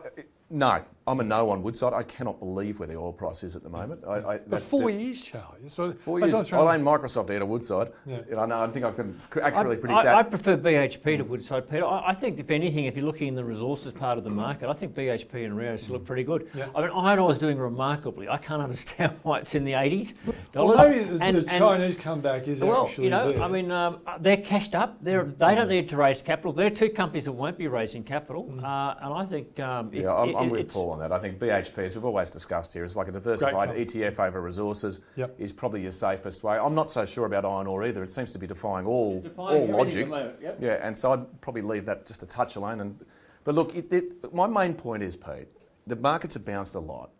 no, 0.50 0.82
I'm 1.06 1.20
a 1.20 1.24
no 1.24 1.50
on 1.50 1.62
Woodside. 1.62 1.92
I 1.94 2.02
cannot 2.02 2.38
believe 2.38 2.78
where 2.78 2.86
the 2.88 2.94
oil 2.96 3.12
price 3.12 3.42
is 3.42 3.56
at 3.56 3.62
the 3.62 3.68
moment. 3.70 4.02
I, 4.06 4.12
I, 4.12 4.20
but 4.38 4.50
that- 4.50 4.60
four 4.60 4.90
that- 4.90 4.98
years, 4.98 5.20
Charlie. 5.22 5.60
What- 5.76 5.98
Four 5.98 6.20
years. 6.20 6.32
what 6.32 6.38
I'm 6.40 6.44
trying 6.46 6.62
I'll 6.62 6.68
own 6.74 6.82
Microsoft 6.84 7.34
out 7.34 7.40
of 7.42 7.48
Woodside. 7.48 7.92
Yeah. 8.06 8.20
I 8.36 8.44
know. 8.46 8.60
I 8.62 8.66
think 8.68 8.84
I 8.84 8.92
can 8.92 9.18
c- 9.20 9.40
I, 9.40 9.46
accurately 9.48 9.76
predict 9.76 9.98
I, 10.00 10.04
that. 10.04 10.14
I 10.14 10.22
prefer 10.22 10.56
BHP 10.58 11.16
to 11.18 11.22
Woodside, 11.24 11.68
Peter. 11.70 11.84
I, 11.86 12.08
I 12.08 12.14
think, 12.14 12.38
if 12.38 12.50
anything, 12.50 12.84
if 12.84 12.96
you're 12.96 13.06
looking 13.06 13.28
in 13.28 13.34
the 13.34 13.44
resources 13.44 13.92
part 13.92 14.18
of 14.18 14.24
the 14.24 14.30
market, 14.30 14.68
I 14.68 14.74
think 14.74 14.94
BHP 14.94 15.44
and 15.46 15.56
Rio 15.56 15.76
still 15.76 15.94
look 15.94 16.04
pretty 16.06 16.24
good. 16.24 16.48
Yeah. 16.54 16.68
I 16.74 16.82
mean, 16.82 16.90
iron 16.90 17.18
ore 17.20 17.30
is 17.30 17.38
doing 17.38 17.58
remarkably. 17.58 18.28
I 18.28 18.36
can't 18.36 18.62
understand 18.68 19.12
why 19.22 19.38
it's 19.38 19.54
in 19.54 19.64
the 19.64 19.72
80s 19.72 20.12
Well, 20.54 20.76
maybe 20.76 21.04
the, 21.04 21.24
And- 21.24 21.36
the 21.38 21.40
and- 21.40 21.48
Chinese 21.50 21.96
comeback 21.96 22.48
is 22.48 22.62
Well, 22.62 22.86
actually 22.86 23.04
you 23.04 23.10
know, 23.10 23.32
there. 23.32 23.42
I 23.42 23.48
mean, 23.48 23.70
um, 23.70 24.00
they're 24.20 24.36
cashed 24.36 24.74
up. 24.74 24.98
They're, 25.02 25.24
they 25.24 25.54
don't 25.54 25.68
need 25.68 25.88
to 25.90 25.96
raise 25.96 26.20
capital. 26.20 26.52
There 26.52 26.66
are 26.66 26.70
two 26.70 26.90
companies 26.90 27.24
that 27.24 27.32
won't 27.32 27.56
be 27.56 27.66
raising 27.68 28.02
capital, 28.04 28.46
uh, 28.62 28.94
and 29.00 29.14
I 29.14 29.24
think 29.26 29.58
um, 29.60 29.88
if, 29.92 30.02
yeah, 30.02 30.10
I'm 30.38 30.50
with 30.50 30.60
it's- 30.60 30.74
Paul 30.74 30.90
on 30.90 30.98
that. 31.00 31.12
I 31.12 31.18
think 31.18 31.38
BHP, 31.38 31.84
as 31.84 31.94
we've 31.94 32.04
always 32.04 32.30
discussed 32.30 32.72
here, 32.72 32.84
is 32.84 32.96
like 32.96 33.08
a 33.08 33.12
diversified. 33.12 33.70
ETF 33.70 34.18
over 34.20 34.40
resources. 34.40 35.00
Yep. 35.16 35.36
Is 35.38 35.52
probably 35.52 35.82
your 35.82 35.92
safest 35.92 36.42
way. 36.42 36.56
I'm 36.56 36.74
not 36.74 36.88
so 36.90 37.04
sure 37.04 37.26
about 37.26 37.44
iron 37.44 37.66
ore 37.66 37.84
either. 37.84 38.02
It 38.02 38.10
seems 38.10 38.32
to 38.32 38.38
be 38.38 38.46
defying 38.46 38.86
all 38.86 39.20
Defying 39.20 39.70
all 39.70 39.78
logic. 39.78 40.08
moment, 40.08 40.36
yep. 40.40 40.58
Yeah, 40.60 40.78
and 40.86 40.96
so 40.96 41.12
I'd 41.12 41.40
probably 41.40 41.62
leave 41.62 41.84
that 41.86 42.06
just 42.06 42.22
a 42.22 42.26
touch 42.26 42.56
alone. 42.56 42.80
And 42.80 43.04
but 43.44 43.54
look, 43.54 43.74
it, 43.74 43.92
it, 43.92 44.34
my 44.34 44.46
main 44.46 44.74
point 44.74 45.02
is, 45.02 45.16
Pete, 45.16 45.48
the 45.86 45.96
markets 45.96 46.34
have 46.34 46.44
bounced 46.44 46.74
a 46.74 46.80
lot. 46.80 47.10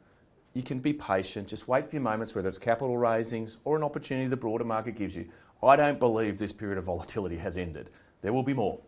You 0.55 0.63
can 0.63 0.79
be 0.81 0.93
patient. 0.93 1.49
Just 1.49 1.69
wait 1.69 1.89
for 1.89 1.97
your 1.97 2.03
moments, 2.03 2.35
whether 2.35 2.49
it's 2.49 2.59
capital 2.59 2.97
raisings 2.99 3.59
or 3.65 3.77
an 3.77 3.83
opportunity 3.83 4.27
the 4.29 4.37
broader 4.37 4.65
market 4.65 4.97
gives 4.97 5.15
you. 5.15 5.27
I 5.63 5.77
don't 5.77 5.99
believe 5.99 6.39
this 6.39 6.53
period 6.53 6.79
of 6.79 6.85
volatility 6.85 7.37
has 7.39 7.57
ended. 7.57 7.91
There 8.23 8.33
will 8.33 8.43
be 8.43 8.55
more. 8.55 8.81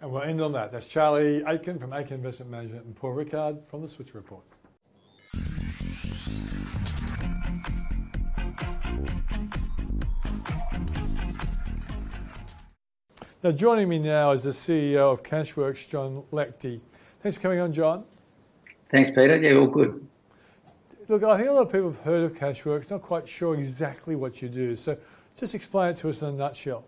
And 0.00 0.10
we'll 0.10 0.22
end 0.22 0.40
on 0.40 0.52
that. 0.52 0.72
That's 0.72 0.86
Charlie 0.86 1.42
Aitken 1.46 1.78
from 1.78 1.92
Aitken 1.92 2.14
Investment 2.14 2.50
Management 2.50 2.86
and 2.86 2.96
Paul 2.96 3.12
Rickard 3.12 3.66
from 3.66 3.82
the 3.82 3.88
Switzer 3.88 4.14
Report. 4.14 4.44
Now, 13.42 13.52
joining 13.52 13.88
me 13.88 13.98
now 13.98 14.32
is 14.32 14.44
the 14.44 14.50
CEO 14.50 15.12
of 15.12 15.22
Cashwerkz, 15.22 15.88
John 15.88 16.24
Lechty. 16.30 16.80
Thanks 17.22 17.36
for 17.36 17.42
coming 17.42 17.60
on, 17.60 17.72
John. 17.72 18.04
Thanks, 18.90 19.10
Peter. 19.10 19.36
Yeah, 19.36 19.58
all 19.58 19.66
good. 19.66 20.06
Look, 21.08 21.24
I 21.24 21.36
think 21.36 21.48
a 21.48 21.52
lot 21.52 21.62
of 21.62 21.72
people 21.72 21.90
have 21.90 22.00
heard 22.00 22.24
of 22.24 22.36
Cashwerkz, 22.36 22.90
not 22.90 23.02
quite 23.02 23.28
sure 23.28 23.54
exactly 23.54 24.14
what 24.14 24.40
you 24.40 24.48
do. 24.48 24.76
So 24.76 24.96
just 25.36 25.54
explain 25.54 25.90
it 25.90 25.96
to 25.98 26.08
us 26.08 26.22
in 26.22 26.28
a 26.28 26.32
nutshell. 26.32 26.84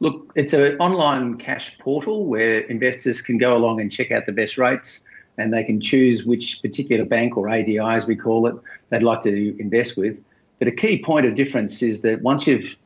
Look, 0.00 0.32
it's 0.36 0.52
an 0.52 0.76
online 0.78 1.38
cash 1.38 1.76
portal 1.78 2.24
where 2.24 2.60
investors 2.60 3.20
can 3.20 3.36
go 3.38 3.56
along 3.56 3.80
and 3.80 3.90
check 3.90 4.12
out 4.12 4.26
the 4.26 4.32
best 4.32 4.56
rates 4.56 5.04
and 5.38 5.52
they 5.52 5.64
can 5.64 5.80
choose 5.80 6.24
which 6.24 6.60
particular 6.62 7.04
bank 7.04 7.36
or 7.36 7.48
ADI, 7.48 7.78
as 7.78 8.06
we 8.06 8.16
call 8.16 8.46
it, 8.46 8.54
they'd 8.90 9.02
like 9.02 9.22
to 9.22 9.60
invest 9.60 9.96
with. 9.96 10.20
But 10.58 10.68
a 10.68 10.72
key 10.72 11.02
point 11.02 11.26
of 11.26 11.36
difference 11.36 11.82
is 11.82 12.00
that 12.02 12.22
once 12.22 12.46
you've 12.46 12.76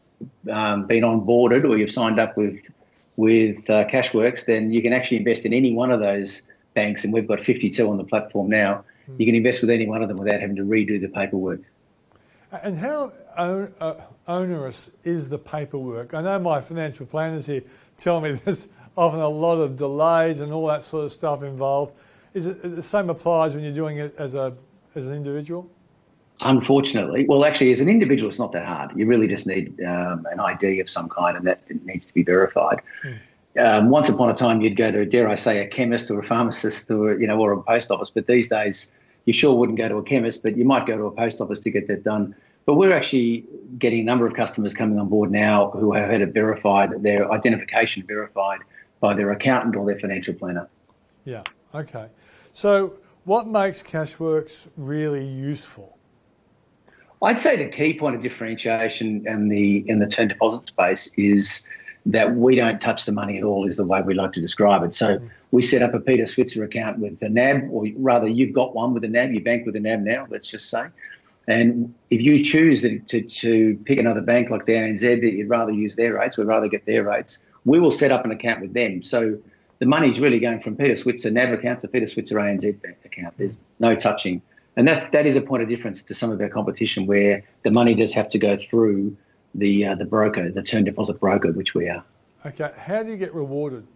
um, 0.50 0.86
been 0.86 1.02
onboarded 1.02 1.68
or 1.68 1.76
you've 1.76 1.90
signed 1.90 2.20
up 2.20 2.36
with 2.36 2.70
with 3.16 3.68
uh, 3.68 3.84
Cashwerkz, 3.84 4.46
then 4.46 4.70
you 4.70 4.80
can 4.80 4.94
actually 4.94 5.18
invest 5.18 5.44
in 5.44 5.52
any 5.52 5.72
one 5.72 5.90
of 5.90 6.00
those 6.00 6.42
banks, 6.74 7.04
and 7.04 7.12
we've 7.12 7.28
got 7.28 7.44
52 7.44 7.86
on 7.86 7.98
the 7.98 8.04
platform 8.04 8.48
now. 8.48 8.84
You 9.18 9.26
can 9.26 9.34
invest 9.34 9.60
with 9.60 9.68
any 9.68 9.86
one 9.86 10.02
of 10.02 10.08
them 10.08 10.16
without 10.16 10.40
having 10.40 10.56
to 10.56 10.62
redo 10.62 10.98
the 11.00 11.08
paperwork. 11.08 11.60
And 12.62 12.76
how 12.78 13.12
on, 13.36 13.74
uh, 13.80 13.94
onerous 14.26 14.90
is 15.04 15.28
the 15.28 15.38
paperwork? 15.38 16.14
I 16.14 16.22
know 16.22 16.38
my 16.38 16.60
financial 16.60 17.06
planners 17.06 17.46
here 17.46 17.62
tell 17.96 18.20
me 18.20 18.32
there's 18.44 18.68
often 18.96 19.20
a 19.20 19.28
lot 19.28 19.56
of 19.56 19.76
delays 19.76 20.40
and 20.40 20.52
all 20.52 20.66
that 20.68 20.82
sort 20.82 21.04
of 21.04 21.12
stuff 21.12 21.42
involved. 21.42 21.98
Is 22.34 22.46
it 22.46 22.76
the 22.76 22.82
same 22.82 23.10
applies 23.10 23.54
when 23.54 23.62
you're 23.62 23.74
doing 23.74 23.98
it 23.98 24.14
as 24.18 24.34
a 24.34 24.54
as 24.94 25.06
an 25.06 25.14
individual? 25.14 25.68
Unfortunately, 26.40 27.24
well, 27.28 27.44
actually, 27.44 27.70
as 27.72 27.80
an 27.80 27.88
individual, 27.88 28.28
it's 28.28 28.38
not 28.38 28.52
that 28.52 28.64
hard. 28.64 28.90
You 28.96 29.06
really 29.06 29.28
just 29.28 29.46
need 29.46 29.80
um, 29.84 30.26
an 30.30 30.40
ID 30.40 30.80
of 30.80 30.90
some 30.90 31.08
kind, 31.08 31.36
and 31.36 31.46
that 31.46 31.62
needs 31.84 32.04
to 32.06 32.14
be 32.14 32.22
verified. 32.24 32.80
Um, 33.58 33.90
once 33.90 34.08
upon 34.08 34.30
a 34.30 34.34
time, 34.34 34.60
you'd 34.60 34.76
go 34.76 34.90
to, 34.90 35.04
dare 35.04 35.28
I 35.28 35.34
say, 35.34 35.58
a 35.58 35.66
chemist 35.66 36.10
or 36.10 36.18
a 36.18 36.26
pharmacist 36.26 36.90
or 36.90 37.18
you 37.20 37.26
know, 37.26 37.38
or 37.38 37.52
a 37.52 37.62
post 37.62 37.90
office. 37.90 38.10
But 38.10 38.26
these 38.26 38.48
days, 38.48 38.92
you 39.24 39.32
sure 39.32 39.54
wouldn't 39.54 39.78
go 39.78 39.88
to 39.88 39.96
a 39.96 40.02
chemist, 40.02 40.42
but 40.42 40.56
you 40.56 40.64
might 40.64 40.86
go 40.86 40.96
to 40.96 41.04
a 41.04 41.12
post 41.12 41.40
office 41.40 41.60
to 41.60 41.70
get 41.70 41.86
that 41.88 42.02
done. 42.02 42.34
But 42.64 42.74
we're 42.74 42.92
actually 42.92 43.44
getting 43.78 44.00
a 44.00 44.04
number 44.04 44.26
of 44.26 44.34
customers 44.34 44.74
coming 44.74 44.98
on 44.98 45.08
board 45.08 45.30
now 45.30 45.70
who 45.70 45.92
have 45.94 46.10
had 46.10 46.20
it 46.20 46.32
verified, 46.32 47.02
their 47.02 47.30
identification 47.32 48.04
verified 48.06 48.60
by 49.00 49.14
their 49.14 49.30
accountant 49.32 49.74
or 49.74 49.84
their 49.84 49.98
financial 49.98 50.34
planner. 50.34 50.68
Yeah. 51.24 51.42
Okay. 51.74 52.06
So 52.52 52.94
what 53.24 53.48
makes 53.48 53.82
Cashwerkz 53.82 54.68
really 54.76 55.26
useful? 55.26 55.98
I'd 57.22 57.38
say 57.38 57.56
the 57.56 57.68
key 57.68 57.94
point 57.94 58.16
of 58.16 58.22
differentiation 58.22 59.26
in 59.26 59.48
the 59.48 59.88
in 59.88 60.00
the 60.00 60.08
term 60.08 60.28
deposit 60.28 60.66
space 60.66 61.12
is 61.16 61.68
that 62.04 62.34
we 62.34 62.56
don't 62.56 62.80
touch 62.80 63.04
the 63.04 63.12
money 63.12 63.38
at 63.38 63.44
all. 63.44 63.68
Is 63.68 63.76
the 63.76 63.84
way 63.84 64.02
we 64.02 64.14
like 64.14 64.32
to 64.32 64.40
describe 64.40 64.82
it. 64.82 64.92
So 64.92 65.18
mm. 65.18 65.30
we 65.52 65.62
set 65.62 65.82
up 65.82 65.94
a 65.94 66.00
Peter 66.00 66.26
Switzer 66.26 66.64
account 66.64 66.98
with 66.98 67.20
the 67.20 67.28
NAB, 67.28 67.68
or 67.70 67.86
rather, 67.96 68.26
you've 68.26 68.52
got 68.52 68.74
one 68.74 68.92
with 68.92 69.02
the 69.02 69.08
NAB. 69.08 69.32
You 69.32 69.40
bank 69.40 69.66
with 69.66 69.74
the 69.74 69.80
NAB 69.80 70.00
now. 70.00 70.26
Let's 70.28 70.48
just 70.48 70.68
say, 70.68 70.86
and 71.48 71.92
if 72.10 72.20
you 72.20 72.44
choose 72.44 72.82
to, 72.82 72.98
to, 73.00 73.22
to 73.22 73.78
pick 73.84 73.98
another 73.98 74.20
bank 74.20 74.50
like 74.50 74.66
the 74.66 74.72
ANZ 74.72 75.00
that 75.00 75.32
you'd 75.32 75.48
rather 75.48 75.72
use 75.72 75.96
their 75.96 76.14
rates, 76.14 76.36
we'd 76.36 76.46
rather 76.46 76.68
get 76.68 76.86
their 76.86 77.02
rates. 77.02 77.40
We 77.64 77.80
will 77.80 77.90
set 77.90 78.12
up 78.12 78.24
an 78.24 78.30
account 78.30 78.60
with 78.60 78.74
them. 78.74 79.02
So 79.02 79.38
the 79.78 79.86
money's 79.86 80.20
really 80.20 80.38
going 80.38 80.60
from 80.60 80.76
Peter 80.76 80.94
Switzer 80.94 81.30
NAB 81.30 81.54
account 81.54 81.80
to 81.80 81.88
Peter 81.88 82.06
Switzer 82.06 82.36
ANZ 82.36 82.80
bank 82.82 82.98
account. 83.04 83.34
There's 83.38 83.58
no 83.80 83.96
touching. 83.96 84.40
And 84.76 84.86
that, 84.88 85.12
that 85.12 85.26
is 85.26 85.36
a 85.36 85.40
point 85.40 85.62
of 85.62 85.68
difference 85.68 86.02
to 86.02 86.14
some 86.14 86.30
of 86.30 86.40
our 86.40 86.48
competition 86.48 87.06
where 87.06 87.42
the 87.64 87.70
money 87.70 87.94
does 87.94 88.14
have 88.14 88.28
to 88.30 88.38
go 88.38 88.56
through 88.56 89.16
the 89.54 89.86
uh, 89.86 89.94
the 89.94 90.06
broker, 90.06 90.50
the 90.50 90.62
term 90.62 90.84
deposit 90.84 91.20
broker, 91.20 91.52
which 91.52 91.74
we 91.74 91.88
are. 91.88 92.02
Okay, 92.46 92.70
how 92.76 93.02
do 93.02 93.10
you 93.10 93.18
get 93.18 93.34
rewarded? 93.34 93.86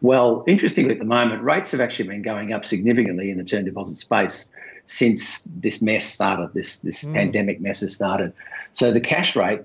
Well, 0.00 0.44
interestingly, 0.46 0.92
at 0.92 0.98
the 0.98 1.04
moment, 1.04 1.42
rates 1.42 1.72
have 1.72 1.80
actually 1.80 2.08
been 2.08 2.22
going 2.22 2.52
up 2.52 2.64
significantly 2.64 3.30
in 3.30 3.38
the 3.38 3.44
term 3.44 3.64
deposit 3.64 3.96
space 3.96 4.50
since 4.86 5.42
this 5.42 5.80
mess 5.80 6.04
started, 6.04 6.52
this 6.54 6.78
this 6.78 7.04
mm. 7.04 7.14
pandemic 7.14 7.60
mess 7.60 7.80
has 7.80 7.94
started. 7.94 8.32
So 8.74 8.92
the 8.92 9.00
cash 9.00 9.36
rate, 9.36 9.60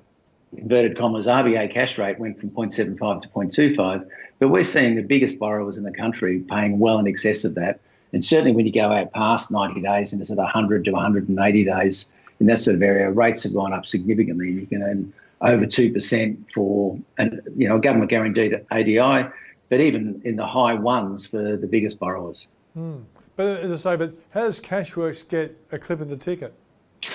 inverted 0.56 0.98
commas, 0.98 1.28
RBA 1.28 1.72
cash 1.72 1.98
rate 1.98 2.20
went 2.20 2.40
from 2.40 2.52
0.75 2.52 3.22
to 3.24 3.28
0.25, 3.30 4.08
but 4.40 4.50
we're 4.50 4.64
seeing 4.64 4.96
the 4.96 5.02
biggest 5.04 5.40
borrowers 5.40 5.78
in 5.78 5.84
the 5.84 5.92
country 5.92 6.40
paying 6.40 6.80
well 6.80 7.00
in 7.00 7.08
excess 7.08 7.44
of 7.44 7.56
that. 7.56 7.80
And 8.14 8.24
certainly 8.24 8.52
when 8.52 8.66
you 8.66 8.72
go 8.72 8.92
out 8.92 9.12
past 9.14 9.52
90 9.52 9.82
days 9.82 10.14
into 10.14 10.26
sort 10.26 10.40
of 10.40 10.44
100 10.44 10.86
to 10.86 10.92
180 10.92 11.66
days 11.66 12.10
in 12.40 12.48
that 12.48 12.60
sort 12.60 12.76
of 12.76 12.82
area, 12.82 13.12
rates 13.12 13.44
have 13.44 13.54
gone 13.54 13.74
up 13.74 13.86
significantly. 13.86 14.50
And 14.50 14.62
you 14.62 14.68
can 14.68 14.82
earn 14.82 15.14
over 15.42 15.66
2% 15.66 16.54
for 16.54 16.98
an, 17.18 17.42
you 17.56 17.68
know, 17.68 17.76
a 17.76 17.80
government 17.80 18.10
guaranteed 18.10 18.60
ADI, 18.72 19.30
but 19.70 19.80
even 19.80 20.22
in 20.26 20.36
the 20.36 20.46
high 20.46 20.74
ones 20.74 21.28
for 21.28 21.58
the 21.58 21.68
biggest 21.68 22.00
borrowers. 22.00 22.48
Mm. 22.78 23.04
But 23.40 23.62
as 23.62 23.86
I 23.86 23.92
say, 23.92 23.96
but 23.96 24.16
how 24.32 24.42
does 24.42 24.60
Cashwerkz 24.60 25.26
get 25.26 25.58
a 25.72 25.80
clip 25.80 26.02
of 26.02 26.10
the 26.10 26.18
ticket? 26.18 26.54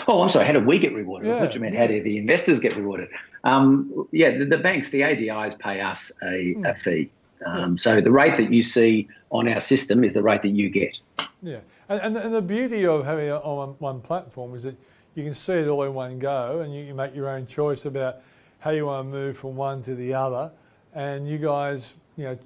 Oh, 0.09 0.23
I'm 0.23 0.31
sorry. 0.31 0.47
How 0.47 0.55
do 0.55 0.61
we 0.61 0.79
get 0.79 0.95
rewarded? 0.95 1.29
Yeah. 1.29 1.37
I 1.37 1.39
thought 1.39 1.55
you 1.55 1.61
meant 1.61 1.77
how 1.77 1.87
do 1.87 2.03
the 2.03 2.17
investors 2.17 2.61
get 2.61 2.75
rewarded? 2.75 3.11
Um, 3.45 4.09
yeah, 4.11 4.39
the, 4.39 4.47
the, 4.47 4.57
banks, 4.57 4.89
the 4.89 5.03
ADIs 5.03 5.59
pay 5.59 5.83
us 5.83 6.11
a, 6.23 6.55
mm. 6.55 6.67
a 6.67 6.75
fee. 6.75 7.11
Um, 7.45 7.77
so 7.77 8.01
the 8.01 8.11
rate 8.11 8.39
that 8.39 8.51
you 8.51 8.63
see 8.63 9.07
on 9.29 9.47
our 9.49 9.61
system 9.61 10.03
is 10.03 10.15
the 10.15 10.23
rate 10.23 10.41
that 10.41 10.53
you 10.53 10.71
get. 10.71 10.99
Yeah, 11.43 11.59
and, 11.91 12.01
and, 12.01 12.17
and 12.17 12.35
the 12.35 12.41
beauty 12.41 12.87
of 12.87 13.05
having 13.05 13.27
it 13.27 13.33
on 13.33 13.77
one 13.79 14.01
platform 14.01 14.55
is 14.55 14.63
that 14.63 14.77
you 15.15 15.25
can 15.25 15.35
see 15.35 15.53
it 15.53 15.69
all 15.69 15.83
in 15.83 15.93
one 15.93 16.19
go, 16.19 16.61
and 16.61 16.75
you 16.75 16.87
can 16.87 16.97
make 16.97 17.15
your 17.15 17.29
own 17.29 17.47
choice 17.47 17.85
about 17.85 18.23
how 18.61 18.71
you 18.71 18.87
want 18.87 19.07
to 19.07 19.11
move 19.11 19.37
from 19.37 19.57
one 19.57 19.83
to 19.83 19.95
the 19.95 20.15
other, 20.15 20.51
and 20.95 21.29
you 21.29 21.37
guys, 21.37 21.93
you 22.17 22.25
know, 22.25 22.39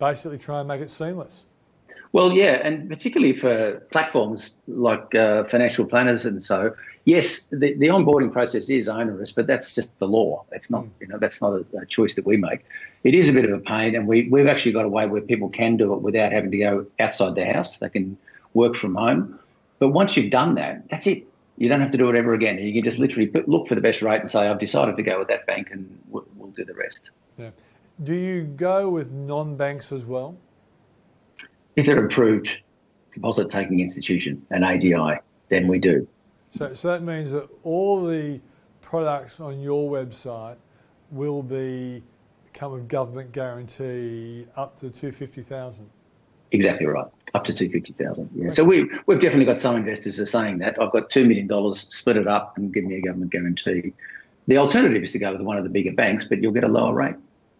basically 0.00 0.38
try 0.38 0.58
and 0.58 0.66
make 0.66 0.80
it 0.80 0.90
seamless. 0.90 1.44
Well, 2.16 2.32
yeah, 2.32 2.62
and 2.64 2.88
particularly 2.88 3.34
for 3.34 3.78
platforms 3.92 4.56
like 4.66 5.14
uh, 5.14 5.44
financial 5.44 5.84
planners 5.84 6.24
and 6.24 6.42
so, 6.42 6.74
yes, 7.04 7.42
the, 7.52 7.74
the 7.74 7.88
onboarding 7.88 8.32
process 8.32 8.70
is 8.70 8.88
onerous, 8.88 9.32
but 9.32 9.46
that's 9.46 9.74
just 9.74 9.90
the 9.98 10.06
law. 10.06 10.42
It's 10.50 10.70
not, 10.70 10.86
you 10.98 11.08
know, 11.08 11.18
that's 11.18 11.42
not 11.42 11.52
a, 11.52 11.66
a, 11.82 11.84
choice 11.84 12.14
that 12.14 12.24
we 12.24 12.38
make. 12.38 12.64
It 13.04 13.14
is 13.14 13.28
a 13.28 13.34
bit 13.34 13.44
of 13.44 13.52
a 13.52 13.60
pain, 13.60 13.94
and 13.94 14.08
we, 14.08 14.30
we've 14.30 14.46
actually 14.46 14.72
got 14.72 14.86
a 14.86 14.88
way 14.88 15.04
where 15.04 15.20
people 15.20 15.50
can 15.50 15.76
do 15.76 15.92
it 15.92 16.00
without 16.00 16.32
having 16.32 16.50
to 16.52 16.56
go 16.56 16.86
outside 17.00 17.34
their 17.34 17.52
house. 17.52 17.76
They 17.76 17.90
can 17.90 18.16
work 18.54 18.76
from 18.76 18.94
home. 18.94 19.38
But 19.78 19.88
once 19.88 20.16
you've 20.16 20.30
done 20.30 20.54
that, 20.54 20.88
that's 20.88 21.06
it. 21.06 21.22
You 21.58 21.68
don't 21.68 21.82
have 21.82 21.90
to 21.90 21.98
do 21.98 22.08
it 22.08 22.16
ever 22.16 22.32
again. 22.32 22.56
You 22.56 22.72
can 22.72 22.82
just 22.82 22.98
literally 22.98 23.30
look 23.46 23.68
for 23.68 23.74
the 23.74 23.82
best 23.82 24.00
rate 24.00 24.22
and 24.22 24.30
say, 24.30 24.48
I've 24.48 24.58
decided 24.58 24.96
to 24.96 25.02
go 25.02 25.18
with 25.18 25.28
that 25.28 25.44
bank, 25.44 25.68
and 25.70 25.98
we'll, 26.08 26.24
we'll 26.34 26.52
do 26.52 26.64
the 26.64 26.72
rest. 26.72 27.10
Yeah. 27.36 27.50
Do 28.02 28.14
you 28.14 28.44
go 28.44 28.88
with 28.88 29.12
non-banks 29.12 29.92
as 29.92 30.06
well? 30.06 30.38
If 31.76 31.86
they're 31.86 32.04
approved 32.04 32.58
deposit 33.12 33.50
taking 33.50 33.80
institution, 33.80 34.44
an 34.50 34.64
ADI, 34.64 35.20
then 35.48 35.68
we 35.68 35.78
do. 35.78 36.06
So, 36.56 36.74
so 36.74 36.88
that 36.88 37.02
means 37.02 37.32
that 37.32 37.48
all 37.62 38.04
the 38.04 38.40
products 38.80 39.40
on 39.40 39.60
your 39.60 39.90
website 39.90 40.56
will 41.10 41.42
be 41.42 42.02
come 42.52 42.72
with 42.72 42.88
government 42.88 43.32
guarantee 43.32 44.46
up 44.56 44.74
to 44.80 44.90
250,000. 44.90 45.88
Exactly 46.52 46.86
right, 46.86 47.06
up 47.34 47.44
to 47.44 47.52
250,000. 47.52 48.30
Yeah. 48.34 48.44
Okay. 48.44 48.50
So 48.50 48.64
we, 48.64 48.88
we've 49.06 49.20
definitely 49.20 49.44
got 49.44 49.58
some 49.58 49.76
investors 49.76 50.20
are 50.20 50.26
saying 50.26 50.58
that. 50.58 50.80
I've 50.80 50.92
got 50.92 51.10
$2 51.10 51.26
million, 51.26 51.74
split 51.74 52.16
it 52.16 52.28
up 52.28 52.56
and 52.56 52.72
give 52.72 52.84
me 52.84 52.96
a 52.96 53.02
government 53.02 53.32
guarantee. 53.32 53.92
The 54.46 54.56
alternative 54.56 55.02
is 55.02 55.12
to 55.12 55.18
go 55.18 55.32
with 55.32 55.42
one 55.42 55.58
of 55.58 55.64
the 55.64 55.70
bigger 55.70 55.92
banks, 55.92 56.24
but 56.24 56.40
you'll 56.40 56.52
get 56.52 56.64
a 56.64 56.68
lower 56.68 56.94
rate. 56.94 57.16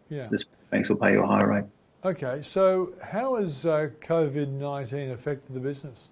Yeah. 0.09 0.29
The 0.31 0.43
banks 0.71 0.89
will 0.89 0.97
pay 0.97 1.12
you 1.12 1.23
a 1.23 1.27
higher 1.27 1.49
rate. 1.49 1.64
Okay, 2.07 2.41
so 2.41 2.93
how 3.03 3.35
has 3.35 3.67
uh, 3.67 3.89
COVID 4.01 4.53
19 4.53 5.11
affected 5.11 5.53
the 5.53 5.59
business? 5.59 6.09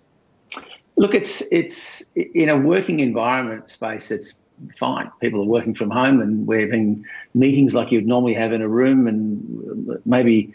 Look, 0.97 1.15
it's, 1.15 1.41
it's 1.53 2.03
in 2.17 2.49
a 2.49 2.59
working 2.59 2.99
environment 2.99 3.71
space, 3.71 4.11
it's 4.11 4.37
fine. 4.75 5.09
People 5.21 5.41
are 5.43 5.47
working 5.47 5.73
from 5.73 5.93
home 5.93 6.21
and 6.21 6.49
we're 6.49 6.63
having 6.63 7.05
meetings 7.35 7.77
like 7.77 7.93
you'd 7.93 8.09
normally 8.09 8.35
have 8.35 8.53
in 8.53 8.61
a 8.61 8.67
room 8.67 9.07
and 9.07 10.01
maybe 10.05 10.53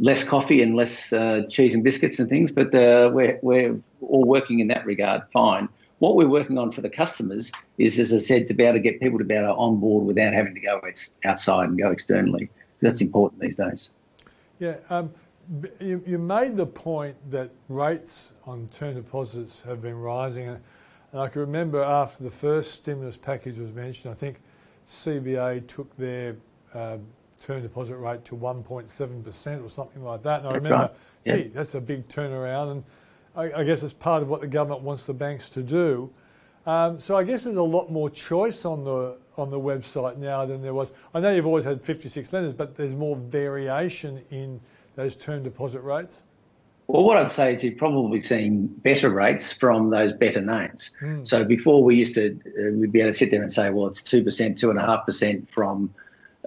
less 0.00 0.24
coffee 0.24 0.60
and 0.60 0.74
less 0.74 1.12
uh, 1.12 1.42
cheese 1.48 1.72
and 1.72 1.84
biscuits 1.84 2.18
and 2.18 2.28
things, 2.28 2.50
but 2.50 2.74
uh, 2.74 3.10
we're, 3.12 3.38
we're 3.42 3.80
all 4.00 4.24
working 4.24 4.58
in 4.58 4.66
that 4.66 4.84
regard 4.84 5.22
fine. 5.32 5.68
What 6.00 6.16
we're 6.16 6.28
working 6.28 6.58
on 6.58 6.72
for 6.72 6.80
the 6.80 6.90
customers 6.90 7.52
is, 7.78 7.96
as 8.00 8.12
I 8.12 8.18
said, 8.18 8.48
to 8.48 8.54
be 8.54 8.64
able 8.64 8.72
to 8.74 8.80
get 8.80 8.98
people 8.98 9.20
to 9.20 9.24
be 9.24 9.34
able 9.34 9.54
to 9.54 9.54
onboard 9.54 10.04
without 10.04 10.32
having 10.34 10.54
to 10.54 10.60
go 10.60 10.80
outside 11.24 11.68
and 11.68 11.78
go 11.78 11.92
externally. 11.92 12.50
That's 12.80 13.00
important 13.00 13.40
these 13.40 13.54
days. 13.54 13.92
Yeah, 14.60 14.76
um, 14.90 15.10
you, 15.80 16.02
you, 16.06 16.18
made 16.18 16.56
the 16.58 16.66
point 16.66 17.16
that 17.30 17.50
rates 17.70 18.32
on 18.44 18.68
term 18.68 18.94
deposits 18.94 19.62
have 19.62 19.80
been 19.80 19.96
rising. 19.96 20.48
And 20.48 20.60
I 21.14 21.28
can 21.28 21.40
remember 21.40 21.82
after 21.82 22.22
the 22.22 22.30
first 22.30 22.74
stimulus 22.74 23.16
package 23.16 23.56
was 23.56 23.72
mentioned, 23.72 24.12
I 24.12 24.14
think 24.14 24.42
CBA 24.86 25.66
took 25.66 25.96
their 25.96 26.36
uh, 26.74 26.98
term 27.42 27.62
deposit 27.62 27.96
rate 27.96 28.22
to 28.26 28.36
1.7% 28.36 29.64
or 29.64 29.70
something 29.70 30.04
like 30.04 30.22
that. 30.24 30.40
And 30.40 30.48
I 30.48 30.52
remember, 30.52 30.90
gee, 31.26 31.50
that's 31.54 31.74
a 31.74 31.80
big 31.80 32.06
turnaround. 32.06 32.70
And 32.72 32.84
I, 33.34 33.60
I, 33.60 33.64
guess 33.64 33.82
it's 33.82 33.94
part 33.94 34.22
of 34.22 34.28
what 34.28 34.42
the 34.42 34.46
government 34.46 34.82
wants 34.82 35.06
the 35.06 35.14
banks 35.14 35.48
to 35.50 35.62
do. 35.62 36.10
Um, 36.66 37.00
so 37.00 37.16
I 37.16 37.24
guess 37.24 37.44
there's 37.44 37.56
a 37.56 37.62
lot 37.62 37.90
more 37.90 38.10
choice 38.10 38.66
on 38.66 38.84
the 38.84 39.16
on 39.40 39.50
the 39.50 39.58
website 39.58 40.18
now 40.18 40.44
than 40.46 40.62
there 40.62 40.74
was. 40.74 40.92
I 41.14 41.20
know 41.20 41.32
you've 41.32 41.46
always 41.46 41.64
had 41.64 41.82
56 41.82 42.32
lenders, 42.32 42.52
but 42.52 42.76
there's 42.76 42.94
more 42.94 43.16
variation 43.16 44.22
in 44.30 44.60
those 44.96 45.16
term 45.16 45.42
deposit 45.42 45.80
rates. 45.80 46.22
Well, 46.86 47.04
what 47.04 47.16
I'd 47.16 47.30
say 47.30 47.52
is 47.52 47.62
you're 47.62 47.74
probably 47.74 48.20
seeing 48.20 48.66
better 48.66 49.10
rates 49.10 49.52
from 49.52 49.90
those 49.90 50.12
better 50.12 50.40
names. 50.40 50.92
Mm. 51.00 51.26
So 51.26 51.44
before 51.44 51.84
we 51.84 51.94
used 51.94 52.14
to, 52.14 52.32
uh, 52.32 52.72
we'd 52.72 52.90
be 52.90 53.00
able 53.00 53.10
to 53.10 53.16
sit 53.16 53.30
there 53.30 53.42
and 53.42 53.52
say, 53.52 53.70
well, 53.70 53.86
it's 53.86 54.02
two 54.02 54.24
percent, 54.24 54.58
two 54.58 54.70
and 54.70 54.78
a 54.78 54.82
half 54.82 55.06
percent 55.06 55.48
from, 55.52 55.94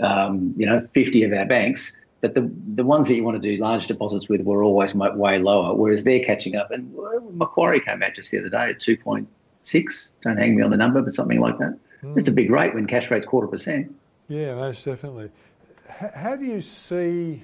um, 0.02 0.54
you 0.58 0.66
know, 0.66 0.86
50 0.94 1.24
of 1.24 1.32
our 1.32 1.46
banks. 1.46 1.96
But 2.20 2.36
the 2.36 2.52
the 2.76 2.84
ones 2.84 3.08
that 3.08 3.16
you 3.16 3.24
want 3.24 3.42
to 3.42 3.56
do 3.56 3.62
large 3.62 3.88
deposits 3.88 4.28
with 4.28 4.42
were 4.42 4.64
always 4.64 4.94
way 4.94 5.40
lower, 5.40 5.76
whereas 5.76 6.04
they're 6.04 6.24
catching 6.24 6.58
up. 6.58 6.72
And 6.72 6.94
Macquarie 7.34 7.80
came 7.80 8.04
out 8.04 8.14
just 8.16 8.32
the 8.32 8.40
other 8.40 8.50
day 8.50 8.70
at 8.70 8.80
2.6. 8.80 10.12
Don't 10.24 10.38
hang 10.38 10.56
me 10.56 10.62
on 10.62 10.72
the 10.72 10.78
number, 10.78 11.02
but 11.02 11.14
something 11.14 11.40
like 11.40 11.58
that. 11.60 11.78
Mm. 12.04 12.18
It's 12.18 12.30
a 12.30 12.34
big 12.34 12.50
rate 12.52 12.74
when 12.74 12.88
cash 12.88 13.10
rate's 13.10 13.26
quarter 13.26 13.48
percent. 13.48 13.94
Yeah, 14.28 14.56
most 14.56 14.86
definitely. 14.86 15.32
H- 16.02 16.12
how 16.16 16.36
do 16.36 16.46
you 16.46 16.62
see 16.62 17.44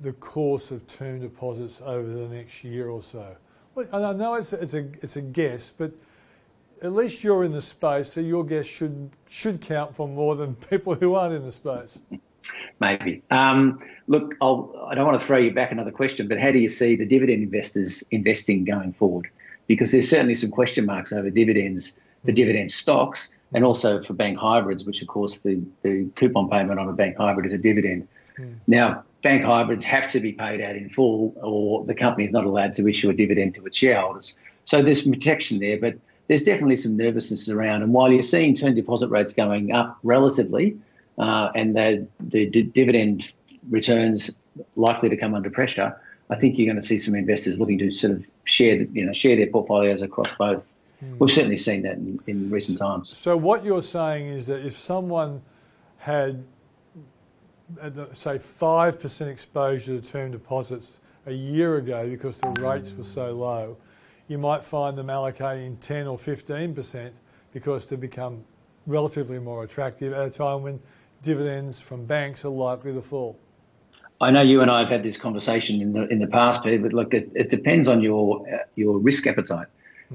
the 0.00 0.12
course 0.12 0.70
of 0.70 0.86
term 0.86 1.20
deposits 1.20 1.80
over 1.84 2.06
the 2.06 2.28
next 2.28 2.64
year 2.64 2.88
or 2.88 3.02
so? 3.02 3.36
Well, 3.74 3.86
I 3.92 4.12
know 4.12 4.34
it's 4.34 4.52
a, 4.52 4.60
it's 4.60 4.74
a 4.74 4.88
it's 5.02 5.16
a 5.16 5.20
guess, 5.20 5.72
but 5.76 5.92
at 6.82 6.92
least 6.92 7.24
you're 7.24 7.44
in 7.44 7.52
the 7.52 7.62
space, 7.62 8.12
so 8.12 8.20
your 8.20 8.44
guess 8.44 8.66
should 8.66 9.10
should 9.28 9.60
count 9.60 9.96
for 9.96 10.08
more 10.08 10.36
than 10.36 10.54
people 10.70 10.94
who 10.94 11.14
aren't 11.14 11.34
in 11.34 11.44
the 11.44 11.52
space. 11.52 11.98
Maybe. 12.78 13.22
Um, 13.30 13.78
look, 14.06 14.34
I'll, 14.40 14.70
I 14.86 14.94
do 14.94 15.00
not 15.00 15.06
want 15.06 15.20
to 15.20 15.26
throw 15.26 15.38
you 15.38 15.52
back 15.52 15.72
another 15.72 15.90
question, 15.90 16.28
but 16.28 16.38
how 16.38 16.50
do 16.50 16.58
you 16.58 16.68
see 16.68 16.94
the 16.94 17.06
dividend 17.06 17.42
investors 17.42 18.04
investing 18.10 18.64
going 18.64 18.92
forward? 18.92 19.30
Because 19.66 19.92
there's 19.92 20.10
certainly 20.10 20.34
some 20.34 20.50
question 20.50 20.84
marks 20.84 21.10
over 21.10 21.30
dividends, 21.30 21.96
the 22.24 22.32
dividend 22.32 22.70
stocks, 22.70 23.30
and 23.54 23.64
also 23.64 24.02
for 24.02 24.12
bank 24.12 24.36
hybrids, 24.36 24.84
which 24.84 25.00
of 25.00 25.08
course 25.08 25.38
the, 25.40 25.62
the 25.82 26.08
coupon 26.16 26.50
payment 26.50 26.78
on 26.78 26.88
a 26.88 26.92
bank 26.92 27.16
hybrid 27.16 27.46
is 27.46 27.52
a 27.52 27.58
dividend. 27.58 28.06
Mm. 28.38 28.56
Now, 28.66 29.04
bank 29.22 29.44
hybrids 29.44 29.84
have 29.84 30.08
to 30.08 30.20
be 30.20 30.32
paid 30.32 30.60
out 30.60 30.76
in 30.76 30.90
full, 30.90 31.34
or 31.40 31.84
the 31.84 31.94
company 31.94 32.24
is 32.26 32.32
not 32.32 32.44
allowed 32.44 32.74
to 32.74 32.88
issue 32.88 33.08
a 33.08 33.14
dividend 33.14 33.54
to 33.54 33.64
its 33.64 33.78
shareholders. 33.78 34.36
So 34.64 34.82
there's 34.82 35.02
protection 35.02 35.60
there, 35.60 35.78
but 35.78 35.94
there's 36.26 36.42
definitely 36.42 36.76
some 36.76 36.96
nervousness 36.96 37.48
around. 37.48 37.82
And 37.82 37.92
while 37.92 38.10
you're 38.10 38.22
seeing 38.22 38.54
term 38.54 38.74
deposit 38.74 39.08
rates 39.08 39.32
going 39.32 39.72
up 39.72 39.98
relatively, 40.02 40.76
uh, 41.18 41.50
and 41.54 41.76
the, 41.76 42.06
the 42.20 42.46
dividend 42.46 43.30
returns 43.70 44.34
likely 44.74 45.08
to 45.08 45.16
come 45.16 45.34
under 45.34 45.50
pressure, 45.50 45.96
I 46.30 46.36
think 46.36 46.58
you're 46.58 46.66
going 46.66 46.80
to 46.80 46.86
see 46.86 46.98
some 46.98 47.14
investors 47.14 47.58
looking 47.58 47.78
to 47.78 47.90
sort 47.90 48.14
of 48.14 48.24
share, 48.44 48.82
you 48.82 49.04
know, 49.04 49.12
share 49.12 49.36
their 49.36 49.46
portfolios 49.46 50.02
across 50.02 50.32
both. 50.34 50.62
We've 51.18 51.30
certainly 51.30 51.56
seen 51.56 51.82
that 51.82 51.94
in, 51.94 52.20
in 52.26 52.50
recent 52.50 52.78
times. 52.78 53.16
So 53.16 53.36
what 53.36 53.64
you're 53.64 53.82
saying 53.82 54.28
is 54.28 54.46
that 54.46 54.64
if 54.64 54.78
someone 54.78 55.42
had, 55.98 56.44
say, 58.12 58.38
five 58.38 59.00
percent 59.00 59.30
exposure 59.30 60.00
to 60.00 60.06
term 60.06 60.32
deposits 60.32 60.92
a 61.26 61.32
year 61.32 61.76
ago 61.76 62.08
because 62.08 62.38
the 62.38 62.48
rates 62.60 62.92
were 62.92 63.04
so 63.04 63.32
low, 63.32 63.76
you 64.28 64.38
might 64.38 64.64
find 64.64 64.96
them 64.96 65.06
allocating 65.06 65.78
10 65.80 66.06
or 66.06 66.18
15 66.18 66.74
percent 66.74 67.14
because 67.52 67.86
they 67.86 67.96
become 67.96 68.44
relatively 68.86 69.38
more 69.38 69.64
attractive 69.64 70.12
at 70.12 70.26
a 70.26 70.30
time 70.30 70.62
when 70.62 70.80
dividends 71.22 71.80
from 71.80 72.04
banks 72.04 72.44
are 72.44 72.50
likely 72.50 72.92
to 72.92 73.02
fall. 73.02 73.38
I 74.20 74.30
know 74.30 74.42
you 74.42 74.60
and 74.60 74.70
I 74.70 74.80
have 74.80 74.88
had 74.88 75.02
this 75.02 75.16
conversation 75.16 75.80
in 75.80 75.92
the 75.92 76.06
in 76.08 76.18
the 76.18 76.26
past, 76.26 76.62
Peter, 76.62 76.80
but 76.80 76.92
look, 76.92 77.14
it, 77.14 77.30
it 77.34 77.50
depends 77.50 77.88
on 77.88 78.00
your 78.00 78.46
uh, 78.48 78.58
your 78.76 78.98
risk 78.98 79.26
appetite. 79.26 79.66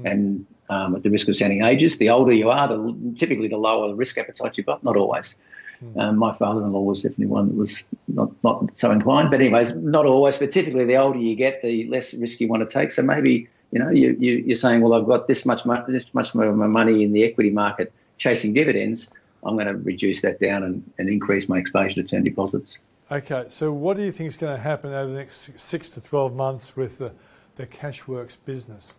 And 0.06 0.46
um, 0.68 0.94
at 0.96 1.02
the 1.02 1.10
risk 1.10 1.28
of 1.28 1.36
sounding 1.36 1.60
ageist, 1.60 1.98
the 1.98 2.10
older 2.10 2.32
you 2.32 2.50
are, 2.50 2.68
the, 2.68 3.14
typically 3.16 3.48
the 3.48 3.56
lower 3.56 3.88
the 3.88 3.94
risk 3.94 4.18
appetite 4.18 4.56
you've 4.56 4.66
got. 4.66 4.82
Not 4.84 4.96
always. 4.96 5.36
Mm. 5.84 5.98
Um, 5.98 6.16
my 6.16 6.36
father-in-law 6.36 6.82
was 6.82 7.02
definitely 7.02 7.26
one 7.26 7.48
that 7.48 7.56
was 7.56 7.82
not, 8.08 8.30
not 8.44 8.76
so 8.76 8.90
inclined, 8.90 9.30
but 9.30 9.40
anyways, 9.40 9.74
not 9.76 10.06
always. 10.06 10.36
But 10.36 10.50
typically, 10.50 10.84
the 10.84 10.96
older 10.96 11.18
you 11.18 11.34
get, 11.34 11.62
the 11.62 11.88
less 11.88 12.14
risk 12.14 12.40
you 12.40 12.48
want 12.48 12.68
to 12.68 12.72
take. 12.72 12.92
So 12.92 13.02
maybe 13.02 13.48
you 13.72 13.78
know 13.78 13.90
you, 13.90 14.16
you 14.18 14.44
you're 14.46 14.54
saying, 14.54 14.82
well, 14.82 14.94
I've 14.94 15.06
got 15.06 15.26
this 15.26 15.46
much 15.46 15.64
money, 15.64 15.82
this 15.88 16.06
much 16.12 16.34
more 16.34 16.46
of 16.46 16.56
my 16.56 16.66
money 16.66 17.02
in 17.02 17.12
the 17.12 17.24
equity 17.24 17.50
market 17.50 17.92
chasing 18.18 18.52
dividends. 18.52 19.10
I'm 19.42 19.54
going 19.54 19.66
to 19.66 19.76
reduce 19.76 20.20
that 20.22 20.38
down 20.38 20.62
and, 20.62 20.92
and 20.98 21.08
increase 21.08 21.48
my 21.48 21.58
exposure 21.58 22.02
to 22.02 22.04
term 22.04 22.24
deposits. 22.24 22.78
Okay, 23.10 23.46
so 23.48 23.72
what 23.72 23.96
do 23.96 24.04
you 24.04 24.12
think 24.12 24.28
is 24.28 24.36
going 24.36 24.54
to 24.54 24.62
happen 24.62 24.92
over 24.92 25.10
the 25.10 25.18
next 25.18 25.58
six 25.58 25.88
to 25.90 26.00
12 26.00 26.36
months 26.36 26.76
with 26.76 26.98
the, 26.98 27.12
the 27.56 27.66
Cashwerkz 27.66 28.36
business? 28.44 28.94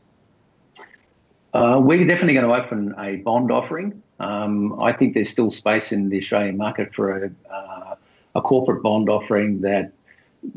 Uh, 1.53 1.79
we're 1.81 2.05
definitely 2.05 2.33
going 2.33 2.47
to 2.47 2.53
open 2.53 2.95
a 2.97 3.17
bond 3.17 3.51
offering. 3.51 4.01
Um, 4.19 4.79
I 4.81 4.93
think 4.93 5.13
there's 5.13 5.29
still 5.29 5.51
space 5.51 5.91
in 5.91 6.09
the 6.09 6.19
Australian 6.19 6.57
market 6.57 6.93
for 6.93 7.25
a, 7.25 7.31
uh, 7.51 7.95
a 8.35 8.41
corporate 8.41 8.83
bond 8.83 9.09
offering 9.09 9.61
that 9.61 9.91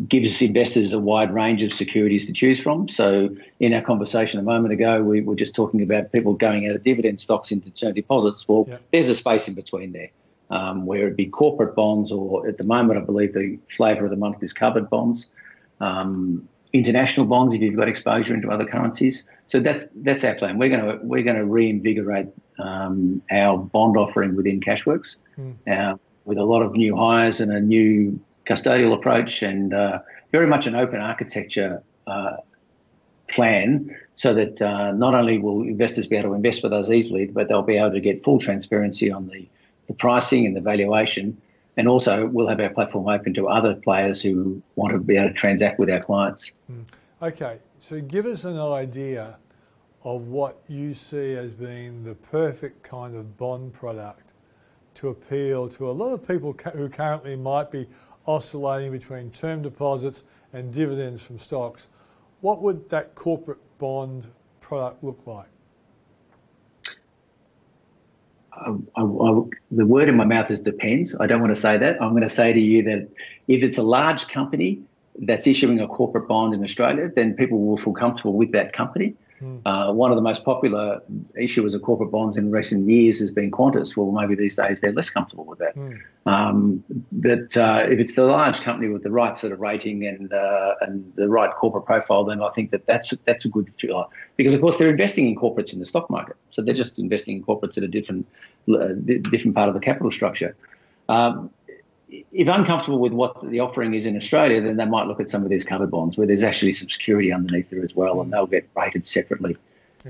gives 0.09 0.40
investors 0.40 0.92
a 0.92 0.99
wide 0.99 1.32
range 1.34 1.62
of 1.62 1.72
securities 1.72 2.26
to 2.26 2.32
choose 2.32 2.61
from. 2.61 2.88
So, 2.88 3.34
in 3.61 3.74
our 3.74 3.82
conversation 3.82 4.40
a 4.40 4.42
moment 4.42 4.72
ago, 4.72 5.03
we 5.03 5.20
were 5.20 5.34
just 5.34 5.55
talking 5.55 5.82
about 5.82 6.12
people 6.12 6.34
going 6.34 6.68
out 6.68 6.76
of 6.76 6.84
dividend 6.84 7.20
stocks 7.20 7.51
into 7.51 7.70
term 7.70 7.95
deposits. 7.95 8.47
Well, 8.49 8.66
yeah. 8.68 8.78
there's 8.92 9.09
a 9.09 9.14
space 9.14 9.49
in 9.49 9.55
between 9.55 9.92
there 9.92 10.11
um, 10.51 10.86
where 10.86 11.01
it'd 11.01 11.16
be 11.16 11.26
corporate 11.26 11.74
bonds, 11.74 12.12
or 12.12 12.47
at 12.49 12.59
the 12.59 12.64
moment, 12.64 12.99
I 12.99 13.03
believe 13.03 13.34
the 13.34 13.59
flavour 13.76 14.05
of 14.05 14.11
the 14.11 14.16
month 14.16 14.42
is 14.42 14.53
covered 14.53 14.88
bonds, 14.88 15.28
um, 15.80 16.49
international 16.75 17.25
bonds 17.25 17.55
if 17.55 17.62
you've 17.62 17.77
got 17.77 17.89
exposure 17.89 18.35
into 18.35 18.51
other 18.51 18.66
currencies. 18.66 19.25
So 19.47 19.61
that's 19.61 19.87
that's 19.95 20.25
our 20.25 20.35
plan. 20.35 20.59
We're 20.59 20.68
going 20.68 20.85
to 20.85 20.99
we're 21.05 21.22
going 21.22 21.37
to 21.37 21.47
reinvigorate 21.47 22.29
um, 22.59 23.22
our 23.31 23.57
bond 23.57 23.97
offering 23.97 24.37
within 24.37 24.61
Cashwerkz 24.61 25.16
mm. 25.39 25.55
uh, 25.70 25.97
with 26.25 26.37
a 26.37 26.45
lot 26.45 26.62
of 26.62 26.72
new 26.72 26.97
hires 26.97 27.41
and 27.41 27.53
a 27.53 27.61
new 27.61 28.20
custodial 28.47 28.93
approach 28.93 29.43
and 29.43 29.72
uh, 29.72 30.01
very 30.33 30.47
much 30.47 30.66
an 30.66 30.75
open 30.75 31.01
architecture 31.01 31.83
uh, 32.09 32.37
plan 33.31 33.97
so 34.16 34.35
that 34.35 34.61
uh, 34.61 34.93
not 34.93 35.14
only 35.14 35.39
will 35.39 35.62
investors 35.62 36.07
be 36.07 36.16
able 36.16 36.31
to 36.31 36.35
invest 36.35 36.62
with 36.62 36.72
us 36.72 36.91
easily, 36.91 37.27
but 37.27 37.49
they'll 37.49 37.62
be 37.62 37.77
able 37.77 37.93
to 37.93 38.01
get 38.01 38.22
full 38.22 38.39
transparency 38.39 39.11
on 39.11 39.29
the 39.29 39.49
the 39.87 39.95
pricing 39.95 40.47
and 40.47 40.57
the 40.57 40.61
valuation. 40.61 41.41
And 41.77 41.89
also, 41.89 42.27
we'll 42.27 42.49
have 42.49 42.61
our 42.61 42.70
platform 42.70 43.09
open 43.09 43.35
to 43.35 43.49
other 43.49 43.75
players 43.75 44.22
who 44.22 44.62
want 44.77 44.93
to 44.93 44.99
be 44.99 45.16
able 45.16 45.29
to 45.29 45.35
transact 45.35 45.79
with 45.79 45.91
our 45.91 46.01
clients. 46.01 46.53
Hmm. 46.68 46.83
Okay, 47.20 47.59
so 47.81 48.01
give 48.01 48.27
us 48.27 48.45
an 48.45 48.59
idea 48.59 49.39
of 50.05 50.29
what 50.29 50.59
you 50.68 50.95
see 50.95 51.35
as 51.35 51.55
being 51.55 52.05
the 52.05 52.14
perfect 52.14 52.83
kind 52.83 53.16
of 53.16 53.37
bond 53.39 53.72
product 53.72 54.33
to 54.95 55.09
appeal 55.09 55.68
to 55.68 55.91
a 55.91 55.93
lot 55.93 56.12
of 56.12 56.27
people 56.27 56.55
who 56.75 56.89
currently 56.89 57.35
might 57.35 57.70
be 57.70 57.89
oscillating 58.27 58.93
between 58.93 59.31
term 59.31 59.62
deposits 59.62 60.22
and 60.53 60.72
dividends 60.72 61.22
from 61.22 61.39
stocks. 61.39 61.89
What 62.41 62.62
would 62.62 62.91
that 62.91 63.14
corporate 63.14 63.59
bond 63.79 64.29
product 64.61 65.03
look 65.03 65.20
like? 65.27 65.49
I, 68.57 68.71
I, 68.97 69.03
the 69.71 69.87
word 69.87 70.09
in 70.09 70.17
my 70.17 70.25
mouth 70.25 70.51
is 70.51 70.61
depends. 70.61 71.17
I 71.19 71.27
don't 71.27 71.41
want 71.41 71.55
to 71.55 71.61
say 71.61 71.77
that. 71.77 72.01
I'm 72.01 72.11
going 72.11 72.23
to 72.23 72.29
say 72.29 72.53
to 72.53 72.61
you 72.61 72.83
that 72.85 73.09
if 73.49 73.63
it's 73.63 73.79
a 73.79 73.83
large 73.83 74.29
company 74.29 74.81
that's 75.19 75.47
issuing 75.47 75.81
a 75.81 75.87
corporate 75.87 76.29
bond 76.29 76.55
in 76.55 76.63
Australia, 76.65 77.11
then 77.15 77.35
people 77.35 77.61
will 77.61 77.77
feel 77.77 77.93
comfortable 77.93 78.35
with 78.35 78.53
that 78.53 78.73
company. 78.73 79.15
Mm. 79.45 79.61
Uh, 79.66 79.92
one 79.92 80.11
of 80.11 80.16
the 80.16 80.22
most 80.22 80.45
popular 80.45 81.03
issuers 81.38 81.74
of 81.74 81.82
corporate 81.82 82.11
bonds 82.11 82.36
in 82.36 82.51
recent 82.51 82.88
years 82.88 83.18
has 83.20 83.30
been 83.30 83.51
Qantas. 83.51 83.95
Well, 83.97 84.11
maybe 84.11 84.34
these 84.34 84.57
days 84.57 84.80
they're 84.80 84.92
less 84.92 85.11
comfortable 85.11 85.45
with 85.45 85.59
that. 85.59 85.76
Mm. 85.76 86.01
Um, 86.24 86.84
but 87.12 87.55
uh, 87.57 87.84
if 87.88 87.99
it's 87.99 88.14
the 88.14 88.24
large 88.24 88.62
company 88.62 88.88
with 88.88 89.03
the 89.03 89.11
right 89.11 89.36
sort 89.36 89.53
of 89.53 89.61
rating 89.61 90.07
and 90.07 90.32
uh, 90.32 90.74
and 90.80 91.12
the 91.16 91.28
right 91.28 91.55
corporate 91.55 91.84
profile, 91.84 92.24
then 92.24 92.42
I 92.42 92.51
think 92.51 92.70
that 92.70 92.86
that's 92.86 93.11
that's 93.26 93.45
a 93.45 93.49
good 93.51 93.72
feel. 93.74 94.11
Because 94.36 94.55
of 94.55 94.61
course 94.62 94.78
they're 94.78 94.90
investing 94.90 95.28
in 95.28 95.36
corporates 95.36 95.74
in 95.74 95.80
the 95.80 95.86
stock 95.86 96.09
market, 96.09 96.36
so 96.51 96.62
they're 96.62 96.74
just 96.74 96.99
investing 96.99 97.36
in 97.36 97.45
corporates 97.45 97.76
at 97.76 97.84
a 97.84 97.88
different 97.88 98.26
uh, 98.72 98.88
different 99.30 99.55
part 99.55 99.68
of 99.68 99.74
the 99.74 99.80
capital 99.80 100.11
structure. 100.11 100.57
Um, 101.11 101.51
if 102.35 102.49
uncomfortable 102.49 102.99
with 102.99 103.12
what 103.12 103.49
the 103.49 103.61
offering 103.61 103.95
is 103.95 104.07
in 104.07 104.16
Australia, 104.16 104.61
then 104.61 104.76
they 104.76 104.85
might 104.85 105.07
look 105.07 105.20
at 105.20 105.30
some 105.30 105.45
of 105.45 105.51
these 105.51 105.64
covered 105.64 105.91
bonds 105.91 106.16
where 106.16 106.26
there's 106.26 106.43
actually 106.43 106.72
some 106.72 106.91
security 106.91 107.32
underneath 107.32 107.70
there 107.70 107.85
as 107.85 107.95
well, 107.95 108.20
and 108.20 108.32
they'll 108.32 108.47
get 108.47 108.68
rated 108.76 109.07
separately. 109.07 109.57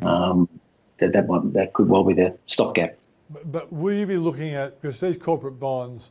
Um, 0.02 0.48
that 0.98 1.12
that 1.12 1.28
might, 1.28 1.52
that 1.52 1.72
could 1.74 1.88
well 1.88 2.02
be 2.02 2.14
the 2.14 2.36
stopgap. 2.46 2.96
But, 3.30 3.52
but 3.52 3.72
will 3.72 3.94
you 3.94 4.06
be 4.06 4.16
looking 4.16 4.54
at 4.54 4.80
because 4.80 5.00
these 5.00 5.18
corporate 5.18 5.60
bonds 5.60 6.10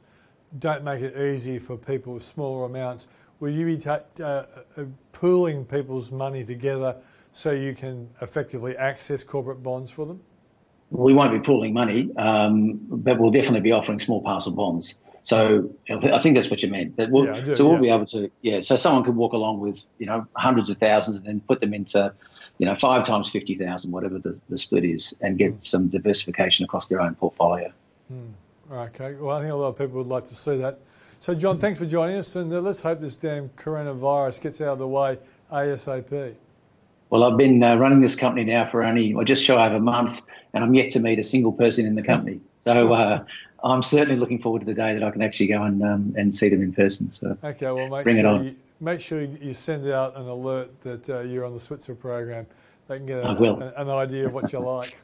don't 0.57 0.83
make 0.83 1.01
it 1.01 1.17
easy 1.17 1.57
for 1.57 1.77
people 1.77 2.13
with 2.13 2.23
smaller 2.23 2.65
amounts? 2.65 3.07
Will 3.39 3.51
you 3.51 3.65
be 3.65 3.77
ta- 3.77 4.01
uh, 4.19 4.23
uh, 4.23 4.83
pooling 5.11 5.65
people's 5.65 6.11
money 6.11 6.45
together 6.45 6.95
so 7.31 7.51
you 7.51 7.73
can 7.73 8.09
effectively 8.21 8.77
access 8.77 9.23
corporate 9.23 9.63
bonds 9.63 9.89
for 9.89 10.05
them? 10.05 10.21
We 10.91 11.13
won't 11.13 11.33
be 11.33 11.39
pooling 11.39 11.73
money, 11.73 12.15
um, 12.17 12.79
but 12.87 13.19
we'll 13.19 13.31
definitely 13.31 13.61
be 13.61 13.71
offering 13.71 13.97
small 13.99 14.21
parcel 14.21 14.51
bonds. 14.51 14.95
So 15.23 15.69
I 15.89 16.19
think 16.19 16.35
that's 16.35 16.49
what 16.49 16.61
you 16.61 16.69
meant. 16.69 16.97
That 16.97 17.09
we'll, 17.09 17.25
yeah, 17.25 17.39
do, 17.39 17.55
so 17.55 17.63
we'll 17.63 17.75
yeah. 17.75 17.81
be 17.81 17.89
able 17.89 18.05
to, 18.07 18.31
yeah. 18.41 18.59
So 18.59 18.75
someone 18.75 19.03
could 19.05 19.15
walk 19.15 19.31
along 19.33 19.61
with, 19.61 19.85
you 19.97 20.05
know, 20.05 20.27
hundreds 20.35 20.69
of 20.69 20.77
thousands 20.77 21.17
and 21.17 21.25
then 21.25 21.39
put 21.47 21.61
them 21.61 21.73
into, 21.73 22.13
you 22.57 22.65
know, 22.65 22.75
five 22.75 23.05
times 23.05 23.29
fifty 23.29 23.55
thousand, 23.55 23.91
whatever 23.91 24.19
the, 24.19 24.37
the 24.49 24.57
split 24.57 24.83
is, 24.83 25.13
and 25.21 25.37
get 25.37 25.53
mm. 25.53 25.63
some 25.63 25.87
diversification 25.87 26.65
across 26.65 26.87
their 26.87 26.99
own 26.99 27.15
portfolio. 27.15 27.71
Mm. 28.11 28.31
Okay. 28.69 29.13
Well, 29.15 29.37
I 29.37 29.41
think 29.41 29.53
a 29.53 29.55
lot 29.55 29.67
of 29.69 29.77
people 29.77 29.97
would 29.97 30.07
like 30.07 30.27
to 30.27 30.35
see 30.35 30.57
that. 30.57 30.79
So, 31.19 31.33
John, 31.33 31.57
thanks 31.57 31.79
for 31.79 31.85
joining 31.85 32.17
us, 32.17 32.35
and 32.35 32.51
uh, 32.51 32.59
let's 32.59 32.81
hope 32.81 32.99
this 32.99 33.15
damn 33.15 33.47
coronavirus 33.49 34.41
gets 34.41 34.59
out 34.59 34.73
of 34.73 34.79
the 34.79 34.87
way 34.87 35.19
ASAP. 35.49 36.35
Well, 37.09 37.23
I've 37.23 37.37
been 37.37 37.63
uh, 37.63 37.75
running 37.75 38.01
this 38.01 38.15
company 38.15 38.43
now 38.43 38.69
for 38.69 38.83
only, 38.83 39.13
well, 39.15 39.23
just 39.23 39.41
shy 39.41 39.67
of 39.67 39.73
a 39.73 39.79
month, 39.79 40.21
and 40.53 40.63
I'm 40.65 40.73
yet 40.73 40.91
to 40.91 40.99
meet 40.99 41.19
a 41.19 41.23
single 41.23 41.53
person 41.53 41.85
in 41.85 41.95
the 41.95 42.03
company. 42.03 42.41
So, 42.59 42.91
uh, 42.91 43.23
I'm 43.63 43.81
certainly 43.81 44.19
looking 44.19 44.39
forward 44.39 44.59
to 44.59 44.65
the 44.65 44.73
day 44.73 44.93
that 44.93 45.03
I 45.03 45.11
can 45.11 45.21
actually 45.21 45.47
go 45.47 45.63
and 45.63 45.81
um, 45.83 46.13
and 46.17 46.35
see 46.35 46.49
them 46.49 46.61
in 46.61 46.73
person. 46.73 47.09
So 47.11 47.37
okay, 47.43 47.71
well, 47.71 47.87
make 47.87 48.03
bring 48.03 48.17
sure 48.17 48.25
it 48.25 48.27
on. 48.27 48.45
You, 48.45 48.55
make 48.79 48.99
sure 48.99 49.21
you 49.21 49.53
send 49.53 49.89
out 49.89 50.17
an 50.17 50.27
alert 50.27 50.81
that 50.81 51.09
uh, 51.09 51.19
you're 51.21 51.45
on 51.45 51.53
the 51.53 51.59
Switzer 51.59 51.95
program. 51.95 52.45
They 52.87 52.97
can 52.97 53.05
get 53.05 53.19
a, 53.19 53.29
a, 53.29 53.81
an 53.81 53.89
idea 53.89 54.27
of 54.27 54.33
what 54.33 54.51
you 54.51 54.59
like. 54.59 54.97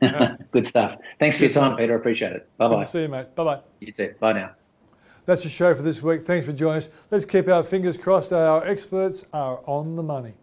Good 0.50 0.66
stuff. 0.66 0.98
Thanks 1.18 1.38
for 1.38 1.44
your 1.44 1.52
time, 1.52 1.76
Peter. 1.76 1.94
I 1.94 1.96
appreciate 1.96 2.32
it. 2.32 2.48
Bye 2.58 2.68
bye. 2.68 2.84
See 2.84 3.02
you, 3.02 3.08
mate. 3.08 3.34
Bye 3.34 3.44
bye. 3.44 3.60
You 3.80 3.92
too. 3.92 4.14
Bye 4.20 4.34
now. 4.34 4.50
That's 5.24 5.42
the 5.42 5.48
show 5.48 5.74
for 5.74 5.80
this 5.80 6.02
week. 6.02 6.24
Thanks 6.24 6.44
for 6.44 6.52
joining 6.52 6.82
us. 6.82 6.88
Let's 7.10 7.24
keep 7.24 7.48
our 7.48 7.62
fingers 7.62 7.96
crossed 7.96 8.30
that 8.30 8.40
our 8.40 8.66
experts 8.66 9.24
are 9.32 9.60
on 9.64 9.96
the 9.96 10.02
money. 10.02 10.34